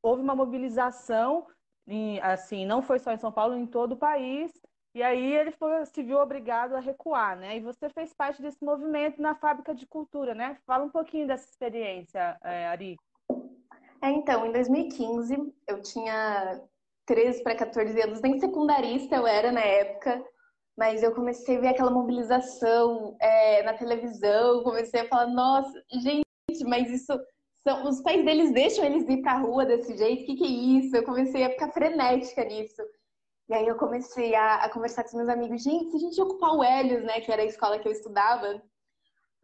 houve 0.01 0.21
uma 0.21 0.35
mobilização, 0.35 1.47
em, 1.87 2.19
assim, 2.21 2.65
não 2.65 2.81
foi 2.81 2.99
só 2.99 3.11
em 3.11 3.17
São 3.17 3.31
Paulo, 3.31 3.55
em 3.55 3.65
todo 3.65 3.93
o 3.93 3.97
país. 3.97 4.51
E 4.95 5.01
aí 5.01 5.33
ele 5.33 5.51
foi, 5.51 5.85
se 5.85 6.03
viu 6.03 6.19
obrigado 6.19 6.75
a 6.75 6.79
recuar, 6.79 7.35
né? 7.35 7.57
E 7.57 7.61
você 7.61 7.89
fez 7.89 8.13
parte 8.13 8.41
desse 8.41 8.63
movimento 8.63 9.21
na 9.21 9.33
fábrica 9.33 9.73
de 9.73 9.87
cultura, 9.87 10.35
né? 10.35 10.57
Fala 10.67 10.83
um 10.83 10.89
pouquinho 10.89 11.25
dessa 11.25 11.49
experiência, 11.49 12.37
é, 12.43 12.67
Ari. 12.67 12.97
É, 14.01 14.11
então, 14.11 14.45
em 14.45 14.51
2015, 14.51 15.53
eu 15.67 15.81
tinha 15.81 16.61
13 17.05 17.41
para 17.41 17.55
14 17.55 18.01
anos, 18.01 18.21
nem 18.21 18.39
secundarista 18.39 19.15
eu 19.15 19.25
era 19.25 19.51
na 19.51 19.61
época, 19.61 20.23
mas 20.77 21.03
eu 21.03 21.13
comecei 21.13 21.57
a 21.57 21.61
ver 21.61 21.67
aquela 21.69 21.91
mobilização 21.91 23.15
é, 23.19 23.63
na 23.63 23.73
televisão, 23.73 24.63
comecei 24.63 25.01
a 25.01 25.07
falar, 25.07 25.27
nossa, 25.27 25.83
gente, 26.01 26.25
mas 26.65 26.89
isso 26.89 27.13
são, 27.63 27.87
os 27.87 28.01
pais 28.01 28.25
deles 28.25 28.51
deixam 28.51 28.83
eles 28.83 29.07
ir 29.07 29.21
pra 29.21 29.37
rua 29.37 29.65
desse 29.65 29.95
jeito, 29.97 30.23
o 30.23 30.25
que, 30.25 30.35
que 30.35 30.43
é 30.43 30.47
isso? 30.47 30.95
Eu 30.95 31.03
comecei 31.03 31.43
a 31.43 31.49
ficar 31.49 31.71
frenética 31.71 32.43
nisso. 32.43 32.81
E 33.49 33.53
aí 33.53 33.67
eu 33.67 33.75
comecei 33.75 34.33
a, 34.35 34.55
a 34.55 34.69
conversar 34.69 35.03
com 35.03 35.17
meus 35.17 35.29
amigos, 35.29 35.61
gente, 35.61 35.91
se 35.91 35.97
a 35.97 35.99
gente 35.99 36.21
ocupar 36.21 36.55
o 36.55 36.63
Helios, 36.63 37.03
né, 37.03 37.21
que 37.21 37.31
era 37.31 37.41
a 37.41 37.45
escola 37.45 37.79
que 37.79 37.87
eu 37.87 37.91
estudava, 37.91 38.61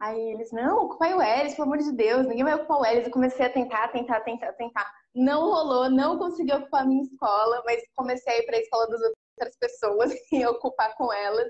Aí 0.00 0.18
eles, 0.32 0.50
não, 0.50 0.86
ocupar 0.86 1.14
o 1.14 1.22
Elis, 1.22 1.54
pelo 1.54 1.66
amor 1.66 1.76
de 1.76 1.92
Deus, 1.92 2.26
ninguém 2.26 2.42
vai 2.42 2.54
ocupar 2.54 2.78
o 2.80 2.86
Elis. 2.86 3.04
Eu 3.04 3.12
comecei 3.12 3.44
a 3.44 3.52
tentar, 3.52 3.88
tentar, 3.88 4.20
tentar, 4.22 4.52
tentar. 4.54 4.90
Não 5.14 5.42
rolou, 5.42 5.90
não 5.90 6.18
consegui 6.18 6.54
ocupar 6.54 6.82
a 6.82 6.86
minha 6.86 7.02
escola, 7.02 7.62
mas 7.66 7.82
comecei 7.94 8.32
a 8.32 8.38
ir 8.38 8.46
para 8.46 8.56
a 8.56 8.60
escola 8.60 8.88
das 8.88 9.02
outras 9.40 9.56
pessoas 9.56 10.12
e 10.30 10.46
ocupar 10.46 10.94
com 10.96 11.12
elas. 11.12 11.48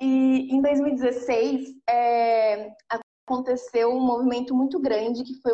E 0.00 0.54
em 0.54 0.60
2016 0.60 1.68
é, 1.88 2.70
aconteceu 3.26 3.90
um 3.90 4.00
movimento 4.00 4.54
muito 4.54 4.80
grande, 4.80 5.24
que 5.24 5.40
foi 5.40 5.52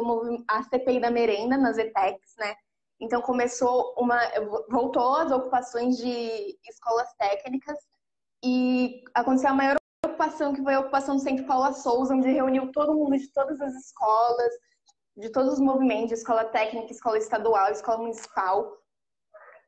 a 0.48 0.62
CPI 0.62 1.00
da 1.00 1.10
merenda 1.10 1.56
nas 1.56 1.78
ETECs, 1.78 2.34
né? 2.38 2.54
Então 3.00 3.20
começou 3.22 3.94
uma. 3.96 4.18
voltou 4.68 5.16
as 5.16 5.30
ocupações 5.30 5.96
de 5.98 6.58
escolas 6.68 7.12
técnicas 7.16 7.78
e 8.44 9.02
aconteceu 9.14 9.50
a 9.50 9.54
maior 9.54 9.76
ocupação 10.04 10.52
que 10.52 10.62
foi 10.62 10.74
a 10.74 10.80
ocupação 10.80 11.16
do 11.16 11.22
Centro 11.22 11.46
Paula 11.46 11.72
Souza, 11.72 12.14
onde 12.14 12.30
reuniu 12.30 12.72
todo 12.72 12.94
mundo 12.94 13.16
de 13.16 13.32
todas 13.32 13.60
as 13.60 13.74
escolas, 13.74 14.52
de 15.16 15.30
todos 15.30 15.54
os 15.54 15.60
movimentos, 15.60 16.12
escola 16.12 16.44
técnica, 16.46 16.92
escola 16.92 17.18
estadual, 17.18 17.70
escola 17.70 17.98
municipal. 17.98 18.77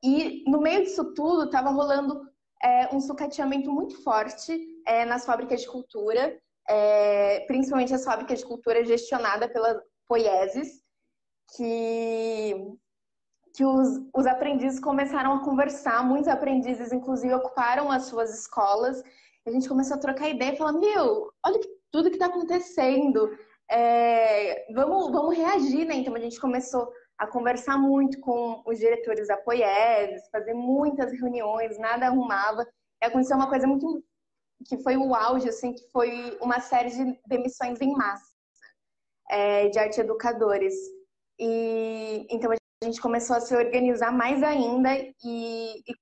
E 0.02 0.44
no 0.50 0.60
meio 0.60 0.82
disso 0.84 1.12
tudo 1.14 1.44
estava 1.44 1.70
rolando 1.70 2.28
é, 2.62 2.94
um 2.94 3.00
sucateamento 3.00 3.70
muito 3.70 4.02
forte 4.02 4.66
é, 4.86 5.04
nas 5.04 5.24
fábricas 5.24 5.60
de 5.60 5.68
cultura, 5.68 6.38
é, 6.68 7.40
principalmente 7.46 7.94
as 7.94 8.04
fábricas 8.04 8.40
de 8.40 8.46
cultura 8.46 8.84
gestionadas 8.84 9.52
pela 9.52 9.82
Poieses, 10.08 10.82
que, 11.56 12.54
que 13.54 13.64
os, 13.64 14.00
os 14.14 14.26
aprendizes 14.26 14.80
começaram 14.80 15.34
a 15.34 15.44
conversar, 15.44 16.04
muitos 16.04 16.28
aprendizes, 16.28 16.92
inclusive, 16.92 17.32
ocuparam 17.34 17.90
as 17.90 18.06
suas 18.06 18.40
escolas 18.40 19.02
a 19.46 19.50
gente 19.50 19.68
começou 19.68 19.96
a 19.96 20.00
trocar 20.00 20.28
ideia 20.28 20.52
e 20.52 20.56
falar, 20.56 20.72
meu, 20.72 21.32
olha 21.44 21.58
que, 21.58 21.68
tudo 21.90 22.08
que 22.08 22.16
está 22.16 22.26
acontecendo. 22.26 23.30
É, 23.70 24.72
vamos, 24.72 25.10
vamos 25.10 25.36
reagir, 25.36 25.86
né? 25.86 25.94
Então 25.94 26.14
a 26.14 26.18
gente 26.18 26.40
começou 26.40 26.90
a 27.20 27.26
conversar 27.26 27.76
muito 27.76 28.18
com 28.18 28.62
os 28.66 28.78
diretores 28.78 29.28
da 29.28 29.36
Poieses, 29.36 30.26
fazer 30.30 30.54
muitas 30.54 31.12
reuniões, 31.12 31.78
nada 31.78 32.06
arrumava. 32.06 32.66
E 33.02 33.04
aconteceu 33.04 33.36
uma 33.36 33.50
coisa 33.50 33.66
muito 33.66 34.02
que 34.66 34.82
foi 34.82 34.96
o 34.96 35.14
auge, 35.14 35.46
assim, 35.46 35.74
que 35.74 35.86
foi 35.90 36.38
uma 36.40 36.60
série 36.60 36.88
de 36.88 37.20
demissões 37.26 37.78
em 37.82 37.92
massa 37.92 38.34
é, 39.30 39.68
de 39.68 39.78
arte 39.78 40.00
educadores. 40.00 40.74
E 41.38 42.26
então 42.30 42.50
a 42.52 42.84
gente 42.84 43.02
começou 43.02 43.36
a 43.36 43.40
se 43.40 43.54
organizar 43.54 44.12
mais 44.12 44.42
ainda 44.42 44.88
e, 45.22 45.82
e... 45.86 45.94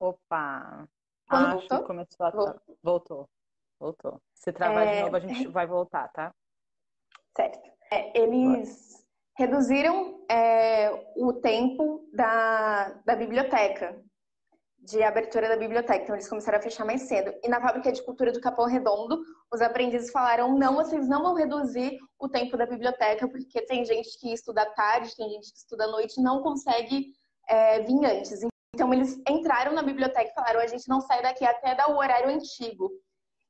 Opa! 0.00 0.88
Quando 1.28 1.46
Acho 1.46 1.58
voltou? 1.58 1.78
que 1.78 1.86
começou 1.86 2.26
a... 2.26 2.30
Voltou. 2.30 2.76
voltou. 2.82 3.28
Voltou. 3.78 4.22
Se 4.34 4.52
travar 4.52 4.88
É. 4.88 4.96
de 4.96 5.02
novo, 5.02 5.16
a 5.16 5.20
gente 5.20 5.46
vai 5.46 5.66
voltar, 5.68 6.08
tá? 6.08 6.34
Certo. 7.36 7.58
É, 7.92 8.18
eles 8.18 9.04
reduziram 9.36 10.24
é, 10.30 10.90
o 11.16 11.32
tempo 11.32 12.08
da, 12.12 13.00
da 13.04 13.16
biblioteca, 13.16 14.00
de 14.78 15.02
abertura 15.02 15.48
da 15.48 15.56
biblioteca. 15.56 16.02
Então, 16.02 16.14
eles 16.14 16.28
começaram 16.28 16.58
a 16.58 16.62
fechar 16.62 16.84
mais 16.84 17.02
cedo. 17.02 17.34
E 17.42 17.48
na 17.48 17.60
fábrica 17.60 17.90
de 17.90 18.02
cultura 18.04 18.30
do 18.30 18.40
Capão 18.40 18.66
Redondo, 18.66 19.20
os 19.52 19.60
aprendizes 19.60 20.10
falaram: 20.10 20.56
não, 20.56 20.74
vocês 20.74 21.08
não 21.08 21.22
vão 21.22 21.34
reduzir 21.34 21.98
o 22.18 22.28
tempo 22.28 22.56
da 22.56 22.66
biblioteca, 22.66 23.28
porque 23.28 23.62
tem 23.62 23.84
gente 23.84 24.18
que 24.18 24.32
estuda 24.32 24.66
tarde, 24.74 25.16
tem 25.16 25.28
gente 25.30 25.52
que 25.52 25.58
estuda 25.58 25.84
à 25.84 25.88
noite 25.88 26.20
não 26.20 26.42
consegue 26.42 27.12
é, 27.48 27.80
vir 27.80 28.04
antes. 28.04 28.40
Então, 28.74 28.92
eles 28.92 29.20
entraram 29.28 29.72
na 29.72 29.82
biblioteca 29.82 30.30
e 30.30 30.34
falaram: 30.34 30.60
a 30.60 30.66
gente 30.66 30.88
não 30.88 31.00
sai 31.00 31.22
daqui 31.22 31.44
até 31.44 31.74
dar 31.74 31.90
o 31.90 31.96
horário 31.96 32.28
antigo. 32.28 32.90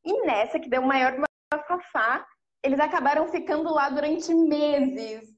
E 0.04 0.26
nessa, 0.26 0.60
que 0.60 0.68
deu 0.68 0.82
o 0.82 0.86
maior 0.86 1.16
bafafá, 1.52 2.24
eles 2.64 2.80
acabaram 2.80 3.28
ficando 3.28 3.72
lá 3.72 3.88
durante 3.90 4.34
meses. 4.34 5.32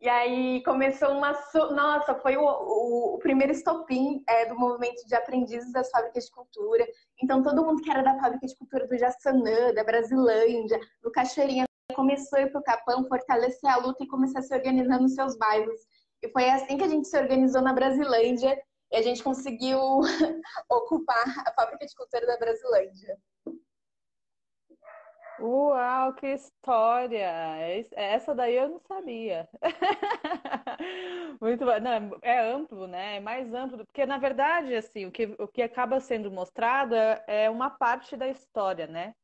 E 0.00 0.08
aí 0.08 0.62
começou 0.64 1.10
uma. 1.12 1.32
Nossa, 1.70 2.14
foi 2.16 2.36
o, 2.36 2.42
o- 2.44 3.14
o 3.14 3.18
primeiro 3.18 3.52
estopim 3.52 4.22
é, 4.28 4.46
do 4.46 4.54
movimento 4.58 5.06
de 5.06 5.14
aprendizes 5.14 5.72
das 5.72 5.88
fábricas 5.90 6.24
de 6.26 6.30
cultura. 6.32 6.86
Então, 7.22 7.42
todo 7.42 7.64
mundo 7.64 7.80
que 7.82 7.90
era 7.90 8.02
da 8.02 8.18
fábrica 8.18 8.46
de 8.46 8.56
cultura 8.56 8.86
do 8.86 8.98
Jaçanã, 8.98 9.72
da 9.72 9.84
Brasilândia, 9.84 10.78
do 11.02 11.10
Cachoeirinha, 11.10 11.64
começou 11.94 12.38
a 12.38 12.42
ir 12.42 12.50
para 12.50 12.60
o 12.60 12.64
Capão, 12.64 13.06
fortalecer 13.06 13.70
a 13.70 13.76
luta 13.76 14.02
e 14.04 14.08
começar 14.08 14.40
a 14.40 14.42
se 14.42 14.54
organizar 14.54 15.00
nos 15.00 15.14
seus 15.14 15.36
bairros. 15.38 15.80
E 16.22 16.28
foi 16.30 16.48
assim 16.50 16.76
que 16.76 16.84
a 16.84 16.88
gente 16.88 17.08
se 17.08 17.18
organizou 17.18 17.62
na 17.62 17.72
Brasilândia 17.72 18.60
e 18.90 18.96
a 18.96 19.02
gente 19.02 19.22
conseguiu 19.22 19.78
ocupar 20.70 21.24
a 21.46 21.52
fábrica 21.54 21.86
de 21.86 21.94
cultura 21.94 22.26
da 22.26 22.36
Brasilândia. 22.36 23.16
Uau, 25.38 26.14
que 26.14 26.26
história! 26.28 27.26
Es- 27.78 27.90
Essa 27.92 28.34
daí 28.34 28.54
eu 28.54 28.68
não 28.68 28.78
sabia. 28.78 29.48
Muito 31.40 31.64
bom. 31.64 31.80
Não, 31.80 32.18
é 32.22 32.38
amplo, 32.40 32.86
né? 32.86 33.16
É 33.16 33.20
mais 33.20 33.52
amplo, 33.52 33.78
porque 33.86 34.06
na 34.06 34.18
verdade, 34.18 34.74
assim, 34.74 35.06
o 35.06 35.10
que, 35.12 35.24
o 35.38 35.48
que 35.48 35.62
acaba 35.62 35.98
sendo 36.00 36.30
mostrado 36.30 36.94
é, 36.94 37.24
é 37.26 37.50
uma 37.50 37.70
parte 37.70 38.16
da 38.16 38.28
história, 38.28 38.86
né? 38.86 39.14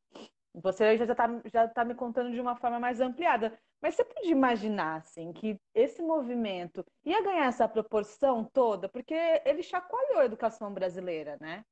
Você 0.54 0.96
já 0.98 1.04
está 1.06 1.26
já 1.52 1.68
tá 1.68 1.84
me 1.84 1.94
contando 1.94 2.32
de 2.32 2.40
uma 2.40 2.56
forma 2.56 2.80
mais 2.80 3.00
ampliada. 3.00 3.58
Mas 3.82 3.94
você 3.96 4.04
pode 4.04 4.28
imaginar, 4.30 4.98
assim, 4.98 5.32
que 5.32 5.60
esse 5.74 6.02
movimento 6.02 6.84
ia 7.04 7.22
ganhar 7.22 7.46
essa 7.46 7.68
proporção 7.68 8.44
toda, 8.44 8.88
porque 8.88 9.14
ele 9.44 9.62
chacoalhou 9.62 10.20
a 10.20 10.24
educação 10.26 10.72
brasileira, 10.74 11.38
né? 11.40 11.64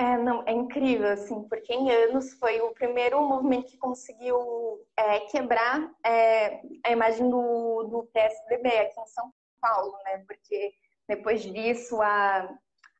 É, 0.00 0.16
não, 0.16 0.44
é 0.46 0.52
incrível, 0.52 1.08
assim, 1.08 1.42
porque 1.48 1.74
em 1.74 1.90
anos 1.90 2.32
foi 2.34 2.60
o 2.60 2.72
primeiro 2.72 3.20
movimento 3.20 3.66
que 3.66 3.76
conseguiu 3.78 4.86
é, 4.96 5.18
quebrar 5.22 5.90
é, 6.06 6.60
a 6.86 6.92
imagem 6.92 7.28
do, 7.28 7.82
do 7.82 8.08
PSDB 8.12 8.68
aqui 8.78 9.00
em 9.00 9.06
São 9.06 9.32
Paulo, 9.60 9.98
né? 10.04 10.24
Porque 10.24 10.72
depois 11.08 11.42
disso 11.42 12.00
a, 12.00 12.48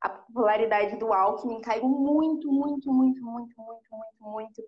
a 0.01 0.09
popularidade 0.09 0.97
do 0.97 1.13
Alckmin 1.13 1.61
caiu 1.61 1.89
muito, 1.89 2.51
muito, 2.51 2.93
muito, 2.93 3.23
muito, 3.23 3.55
muito, 3.63 3.87
muito, 3.93 4.21
muito. 4.21 4.63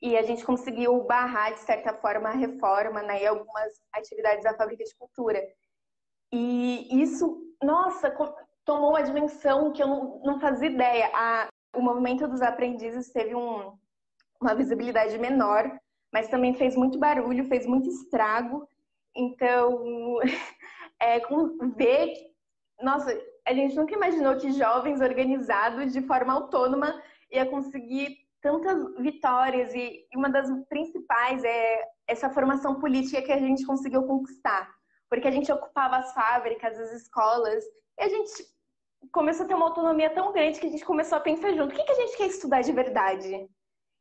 E 0.00 0.16
a 0.16 0.22
gente 0.22 0.44
conseguiu 0.44 1.02
barrar, 1.02 1.52
de 1.52 1.60
certa 1.60 1.92
forma, 1.94 2.28
a 2.28 2.36
reforma 2.36 3.02
né, 3.02 3.24
e 3.24 3.26
algumas 3.26 3.72
atividades 3.92 4.44
da 4.44 4.54
Fábrica 4.54 4.84
de 4.84 4.94
Cultura. 4.94 5.42
E 6.32 7.02
isso, 7.02 7.42
nossa, 7.60 8.08
tomou 8.64 8.90
uma 8.90 9.02
dimensão 9.02 9.72
que 9.72 9.82
eu 9.82 9.88
não, 9.88 10.20
não 10.24 10.40
fazia 10.40 10.68
ideia. 10.68 11.10
A, 11.12 11.48
o 11.74 11.80
movimento 11.80 12.26
dos 12.28 12.42
aprendizes 12.42 13.10
teve 13.10 13.34
um, 13.34 13.76
uma 14.40 14.54
visibilidade 14.54 15.18
menor, 15.18 15.70
mas 16.12 16.28
também 16.28 16.54
fez 16.54 16.76
muito 16.76 16.98
barulho, 16.98 17.48
fez 17.48 17.66
muito 17.66 17.88
estrago. 17.88 18.68
Então, 19.14 20.18
é, 21.00 21.20
ver, 21.76 22.14
nossa, 22.80 23.18
a 23.46 23.54
gente 23.54 23.74
nunca 23.74 23.94
imaginou 23.94 24.36
que 24.36 24.52
jovens 24.52 25.00
organizados 25.00 25.92
de 25.92 26.02
forma 26.02 26.32
autônoma 26.32 27.02
ia 27.30 27.46
conseguir 27.46 28.18
tantas 28.40 28.94
vitórias 28.96 29.72
e 29.72 30.06
uma 30.14 30.28
das 30.28 30.48
principais 30.68 31.42
é 31.44 31.82
essa 32.06 32.28
formação 32.28 32.80
política 32.80 33.22
que 33.22 33.32
a 33.32 33.38
gente 33.38 33.64
conseguiu 33.64 34.02
conquistar, 34.02 34.68
porque 35.08 35.28
a 35.28 35.30
gente 35.30 35.50
ocupava 35.50 35.96
as 35.96 36.12
fábricas, 36.12 36.78
as 36.78 36.92
escolas, 36.92 37.64
e 37.98 38.02
a 38.02 38.08
gente 38.08 38.51
começou 39.10 39.44
a 39.44 39.48
ter 39.48 39.54
uma 39.54 39.66
autonomia 39.66 40.10
tão 40.10 40.32
grande 40.32 40.60
que 40.60 40.66
a 40.66 40.70
gente 40.70 40.84
começou 40.84 41.18
a 41.18 41.20
pensar 41.20 41.52
junto, 41.52 41.72
o 41.72 41.76
que, 41.76 41.84
que 41.84 41.92
a 41.92 41.96
gente 41.96 42.16
quer 42.16 42.26
estudar 42.26 42.60
de 42.62 42.72
verdade? 42.72 43.48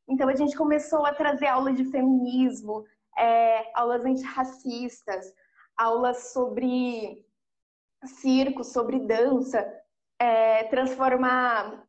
Então 0.08 0.28
a 0.30 0.36
gente 0.36 0.56
começou 0.56 1.06
a 1.06 1.14
trazer 1.14 1.48
aulas 1.48 1.76
de 1.76 1.86
feminismo, 1.86 2.86
é, 3.18 3.72
aulas 3.74 4.06
antirracistas, 4.06 5.34
aulas 5.78 6.32
sobre 6.32 7.26
circo, 8.06 8.64
sobre 8.64 9.00
dança, 9.00 9.66
é, 10.20 10.66
transformar 10.66 11.84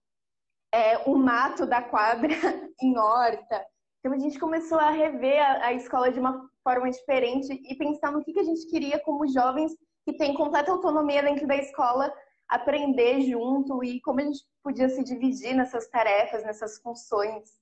é, 0.72 0.98
o 1.08 1.16
mato 1.16 1.66
da 1.66 1.82
quadra 1.82 2.34
em 2.80 2.96
horta. 2.96 3.66
Então 4.00 4.12
a 4.12 4.18
gente 4.18 4.38
começou 4.38 4.78
a 4.78 4.90
rever 4.90 5.40
a, 5.40 5.66
a 5.66 5.72
escola 5.72 6.10
de 6.10 6.18
uma 6.18 6.48
forma 6.62 6.90
diferente 6.90 7.52
e 7.52 7.74
pensar 7.76 8.12
no 8.12 8.22
que, 8.22 8.32
que 8.32 8.40
a 8.40 8.44
gente 8.44 8.66
queria 8.68 8.98
como 9.00 9.28
jovens 9.28 9.72
que 10.04 10.16
têm 10.16 10.34
completa 10.34 10.72
autonomia 10.72 11.22
dentro 11.22 11.46
da 11.46 11.56
escola 11.56 12.12
aprender 12.52 13.22
junto 13.22 13.82
e 13.82 14.00
como 14.00 14.20
a 14.20 14.24
gente 14.24 14.44
podia 14.62 14.88
se 14.88 15.02
dividir 15.02 15.54
nessas 15.54 15.88
tarefas, 15.88 16.44
nessas 16.44 16.78
funções. 16.80 17.58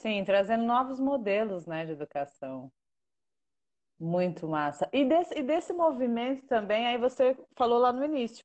Sim, 0.00 0.22
trazendo 0.24 0.64
novos 0.64 1.00
modelos, 1.00 1.66
né, 1.66 1.86
de 1.86 1.92
educação. 1.92 2.70
Muito 3.98 4.46
massa. 4.46 4.88
E 4.92 5.04
desse, 5.04 5.38
e 5.38 5.42
desse 5.42 5.72
movimento 5.72 6.46
também, 6.46 6.86
aí 6.86 6.98
você 6.98 7.36
falou 7.56 7.78
lá 7.78 7.92
no 7.92 8.04
início, 8.04 8.44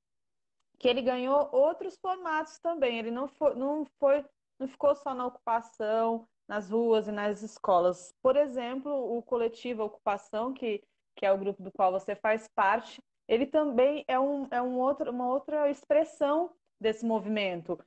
que 0.80 0.88
ele 0.88 1.02
ganhou 1.02 1.50
outros 1.52 1.96
formatos 1.98 2.58
também. 2.60 2.98
Ele 2.98 3.12
não 3.12 3.28
foi, 3.28 3.54
não 3.56 3.86
foi, 4.00 4.26
não 4.58 4.68
ficou 4.68 4.96
só 4.96 5.14
na 5.14 5.28
ocupação, 5.28 6.28
nas 6.48 6.70
ruas 6.70 7.08
e 7.08 7.12
nas 7.12 7.44
escolas. 7.44 8.16
Por 8.22 8.36
exemplo, 8.36 9.16
o 9.16 9.22
coletivo 9.22 9.84
Ocupação, 9.84 10.54
que, 10.54 10.82
que 11.16 11.26
é 11.26 11.32
o 11.32 11.38
grupo 11.38 11.62
do 11.62 11.72
qual 11.72 11.92
você 11.92 12.16
faz 12.16 12.48
parte, 12.56 13.04
ele 13.28 13.46
também 13.46 14.04
é, 14.08 14.20
um, 14.20 14.48
é 14.52 14.62
um 14.62 14.78
outro, 14.80 15.12
uma 15.12 15.28
outra 15.28 15.70
expressão 15.70 16.54
desse 16.80 17.06
movimento. 17.06 17.78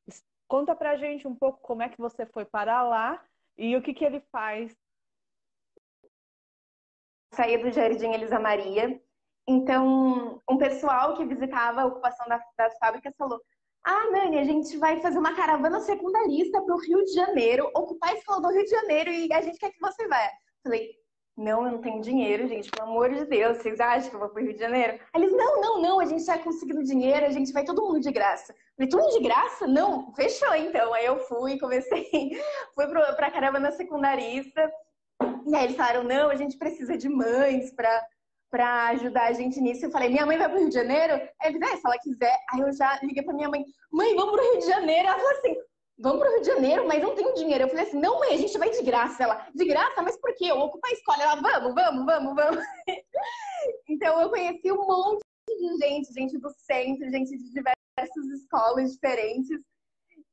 Conta 0.49 0.75
pra 0.75 0.97
gente 0.97 1.27
um 1.27 1.35
pouco 1.35 1.61
como 1.61 1.83
é 1.83 1.89
que 1.89 1.99
você 1.99 2.25
foi 2.27 2.45
parar 2.45 2.83
lá 2.83 3.23
e 3.57 3.77
o 3.77 3.83
que 3.83 3.93
que 3.95 4.05
ele 4.05 4.21
faz. 4.33 4.77
Saía 7.33 7.59
do 7.59 7.71
Jardim 7.71 8.13
Elisa 8.13 8.39
Maria. 8.39 9.01
Então, 9.49 10.43
um 10.49 10.57
pessoal 10.59 11.17
que 11.17 11.25
visitava 11.25 11.83
a 11.83 11.87
ocupação 11.87 12.27
da- 12.29 12.43
das 12.57 12.77
fábricas 12.79 13.15
falou: 13.17 13.41
Ah, 13.85 14.11
Nani, 14.11 14.39
a 14.39 14.45
gente 14.45 14.77
vai 14.79 15.01
fazer 15.01 15.19
uma 15.19 15.37
caravana 15.37 15.81
secundarista 15.81 16.61
para 16.63 16.75
o 16.75 16.81
Rio 16.81 17.05
de 17.05 17.13
Janeiro, 17.13 17.71
ocupar 17.75 18.11
a 18.11 18.15
escola 18.15 18.41
do 18.43 18.49
Rio 18.53 18.65
de 18.65 18.71
Janeiro 18.71 19.11
e 19.11 19.33
a 19.33 19.41
gente 19.41 19.59
quer 19.59 19.71
que 19.71 19.79
você 19.81 20.09
vá. 20.09 20.19
Falei, 20.65 20.91
não, 21.37 21.67
eu 21.67 21.73
não 21.73 21.81
tenho 21.81 22.01
dinheiro, 22.01 22.49
gente, 22.49 22.71
pelo 22.71 22.89
amor 22.89 23.13
de 23.13 23.27
Deus, 23.27 23.59
vocês 23.59 23.79
acham 23.79 24.09
que 24.09 24.17
eu 24.17 24.21
vou 24.21 24.31
pro 24.31 24.43
Rio 24.43 24.55
de 24.55 24.59
Janeiro? 24.59 24.99
Aí 25.13 25.23
eles, 25.23 25.37
não, 25.37 25.61
não, 25.61 25.83
não, 25.83 26.01
a 26.01 26.07
gente 26.07 26.25
já 26.25 26.39
conseguindo 26.39 26.83
dinheiro, 26.83 27.27
a 27.27 27.31
gente 27.31 27.53
vai 27.53 27.63
todo 27.63 27.83
mundo 27.83 28.01
de 28.01 28.11
graça. 28.11 28.55
Falei, 28.75 28.89
todo 28.89 29.03
mundo 29.03 29.19
de 29.19 29.25
graça? 29.25 29.67
Não, 29.67 30.15
fechou 30.15 30.55
então. 30.55 30.95
Aí 30.95 31.05
eu 31.05 31.19
fui, 31.27 31.59
comecei, 31.59 32.09
fui 32.75 32.87
pro, 32.87 33.01
pra 33.17 33.31
caravana 33.31 33.71
secundarista, 33.71 34.73
e 35.47 35.55
aí 35.55 35.65
eles 35.65 35.77
falaram, 35.77 36.05
não, 36.05 36.31
a 36.31 36.37
gente 36.37 36.57
precisa 36.57 36.97
de 36.97 37.09
mães 37.09 37.71
pra, 37.75 38.03
pra 38.51 38.87
ajudar 38.89 39.29
a 39.29 39.33
gente 39.33 39.61
nisso. 39.61 39.85
Eu 39.85 39.91
falei, 39.91 40.09
minha 40.09 40.25
mãe 40.25 40.39
vai 40.39 40.49
pro 40.49 40.59
Rio 40.59 40.69
de 40.69 40.75
Janeiro? 40.75 41.15
Aí 41.41 41.51
eles, 41.51 41.61
é, 41.61 41.77
se 41.77 41.83
ela 41.85 41.99
quiser. 41.99 42.37
Aí 42.53 42.61
eu 42.61 42.73
já 42.73 42.99
liguei 43.03 43.23
pra 43.23 43.35
minha 43.35 43.49
mãe, 43.49 43.63
mãe, 43.93 44.15
vamos 44.17 44.33
pro 44.33 44.43
Rio 44.43 44.61
de 44.61 44.67
Janeiro. 44.67 45.07
Ela 45.07 45.19
falou 45.19 45.33
assim, 45.33 45.57
vamos 45.99 46.21
pro 46.21 46.31
Rio 46.31 46.41
de 46.41 46.47
Janeiro, 46.47 46.87
mas 46.87 47.03
não 47.03 47.15
tenho 47.15 47.35
dinheiro. 47.35 47.65
Eu 47.65 47.69
falei 47.69 47.85
assim, 47.85 47.99
não, 47.99 48.21
mãe, 48.21 48.35
a 48.35 48.37
gente 48.37 48.59
vai 48.59 48.71
de 48.71 48.83
graça. 48.83 49.23
Ela, 49.23 49.49
de 49.55 49.65
graça? 49.65 50.03
Mas 50.03 50.17
por 50.21 50.35
quê? 50.35 50.47
Eu 50.47 50.59
ocupo 50.59 50.87
a 50.87 50.93
escola. 50.93 51.23
Ela, 51.23 51.37
vamos, 51.37 51.75
vamos, 51.75 52.07
vamos, 52.07 52.35
vamos. 52.35 52.65
Então 53.89 54.21
eu 54.21 54.31
conheci 54.31 54.71
um 54.71 54.87
monte 54.87 55.23
de 55.49 55.77
gente, 55.79 56.13
gente 56.13 56.39
do 56.39 56.51
centro, 56.51 57.11
gente 57.11 57.37
de 57.37 57.49
diversas 57.49 58.27
escolas 58.41 58.93
diferentes. 58.93 59.59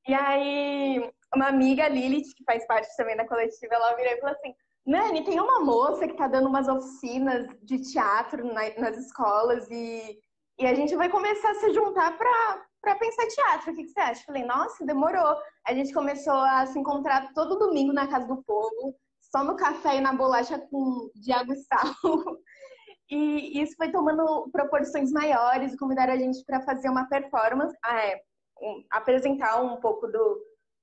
E 0.08 0.14
aí, 0.14 1.12
uma 1.34 1.48
amiga, 1.48 1.88
Lilith, 1.88 2.36
que 2.36 2.44
faz 2.44 2.68
parte 2.68 2.96
também 2.96 3.16
da 3.16 3.28
coletiva, 3.28 3.74
ela 3.74 3.96
virou 3.96 4.12
e 4.12 4.20
falou 4.20 4.36
assim: 4.36 4.54
Nani, 4.86 5.24
tem 5.24 5.40
uma 5.40 5.62
moça 5.62 6.08
que 6.08 6.18
tá 6.18 6.28
dando 6.28 6.50
umas 6.50 6.68
oficinas 6.68 7.48
de 7.64 7.80
teatro 7.92 8.46
na, 8.54 8.70
nas 8.78 8.98
escolas 8.98 9.68
e, 9.72 10.20
e 10.60 10.66
a 10.66 10.74
gente 10.74 10.96
vai 10.96 11.10
começar 11.10 11.52
a 11.52 11.56
se 11.56 11.74
juntar 11.74 12.18
pra, 12.18 12.66
pra 12.84 12.96
pensar 12.96 13.26
teatro. 13.28 13.72
O 13.72 13.76
que, 13.76 13.84
que 13.84 13.90
você 13.90 14.00
acha? 14.00 14.26
Falei, 14.26 14.44
nossa, 14.44 14.86
demorou. 14.86 15.38
A 15.66 15.74
gente 15.74 15.94
começou 15.94 16.34
a 16.34 16.68
se 16.68 16.78
encontrar 16.78 17.34
todo 17.34 17.58
domingo 17.58 17.94
na 17.94 18.08
Casa 18.08 18.28
do 18.28 18.44
Povo, 18.44 18.94
só 19.22 19.44
no 19.44 19.56
café 19.56 19.98
e 19.98 20.02
na 20.02 20.14
bolacha 20.14 20.60
com 20.60 21.10
de 21.16 21.32
água 21.32 21.56
e 21.56 21.64
sal. 21.64 21.96
E 23.12 23.62
isso 23.62 23.76
foi 23.76 23.92
tomando 23.92 24.50
proporções 24.52 25.12
maiores, 25.12 25.78
convidaram 25.78 26.14
a 26.14 26.18
gente 26.18 26.44
para 26.46 26.62
fazer 26.62 26.90
uma 26.90 27.08
performance, 27.08 27.78
ah, 27.84 28.02
é, 28.02 28.20
um, 28.60 28.84
apresentar 28.90 29.62
um 29.62 29.80
pouco 29.80 30.08
do, 30.08 30.42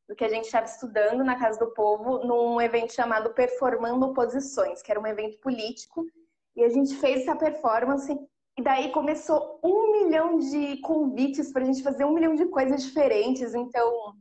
do 0.08 0.14
que 0.14 0.24
a 0.24 0.28
gente 0.28 0.44
estava 0.44 0.66
estudando 0.66 1.24
na 1.24 1.36
Casa 1.36 1.58
do 1.58 1.72
Povo 1.72 2.18
num 2.18 2.60
evento 2.60 2.92
chamado 2.92 3.32
Performando 3.34 4.12
Posições, 4.12 4.80
que 4.80 4.92
era 4.92 5.00
um 5.00 5.06
evento 5.06 5.40
político. 5.40 6.04
E 6.54 6.62
a 6.62 6.68
gente 6.68 6.94
fez 6.96 7.22
essa 7.22 7.34
performance 7.34 8.16
e 8.60 8.62
daí 8.62 8.92
começou 8.92 9.58
um 9.64 9.90
milhão 9.90 10.38
de 10.38 10.76
convites 10.82 11.50
para 11.50 11.62
a 11.62 11.64
gente 11.64 11.82
fazer 11.82 12.04
um 12.04 12.12
milhão 12.12 12.34
de 12.34 12.44
coisas 12.44 12.82
diferentes. 12.82 13.54
Então, 13.54 14.14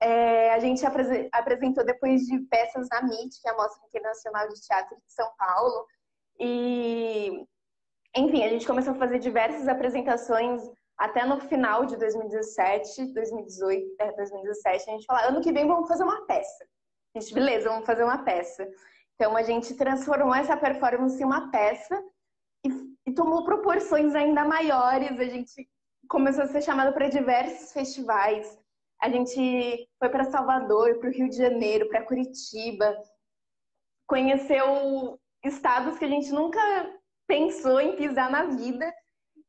é, 0.00 0.54
a 0.54 0.60
gente 0.60 0.84
apresentou 1.32 1.84
depois 1.84 2.22
de 2.22 2.38
peças 2.42 2.86
na 2.88 3.00
MIT, 3.00 3.42
que 3.42 3.48
é 3.48 3.50
a 3.50 3.56
Mostra 3.56 3.84
Internacional 3.88 4.48
de 4.48 4.60
Teatro 4.60 4.96
de 4.96 5.12
São 5.12 5.28
Paulo. 5.36 5.86
E, 6.38 7.44
enfim, 8.16 8.44
a 8.44 8.48
gente 8.48 8.64
começou 8.64 8.92
a 8.92 8.98
fazer 8.98 9.18
diversas 9.18 9.66
apresentações 9.66 10.62
até 10.96 11.26
no 11.26 11.40
final 11.40 11.84
de 11.84 11.96
2017, 11.96 13.12
2018, 13.12 13.96
é, 13.98 14.12
2017, 14.12 14.88
a 14.88 14.92
gente 14.92 15.04
falou, 15.04 15.28
ano 15.30 15.40
que 15.40 15.52
vem 15.52 15.66
vamos 15.66 15.88
fazer 15.88 16.04
uma 16.04 16.24
peça. 16.26 16.64
A 17.16 17.18
gente, 17.18 17.34
beleza, 17.34 17.68
vamos 17.68 17.86
fazer 17.86 18.04
uma 18.04 18.22
peça. 18.22 18.68
Então 19.16 19.36
a 19.36 19.42
gente 19.42 19.74
transformou 19.74 20.32
essa 20.32 20.56
performance 20.56 21.20
em 21.20 21.26
uma 21.26 21.50
peça 21.50 22.00
e, 23.12 23.14
tomou 23.14 23.44
proporções 23.44 24.14
ainda 24.14 24.44
maiores. 24.44 25.18
A 25.18 25.24
gente 25.24 25.68
começou 26.08 26.44
a 26.44 26.48
ser 26.48 26.62
chamado 26.62 26.92
para 26.92 27.08
diversos 27.08 27.72
festivais. 27.72 28.58
A 29.00 29.08
gente 29.08 29.88
foi 29.98 30.08
para 30.08 30.24
Salvador, 30.24 30.98
para 30.98 31.08
o 31.08 31.12
Rio 31.12 31.28
de 31.28 31.36
Janeiro, 31.36 31.88
para 31.88 32.04
Curitiba, 32.04 32.96
conheceu 34.06 35.18
estados 35.44 35.98
que 35.98 36.04
a 36.04 36.08
gente 36.08 36.30
nunca 36.30 36.60
pensou 37.26 37.80
em 37.80 37.96
pisar 37.96 38.30
na 38.30 38.44
vida. 38.44 38.92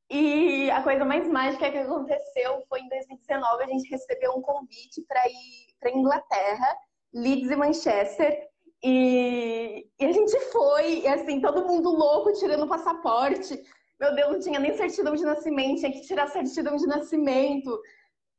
E 0.10 0.70
a 0.72 0.82
coisa 0.84 1.06
mais 1.06 1.28
mágica 1.28 1.72
que 1.72 1.78
aconteceu 1.78 2.64
foi 2.68 2.82
em 2.82 2.90
2019, 2.90 3.64
a 3.64 3.68
gente 3.68 3.90
recebeu 3.90 4.34
um 4.34 4.42
convite 4.42 5.02
para 5.08 5.22
ir 5.28 5.76
para 5.80 5.92
Inglaterra, 5.92 6.78
Leeds 7.14 7.52
e 7.52 7.56
Manchester. 7.56 8.48
E, 8.84 9.88
e, 9.98 10.06
a 10.06 10.12
gente 10.12 10.38
foi, 10.52 11.08
assim, 11.08 11.40
todo 11.40 11.66
mundo 11.66 11.90
louco 11.90 12.34
tirando 12.34 12.68
passaporte. 12.68 13.64
Meu 14.00 14.14
Deus, 14.14 14.32
não 14.32 14.40
tinha 14.40 14.60
nem 14.60 14.76
certidão 14.76 15.16
de 15.16 15.24
nascimento, 15.24 15.80
tinha 15.80 15.92
que 15.92 16.02
tirar 16.02 16.28
certidão 16.28 16.76
de 16.76 16.86
nascimento. 16.86 17.80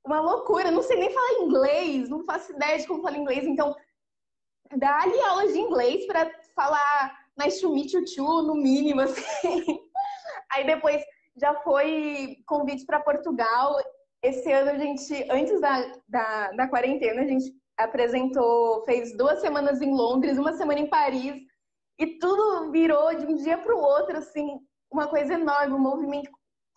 Uma 0.05 0.21
loucura, 0.21 0.71
não 0.71 0.83
sei 0.83 0.99
nem 0.99 1.11
falar 1.11 1.41
inglês, 1.41 2.11
não 2.11 2.25
faço 2.25 2.53
ideia 2.53 2.79
de 2.79 2.87
como 2.87 3.03
falar 3.03 3.17
inglês. 3.17 3.47
Então, 3.47 3.75
dá-lhe 4.77 5.19
aulas 5.23 5.55
de 5.55 5.59
inglês 5.61 6.07
para 6.07 6.31
falar 6.55 7.19
nice 7.39 7.61
to 7.61 7.73
meet 7.73 7.93
you 7.93 8.05
too, 8.05 8.43
no 8.43 8.55
mínimo, 8.55 9.01
assim. 9.03 9.81
Aí 10.53 10.67
depois 10.67 11.03
já 11.41 11.55
foi 11.61 12.37
convite 12.47 12.85
para 12.85 13.01
Portugal. 13.01 13.77
Esse 14.23 14.53
ano 14.53 14.73
a 14.73 14.79
gente, 14.79 15.27
antes 15.31 15.59
da, 15.61 15.93
da, 16.07 16.53
da 16.53 16.69
quarentena, 16.69 17.23
a 17.23 17.27
gente 17.27 17.51
apresentou, 17.79 18.85
fez 18.85 19.17
duas 19.17 19.41
semanas 19.41 19.81
em 19.83 19.93
Londres, 19.93 20.39
uma 20.39 20.53
semana 20.53 20.81
em 20.81 20.89
Paris, 20.89 21.43
e 21.99 22.19
tudo 22.19 22.71
virou 22.71 23.15
de 23.15 23.27
um 23.27 23.35
dia 23.37 23.59
para 23.59 23.75
o 23.75 23.81
outro, 23.81 24.17
assim, 24.19 24.59
uma 24.91 25.07
coisa 25.09 25.35
enorme. 25.35 25.75
O 25.75 25.79
movimento 25.79 26.31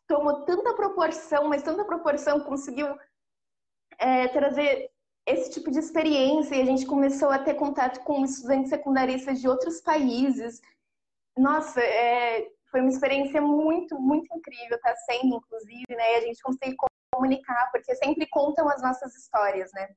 tomou 0.07 0.45
tanta 0.45 0.73
proporção, 0.73 1.47
mas 1.47 1.63
tanta 1.63 1.83
proporção, 1.85 2.39
conseguiu 2.41 2.95
é, 3.99 4.27
trazer 4.27 4.89
esse 5.25 5.51
tipo 5.51 5.69
de 5.69 5.79
experiência 5.79 6.55
e 6.55 6.61
a 6.61 6.65
gente 6.65 6.85
começou 6.85 7.29
a 7.29 7.39
ter 7.39 7.55
contato 7.55 7.99
com 8.03 8.23
estudantes 8.23 8.69
secundaristas 8.69 9.41
de 9.41 9.47
outros 9.47 9.81
países. 9.81 10.61
Nossa, 11.37 11.81
é, 11.81 12.47
foi 12.71 12.79
uma 12.81 12.89
experiência 12.89 13.41
muito, 13.41 13.99
muito 13.99 14.27
incrível, 14.35 14.79
tá 14.81 14.95
sendo, 14.95 15.35
inclusive, 15.35 15.85
né? 15.89 16.13
E 16.13 16.15
a 16.15 16.21
gente 16.21 16.41
conseguir 16.41 16.75
comunicar, 17.11 17.69
porque 17.71 17.93
sempre 17.95 18.27
contam 18.27 18.69
as 18.69 18.81
nossas 18.81 19.15
histórias, 19.15 19.71
né? 19.73 19.89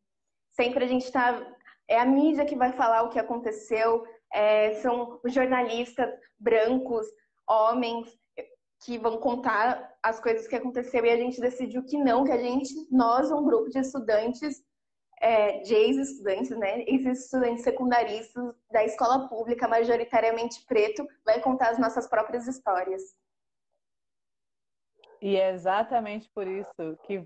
Sempre 0.60 0.84
a 0.84 0.88
gente 0.88 1.06
está. 1.06 1.40
É 1.88 1.98
a 1.98 2.04
mídia 2.04 2.44
que 2.44 2.54
vai 2.54 2.70
falar 2.72 3.02
o 3.02 3.08
que 3.08 3.18
aconteceu, 3.18 4.06
é, 4.30 4.74
são 4.74 5.18
os 5.24 5.32
jornalistas 5.32 6.06
brancos, 6.38 7.06
homens, 7.48 8.14
que 8.84 8.98
vão 8.98 9.16
contar 9.16 9.96
as 10.02 10.20
coisas 10.20 10.46
que 10.46 10.54
aconteceu 10.54 11.02
e 11.02 11.10
a 11.10 11.16
gente 11.16 11.40
decidiu 11.40 11.82
que 11.82 11.96
não, 11.96 12.24
que 12.24 12.32
a 12.32 12.36
gente, 12.36 12.74
nós, 12.90 13.32
um 13.32 13.42
grupo 13.42 13.70
de 13.70 13.78
estudantes, 13.78 14.62
é, 15.18 15.60
de 15.60 15.74
ex-estudantes, 15.74 16.50
né? 16.50 16.82
Ex-estudantes 16.82 17.64
secundaristas 17.64 18.54
da 18.70 18.84
escola 18.84 19.30
pública, 19.30 19.66
majoritariamente 19.66 20.62
preto, 20.66 21.08
vai 21.24 21.40
contar 21.40 21.70
as 21.70 21.78
nossas 21.78 22.06
próprias 22.06 22.46
histórias. 22.46 23.02
E 25.22 25.36
é 25.36 25.52
exatamente 25.52 26.28
por 26.34 26.46
isso 26.46 26.98
que, 27.04 27.24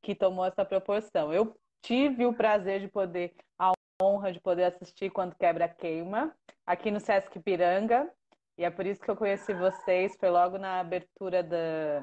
que 0.00 0.14
tomou 0.14 0.44
essa 0.44 0.64
proporção. 0.64 1.32
Eu 1.32 1.56
tive 1.82 2.24
o 2.24 2.32
prazer 2.32 2.80
de 2.80 2.88
poder, 2.88 3.34
a 3.58 3.72
honra 4.02 4.32
de 4.32 4.40
poder 4.40 4.64
assistir 4.64 5.10
quando 5.10 5.34
quebra 5.34 5.68
queima, 5.68 6.34
aqui 6.64 6.90
no 6.90 7.00
Sesc 7.00 7.38
Piranga. 7.40 8.10
E 8.56 8.64
é 8.64 8.70
por 8.70 8.86
isso 8.86 9.00
que 9.00 9.10
eu 9.10 9.16
conheci 9.16 9.52
vocês, 9.54 10.16
foi 10.18 10.30
logo 10.30 10.58
na 10.58 10.80
abertura 10.80 11.42
da, 11.42 12.02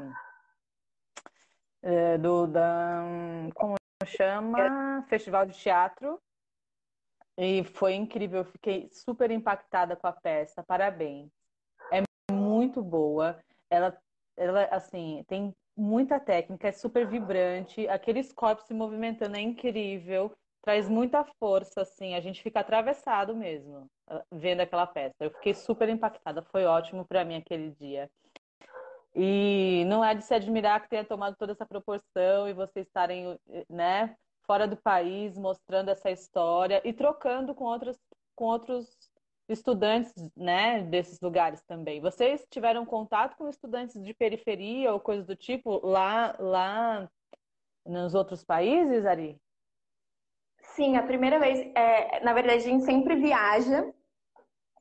é, 1.82 2.18
do, 2.18 2.48
da, 2.48 3.04
como 3.56 3.76
chama 4.06 5.06
Festival 5.08 5.46
de 5.46 5.54
Teatro. 5.54 6.20
E 7.38 7.64
foi 7.64 7.94
incrível, 7.94 8.40
eu 8.40 8.46
fiquei 8.46 8.90
super 8.92 9.32
impactada 9.32 9.96
com 9.96 10.08
a 10.08 10.12
peça. 10.12 10.62
Parabéns. 10.62 11.32
É 11.92 12.04
muito 12.34 12.84
boa. 12.84 13.40
Ela, 13.70 13.98
ela 14.36 14.66
assim, 14.66 15.24
tem 15.28 15.56
muita 15.80 16.20
técnica, 16.20 16.68
é 16.68 16.72
super 16.72 17.08
vibrante. 17.08 17.88
Aqueles 17.88 18.34
corpos 18.34 18.66
se 18.66 18.74
movimentando 18.74 19.38
é 19.38 19.42
incrível. 19.42 20.32
Traz 20.62 20.90
muita 20.90 21.24
força, 21.40 21.82
assim. 21.82 22.16
A 22.16 22.20
gente 22.20 22.44
fica 22.44 22.60
atravessado 22.60 23.36
mesmo 23.36 23.90
ah, 24.08 24.24
vendo 24.32 24.60
aquela 24.60 24.86
peça. 24.86 25.16
Eu 25.20 25.32
fiquei 25.32 25.54
super 25.54 25.88
impactada. 25.88 26.42
Foi 26.52 26.66
ótimo 26.66 27.06
para 27.06 27.24
mim 27.24 27.38
aquele 27.38 27.72
dia. 27.72 28.10
E 29.16 29.84
não 29.88 30.04
é 30.04 30.14
de 30.14 30.24
se 30.24 30.34
admirar 30.34 30.82
que 30.82 30.90
tenha 30.90 31.04
tomado 31.04 31.36
toda 31.36 31.54
essa 31.54 31.66
proporção 31.66 32.48
e 32.48 32.54
vocês 32.54 32.86
estarem, 32.86 33.40
né, 33.68 34.16
fora 34.46 34.68
do 34.68 34.78
país, 34.78 35.38
mostrando 35.38 35.90
essa 35.90 36.12
história 36.12 36.82
e 36.84 36.94
trocando 36.94 37.56
com 37.56 37.64
outros, 37.64 37.98
com 38.36 38.46
outros 38.46 38.98
estudantes, 39.50 40.14
né, 40.36 40.82
desses 40.84 41.20
lugares 41.20 41.62
também. 41.64 42.00
Vocês 42.00 42.46
tiveram 42.50 42.86
contato 42.86 43.36
com 43.36 43.50
estudantes 43.50 44.02
de 44.02 44.14
periferia 44.14 44.94
ou 44.94 45.00
coisas 45.00 45.26
do 45.26 45.36
tipo 45.36 45.86
lá, 45.86 46.36
lá 46.40 47.10
nos 47.86 48.14
outros 48.14 48.44
países, 48.44 49.06
Ari? 49.06 49.40
Sim, 50.62 50.96
a 50.96 51.04
primeira 51.04 51.40
vez, 51.40 51.60
é, 51.76 52.20
na 52.22 52.34
verdade, 52.34 52.58
a 52.58 52.70
gente 52.70 52.86
sempre 52.86 53.16
viaja 53.16 53.92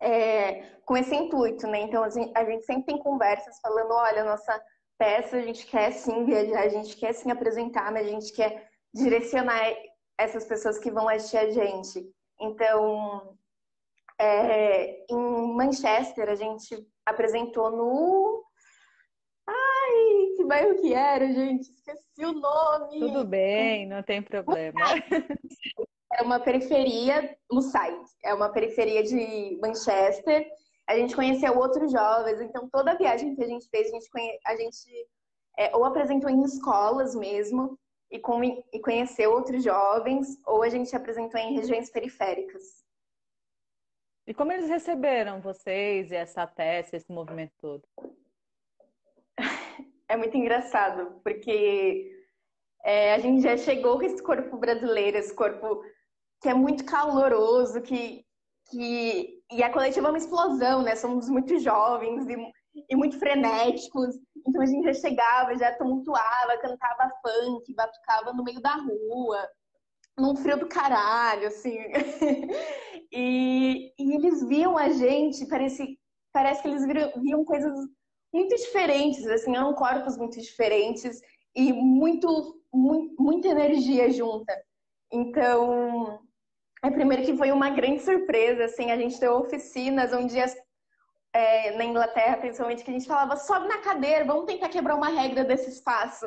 é, 0.01 0.63
com 0.85 0.97
esse 0.97 1.15
intuito, 1.15 1.67
né? 1.67 1.81
Então 1.81 2.05
a 2.05 2.11
gente, 2.11 2.33
a 2.37 2.45
gente 2.45 2.65
sempre 2.65 2.85
tem 2.85 2.99
conversas 2.99 3.59
falando, 3.61 3.93
olha, 3.93 4.25
nossa 4.25 4.63
peça 4.99 5.37
a 5.37 5.43
gente 5.43 5.67
quer 5.67 5.93
sim 5.93 6.25
viajar, 6.25 6.61
a 6.61 6.69
gente 6.69 6.97
quer 6.97 7.13
sim 7.13 7.31
apresentar, 7.31 7.91
mas 7.93 8.07
a 8.07 8.11
gente 8.11 8.33
quer 8.33 8.69
direcionar 8.93 9.61
essas 10.19 10.45
pessoas 10.45 10.79
que 10.79 10.91
vão 10.91 11.09
assistir 11.09 11.39
a 11.39 11.51
gente. 11.51 12.05
Então, 12.41 13.38
é, 14.21 15.05
em 15.11 15.55
Manchester 15.55 16.29
a 16.29 16.35
gente 16.35 16.87
apresentou 17.07 17.71
no 17.71 18.45
Ai, 19.49 20.35
que 20.37 20.45
bairro 20.45 20.77
que 20.77 20.93
era, 20.93 21.33
gente? 21.33 21.71
Esqueci 21.71 22.25
o 22.25 22.33
nome. 22.33 23.01
Tudo 23.01 23.25
bem, 23.25 23.87
não 23.87 24.03
tem 24.03 24.23
problema. 24.23 24.81
É 26.15 26.23
uma 26.23 26.41
periferia, 26.41 27.37
Muside, 27.53 28.11
é 28.25 28.33
uma 28.33 28.49
periferia 28.49 29.03
de 29.03 29.59
Manchester. 29.61 30.49
A 30.89 30.97
gente 30.97 31.15
conheceu 31.15 31.57
outros 31.57 31.93
jovens, 31.93 32.41
então 32.41 32.67
toda 32.73 32.93
a 32.93 32.97
viagem 32.97 33.37
que 33.37 33.45
a 33.45 33.47
gente 33.47 33.69
fez, 33.69 33.89
a 33.89 33.91
gente, 33.91 34.11
conhe... 34.11 34.39
a 34.47 34.57
gente 34.57 35.07
é, 35.59 35.77
ou 35.77 35.85
apresentou 35.85 36.31
em 36.31 36.43
escolas 36.43 37.15
mesmo 37.15 37.79
e, 38.11 38.19
com... 38.19 38.43
e 38.43 38.81
conheceu 38.83 39.31
outros 39.33 39.63
jovens, 39.63 40.39
ou 40.47 40.63
a 40.63 40.71
gente 40.71 40.97
apresentou 40.97 41.39
em 41.39 41.55
regiões 41.55 41.91
periféricas. 41.91 42.65
E 44.29 44.35
como 44.35 44.53
eles 44.53 44.69
receberam 44.69 45.41
vocês 45.41 46.11
e 46.13 46.15
essa 46.15 46.47
peça, 46.47 46.97
esse 46.97 47.11
movimento 47.11 47.53
todo? 47.59 47.83
É 50.07 50.17
muito 50.17 50.37
engraçado, 50.37 51.21
porque 51.25 52.15
É, 52.85 53.15
a 53.15 53.19
gente 53.19 53.43
já 53.43 53.57
chegou 53.57 53.99
com 53.99 54.05
esse 54.05 54.23
corpo 54.23 54.57
brasileiro, 54.57 55.17
esse 55.19 55.35
corpo 55.35 55.83
que 56.41 56.49
é 56.49 56.55
muito 56.55 56.85
caloroso, 56.85 57.83
que, 57.83 58.25
que... 58.71 59.43
e 59.51 59.63
a 59.63 59.73
coletiva 59.73 60.07
é 60.09 60.11
uma 60.11 60.19
explosão, 60.19 60.83
né? 60.83 60.95
Somos 60.95 61.29
muito 61.29 61.59
jovens 61.59 62.27
e, 62.29 62.37
e 62.89 62.97
muito 62.97 63.19
frenéticos, 63.19 64.15
então 64.47 64.63
a 64.63 64.67
gente 64.67 64.85
já 64.85 64.95
chegava, 64.95 65.59
já 65.59 65.75
tumultuava, 65.77 66.59
cantava 66.61 67.13
funk, 67.23 67.75
batucava 67.75 68.33
no 68.33 68.45
meio 68.45 68.61
da 68.61 68.75
rua, 68.77 69.49
num 70.19 70.37
frio 70.37 70.59
do 70.59 70.67
caralho, 70.67 71.49
assim. 71.49 71.77
e, 73.13 73.93
e, 73.99 74.15
eles 74.15 74.47
viam 74.47 74.77
a 74.77 74.91
gente, 74.91 75.47
parece, 75.47 75.99
parece 76.33 76.63
que 76.63 76.69
eles 76.69 76.85
viam 77.17 77.45
coisas 77.45 77.73
muito 78.33 78.55
diferentes, 78.57 79.27
assim, 79.27 79.57
eram 79.57 79.75
corpos 79.75 80.17
muito 80.17 80.39
diferentes 80.41 81.21
e 81.55 81.73
muito, 81.73 82.61
muito 82.73 83.23
muita 83.23 83.49
energia 83.49 84.11
junta. 84.11 84.53
Então, 85.11 86.21
é 86.83 86.91
primeiro 86.91 87.25
que 87.25 87.37
foi 87.37 87.51
uma 87.51 87.71
grande 87.71 88.03
surpresa, 88.03 88.65
assim, 88.65 88.91
a 88.91 88.97
gente 88.97 89.19
deu 89.19 89.35
oficinas 89.39 90.13
onde 90.13 90.39
as, 90.39 90.55
é, 91.33 91.77
na 91.77 91.85
Inglaterra, 91.85 92.37
principalmente, 92.37 92.85
que 92.85 92.91
a 92.91 92.93
gente 92.93 93.07
falava, 93.07 93.37
sobe 93.37 93.69
na 93.69 93.79
cadeira, 93.79 94.25
vamos 94.25 94.47
tentar 94.47 94.69
quebrar 94.69 94.95
uma 94.95 95.09
regra 95.09 95.45
desse 95.45 95.71
espaço. 95.71 96.27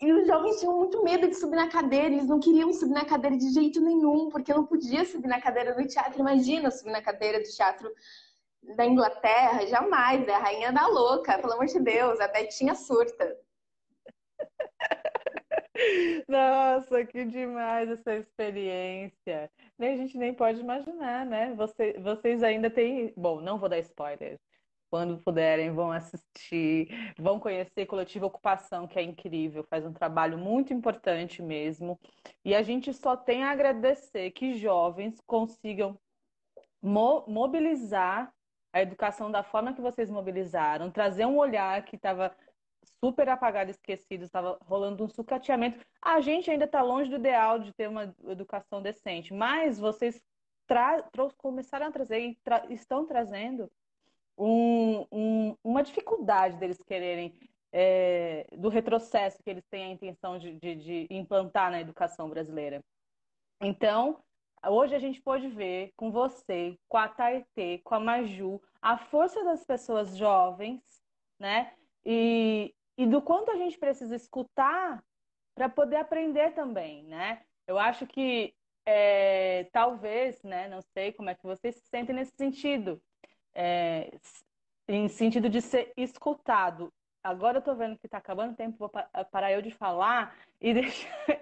E 0.00 0.12
os 0.12 0.26
jovens 0.26 0.58
tinham 0.58 0.76
muito 0.76 1.02
medo 1.04 1.28
de 1.28 1.34
subir 1.34 1.56
na 1.56 1.68
cadeira, 1.68 2.08
eles 2.08 2.26
não 2.26 2.40
queriam 2.40 2.72
subir 2.72 2.94
na 2.94 3.04
cadeira 3.04 3.36
de 3.36 3.50
jeito 3.50 3.80
nenhum, 3.80 4.28
porque 4.28 4.52
não 4.52 4.66
podia 4.66 5.04
subir 5.04 5.28
na 5.28 5.40
cadeira 5.40 5.74
do 5.74 5.86
teatro. 5.86 6.20
Imagina 6.20 6.70
subir 6.70 6.90
na 6.90 7.00
cadeira 7.00 7.38
do 7.38 7.48
teatro 7.48 7.90
da 8.76 8.84
Inglaterra, 8.86 9.66
jamais, 9.66 10.26
é 10.26 10.34
a 10.34 10.38
rainha 10.38 10.72
da 10.72 10.86
louca, 10.86 11.38
pelo 11.38 11.52
amor 11.52 11.66
de 11.66 11.78
Deus, 11.80 12.18
a 12.20 12.28
Betinha 12.28 12.74
surta. 12.74 13.38
Nossa, 16.28 17.04
que 17.04 17.24
demais 17.24 17.90
essa 17.90 18.14
experiência. 18.14 19.50
A 19.78 19.84
gente 19.84 20.16
nem 20.16 20.32
pode 20.32 20.60
imaginar, 20.60 21.26
né? 21.26 21.52
Você, 21.56 21.98
vocês 21.98 22.42
ainda 22.42 22.70
têm. 22.70 23.12
Bom, 23.16 23.40
não 23.40 23.58
vou 23.58 23.68
dar 23.68 23.78
spoiler. 23.78 24.38
Quando 24.94 25.18
puderem, 25.18 25.72
vão 25.72 25.90
assistir, 25.90 26.86
vão 27.18 27.40
conhecer 27.40 27.84
Coletiva 27.84 28.26
Ocupação, 28.26 28.86
que 28.86 28.96
é 28.96 29.02
incrível, 29.02 29.64
faz 29.64 29.84
um 29.84 29.92
trabalho 29.92 30.38
muito 30.38 30.72
importante 30.72 31.42
mesmo. 31.42 31.98
E 32.44 32.54
a 32.54 32.62
gente 32.62 32.94
só 32.94 33.16
tem 33.16 33.42
a 33.42 33.50
agradecer 33.50 34.30
que 34.30 34.54
jovens 34.54 35.20
consigam 35.26 35.98
mo 36.80 37.24
mobilizar 37.26 38.32
a 38.72 38.82
educação 38.82 39.32
da 39.32 39.42
forma 39.42 39.74
que 39.74 39.80
vocês 39.80 40.08
mobilizaram, 40.08 40.92
trazer 40.92 41.26
um 41.26 41.38
olhar 41.38 41.84
que 41.84 41.96
estava 41.96 42.32
super 43.04 43.28
apagado, 43.28 43.72
esquecido, 43.72 44.22
estava 44.22 44.56
rolando 44.64 45.02
um 45.02 45.08
sucateamento. 45.08 45.84
A 46.00 46.20
gente 46.20 46.52
ainda 46.52 46.66
está 46.66 46.82
longe 46.82 47.10
do 47.10 47.16
ideal 47.16 47.58
de 47.58 47.72
ter 47.72 47.88
uma 47.88 48.14
educação 48.28 48.80
decente, 48.80 49.34
mas 49.34 49.76
vocês 49.76 50.22
começaram 51.36 51.88
a 51.88 51.90
trazer 51.90 52.20
e 52.20 52.36
tra 52.44 52.64
estão 52.70 53.04
trazendo 53.04 53.68
um, 54.36 55.06
um, 55.10 55.56
uma 55.62 55.82
dificuldade 55.82 56.56
deles 56.56 56.82
quererem, 56.82 57.34
é, 57.72 58.46
do 58.56 58.68
retrocesso 58.68 59.42
que 59.42 59.50
eles 59.50 59.64
têm 59.70 59.84
a 59.84 59.90
intenção 59.90 60.38
de, 60.38 60.54
de, 60.54 60.74
de 60.76 61.06
implantar 61.10 61.70
na 61.70 61.80
educação 61.80 62.28
brasileira. 62.28 62.82
Então, 63.60 64.22
Hoje 64.66 64.94
a 64.94 64.98
gente 64.98 65.20
pode 65.20 65.48
ver 65.48 65.92
com 65.96 66.10
você, 66.10 66.78
com 66.88 66.96
a 66.96 67.08
Taitê, 67.08 67.78
com 67.84 67.94
a 67.94 68.00
Maju, 68.00 68.60
a 68.80 68.96
força 68.96 69.44
das 69.44 69.64
pessoas 69.64 70.16
jovens, 70.16 70.80
né? 71.38 71.74
E, 72.04 72.74
e 72.96 73.06
do 73.06 73.20
quanto 73.20 73.50
a 73.50 73.56
gente 73.56 73.78
precisa 73.78 74.16
escutar 74.16 75.04
para 75.54 75.68
poder 75.68 75.96
aprender 75.96 76.52
também, 76.52 77.04
né? 77.04 77.42
Eu 77.66 77.78
acho 77.78 78.06
que 78.06 78.54
é, 78.86 79.64
talvez, 79.72 80.42
né? 80.42 80.68
Não 80.68 80.80
sei 80.80 81.12
como 81.12 81.28
é 81.28 81.34
que 81.34 81.44
vocês 81.44 81.74
se 81.76 81.86
sentem 81.88 82.14
nesse 82.14 82.34
sentido, 82.34 83.02
é, 83.54 84.10
em 84.88 85.08
sentido 85.08 85.48
de 85.48 85.60
ser 85.60 85.92
escutado. 85.96 86.92
Agora 87.22 87.58
eu 87.58 87.62
tô 87.62 87.74
vendo 87.74 87.98
que 87.98 88.06
está 88.06 88.18
acabando 88.18 88.52
o 88.52 88.56
tempo, 88.56 88.76
vou 88.78 88.90
parar 89.30 89.52
eu 89.52 89.62
de 89.62 89.70
falar 89.70 90.36
e 90.60 90.74
deixar. 90.74 91.40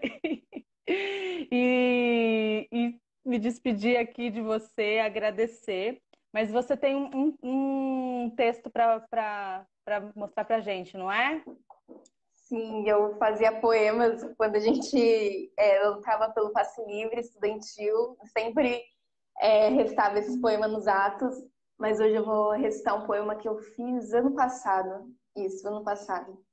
e, 0.86 2.68
e 2.70 3.00
me 3.24 3.38
despedir 3.38 3.96
aqui 3.96 4.30
de 4.30 4.40
você, 4.40 5.00
agradecer. 5.04 6.00
Mas 6.32 6.50
você 6.50 6.76
tem 6.76 6.96
um, 6.96 7.36
um 7.42 8.30
texto 8.36 8.70
para 8.70 9.04
mostrar 10.14 10.44
para 10.44 10.56
a 10.56 10.60
gente, 10.60 10.96
não 10.96 11.10
é? 11.10 11.42
Sim, 12.30 12.88
eu 12.88 13.16
fazia 13.16 13.60
poemas 13.60 14.22
quando 14.36 14.56
a 14.56 14.60
gente 14.60 15.52
é, 15.58 15.88
lutava 15.88 16.30
pelo 16.32 16.52
passe 16.52 16.82
livre 16.84 17.20
estudantil, 17.20 18.16
sempre 18.26 18.82
é, 19.40 19.68
recitava 19.68 20.18
esses 20.18 20.40
poemas 20.40 20.70
nos 20.70 20.86
atos, 20.86 21.34
mas 21.78 22.00
hoje 22.00 22.14
eu 22.14 22.24
vou 22.24 22.50
recitar 22.52 22.96
um 22.96 23.06
poema 23.06 23.36
que 23.36 23.48
eu 23.48 23.58
fiz 23.58 24.12
ano 24.12 24.34
passado. 24.34 25.12
Isso, 25.36 25.66
ano 25.66 25.82
passado. 25.82 26.44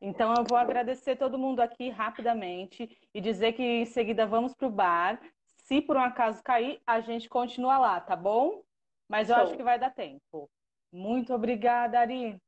Então 0.00 0.34
eu 0.34 0.44
vou 0.44 0.58
agradecer 0.58 1.16
todo 1.16 1.38
mundo 1.38 1.60
aqui 1.60 1.88
rapidamente 1.88 2.98
e 3.14 3.20
dizer 3.20 3.54
que 3.54 3.62
em 3.62 3.86
seguida 3.86 4.26
vamos 4.26 4.54
para 4.54 4.68
o 4.68 4.70
bar. 4.70 5.20
Se 5.64 5.80
por 5.80 5.96
um 5.96 6.00
acaso 6.00 6.42
cair, 6.42 6.80
a 6.86 7.00
gente 7.00 7.28
continua 7.28 7.78
lá, 7.78 8.00
tá 8.00 8.14
bom? 8.14 8.62
Mas 9.08 9.30
eu 9.30 9.36
Show. 9.36 9.44
acho 9.44 9.56
que 9.56 9.62
vai 9.62 9.78
dar 9.78 9.94
tempo. 9.94 10.50
Muito 10.92 11.32
obrigada, 11.32 11.98
Ari. 11.98 12.38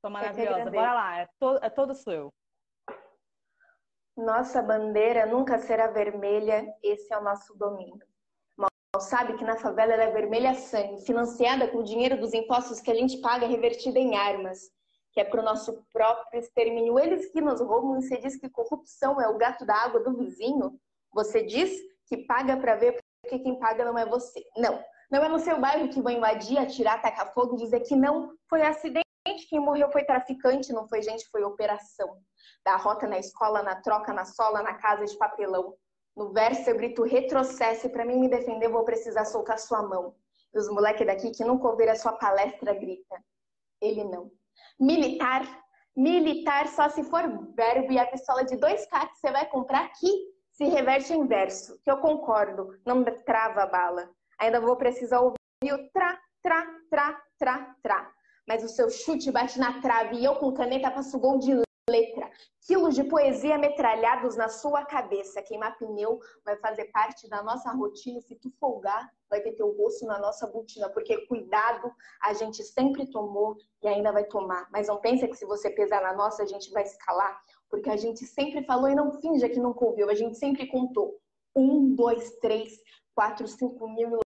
Tô 0.00 0.10
maravilhosa. 0.10 0.70
Bora 0.70 0.92
lá, 0.92 1.18
é, 1.20 1.28
to 1.38 1.58
é 1.62 1.70
todo 1.70 1.94
seu. 1.94 2.32
Nossa 4.16 4.60
bandeira 4.60 5.24
nunca 5.26 5.58
será 5.58 5.86
vermelha, 5.86 6.66
esse 6.82 7.12
é 7.12 7.18
o 7.18 7.22
nosso 7.22 7.56
domínio. 7.56 8.06
Sabe 9.00 9.36
que 9.36 9.44
na 9.44 9.56
favela 9.56 9.94
ela 9.94 10.04
é 10.04 10.10
vermelha 10.10 10.54
sangue, 10.54 11.04
financiada 11.04 11.66
com 11.68 11.78
o 11.78 11.84
dinheiro 11.84 12.20
dos 12.20 12.34
impostos 12.34 12.80
que 12.80 12.90
a 12.90 12.94
gente 12.94 13.18
paga 13.18 13.46
revertida 13.46 13.98
em 13.98 14.16
armas 14.16 14.70
que 15.12 15.20
é 15.20 15.24
para 15.24 15.40
o 15.40 15.44
nosso 15.44 15.84
próprio 15.92 16.40
extermínio. 16.40 16.98
Eles 16.98 17.30
que 17.30 17.40
nos 17.40 17.60
roubam, 17.60 18.00
você 18.00 18.16
diz 18.16 18.36
que 18.36 18.48
corrupção 18.48 19.20
é 19.20 19.28
o 19.28 19.36
gato 19.36 19.64
da 19.64 19.76
água 19.76 20.00
do 20.00 20.16
vizinho. 20.16 20.78
Você 21.12 21.42
diz 21.42 21.70
que 22.06 22.16
paga 22.16 22.56
para 22.56 22.76
ver 22.76 22.98
porque 23.22 23.38
quem 23.38 23.58
paga 23.58 23.84
não 23.84 23.96
é 23.96 24.06
você. 24.06 24.42
Não, 24.56 24.82
não 25.10 25.22
é 25.22 25.28
no 25.28 25.38
seu 25.38 25.60
bairro 25.60 25.90
que 25.90 26.00
vão 26.00 26.12
invadir, 26.12 26.58
atirar, 26.58 27.00
tacar 27.00 27.32
fogo, 27.32 27.56
dizer 27.56 27.80
que 27.80 27.94
não 27.94 28.34
foi 28.48 28.62
acidente, 28.62 29.04
quem 29.48 29.60
morreu 29.60 29.90
foi 29.92 30.04
traficante, 30.04 30.72
não 30.72 30.88
foi 30.88 31.02
gente, 31.02 31.28
foi 31.30 31.44
operação. 31.44 32.18
Da 32.64 32.76
rota 32.76 33.06
na 33.06 33.18
escola, 33.18 33.62
na 33.62 33.76
troca, 33.76 34.12
na 34.12 34.24
sola, 34.24 34.62
na 34.62 34.74
casa 34.74 35.04
de 35.04 35.16
papelão. 35.16 35.74
No 36.16 36.32
verso 36.32 36.68
eu 36.68 36.76
grito 36.76 37.02
retrocesse, 37.02 37.88
para 37.88 38.04
mim 38.04 38.18
me 38.18 38.28
defender 38.28 38.68
vou 38.68 38.84
precisar 38.84 39.24
soltar 39.24 39.58
sua 39.58 39.82
mão. 39.82 40.14
E 40.54 40.58
os 40.58 40.68
moleques 40.68 41.06
daqui 41.06 41.30
que 41.30 41.44
nunca 41.44 41.68
ouviram 41.68 41.92
a 41.92 41.96
sua 41.96 42.12
palestra 42.12 42.74
grita. 42.74 43.16
Ele 43.80 44.04
não. 44.04 44.30
Militar, 44.78 45.42
militar 45.96 46.68
só 46.68 46.88
se 46.88 47.02
for 47.04 47.22
verbo 47.54 47.92
e 47.92 47.98
a 47.98 48.06
pistola 48.06 48.44
de 48.44 48.56
dois 48.56 48.86
K 48.86 49.06
que 49.06 49.16
você 49.16 49.30
vai 49.30 49.48
comprar 49.48 49.84
aqui 49.84 50.32
se 50.50 50.64
reverte 50.64 51.12
em 51.14 51.26
verso, 51.26 51.80
que 51.82 51.90
eu 51.90 51.96
concordo, 51.98 52.78
não 52.84 53.02
trava 53.24 53.62
a 53.62 53.66
bala. 53.66 54.10
Ainda 54.38 54.60
vou 54.60 54.76
precisar 54.76 55.20
ouvir 55.20 55.72
o 55.72 55.90
tra, 55.92 56.20
tra, 56.42 56.66
tra, 56.90 57.22
tra, 57.38 57.76
tra. 57.82 58.12
Mas 58.46 58.62
o 58.62 58.68
seu 58.68 58.90
chute 58.90 59.30
bate 59.30 59.58
na 59.58 59.80
trave 59.80 60.16
e 60.16 60.24
eu 60.24 60.36
com 60.36 60.52
caneta 60.52 60.90
passo 60.90 61.18
gol 61.18 61.38
de 61.38 61.54
letra. 61.90 62.30
Quilos 62.64 62.94
de 62.94 63.02
poesia 63.04 63.58
metralhados 63.58 64.36
na 64.36 64.48
sua 64.48 64.84
cabeça. 64.84 65.42
Queimar 65.42 65.76
pneu 65.78 66.20
vai 66.44 66.56
fazer 66.58 66.86
parte 66.86 67.28
da 67.28 67.42
nossa 67.42 67.70
rotina. 67.72 68.20
Se 68.20 68.36
tu 68.36 68.50
folgar, 68.60 69.10
vai 69.28 69.40
ter 69.40 69.52
teu 69.52 69.70
rosto 69.76 70.06
na 70.06 70.18
nossa 70.18 70.46
botina. 70.46 70.88
Porque 70.90 71.26
cuidado 71.26 71.92
a 72.22 72.32
gente 72.34 72.62
sempre 72.62 73.06
tomou 73.10 73.56
e 73.82 73.88
ainda 73.88 74.12
vai 74.12 74.24
tomar. 74.24 74.68
Mas 74.70 74.86
não 74.86 75.00
pensa 75.00 75.26
que 75.26 75.36
se 75.36 75.44
você 75.44 75.70
pesar 75.70 76.02
na 76.02 76.14
nossa, 76.14 76.42
a 76.42 76.46
gente 76.46 76.70
vai 76.70 76.84
escalar. 76.84 77.40
Porque 77.68 77.90
a 77.90 77.96
gente 77.96 78.24
sempre 78.26 78.64
falou 78.64 78.88
e 78.88 78.94
não 78.94 79.20
finja 79.20 79.48
que 79.48 79.58
nunca 79.58 79.84
ouviu. 79.84 80.08
A 80.08 80.14
gente 80.14 80.38
sempre 80.38 80.66
contou. 80.68 81.18
Um, 81.54 81.94
dois, 81.94 82.30
três, 82.36 82.78
quatro, 83.14 83.46
cinco 83.48 83.88
mil 83.88 84.22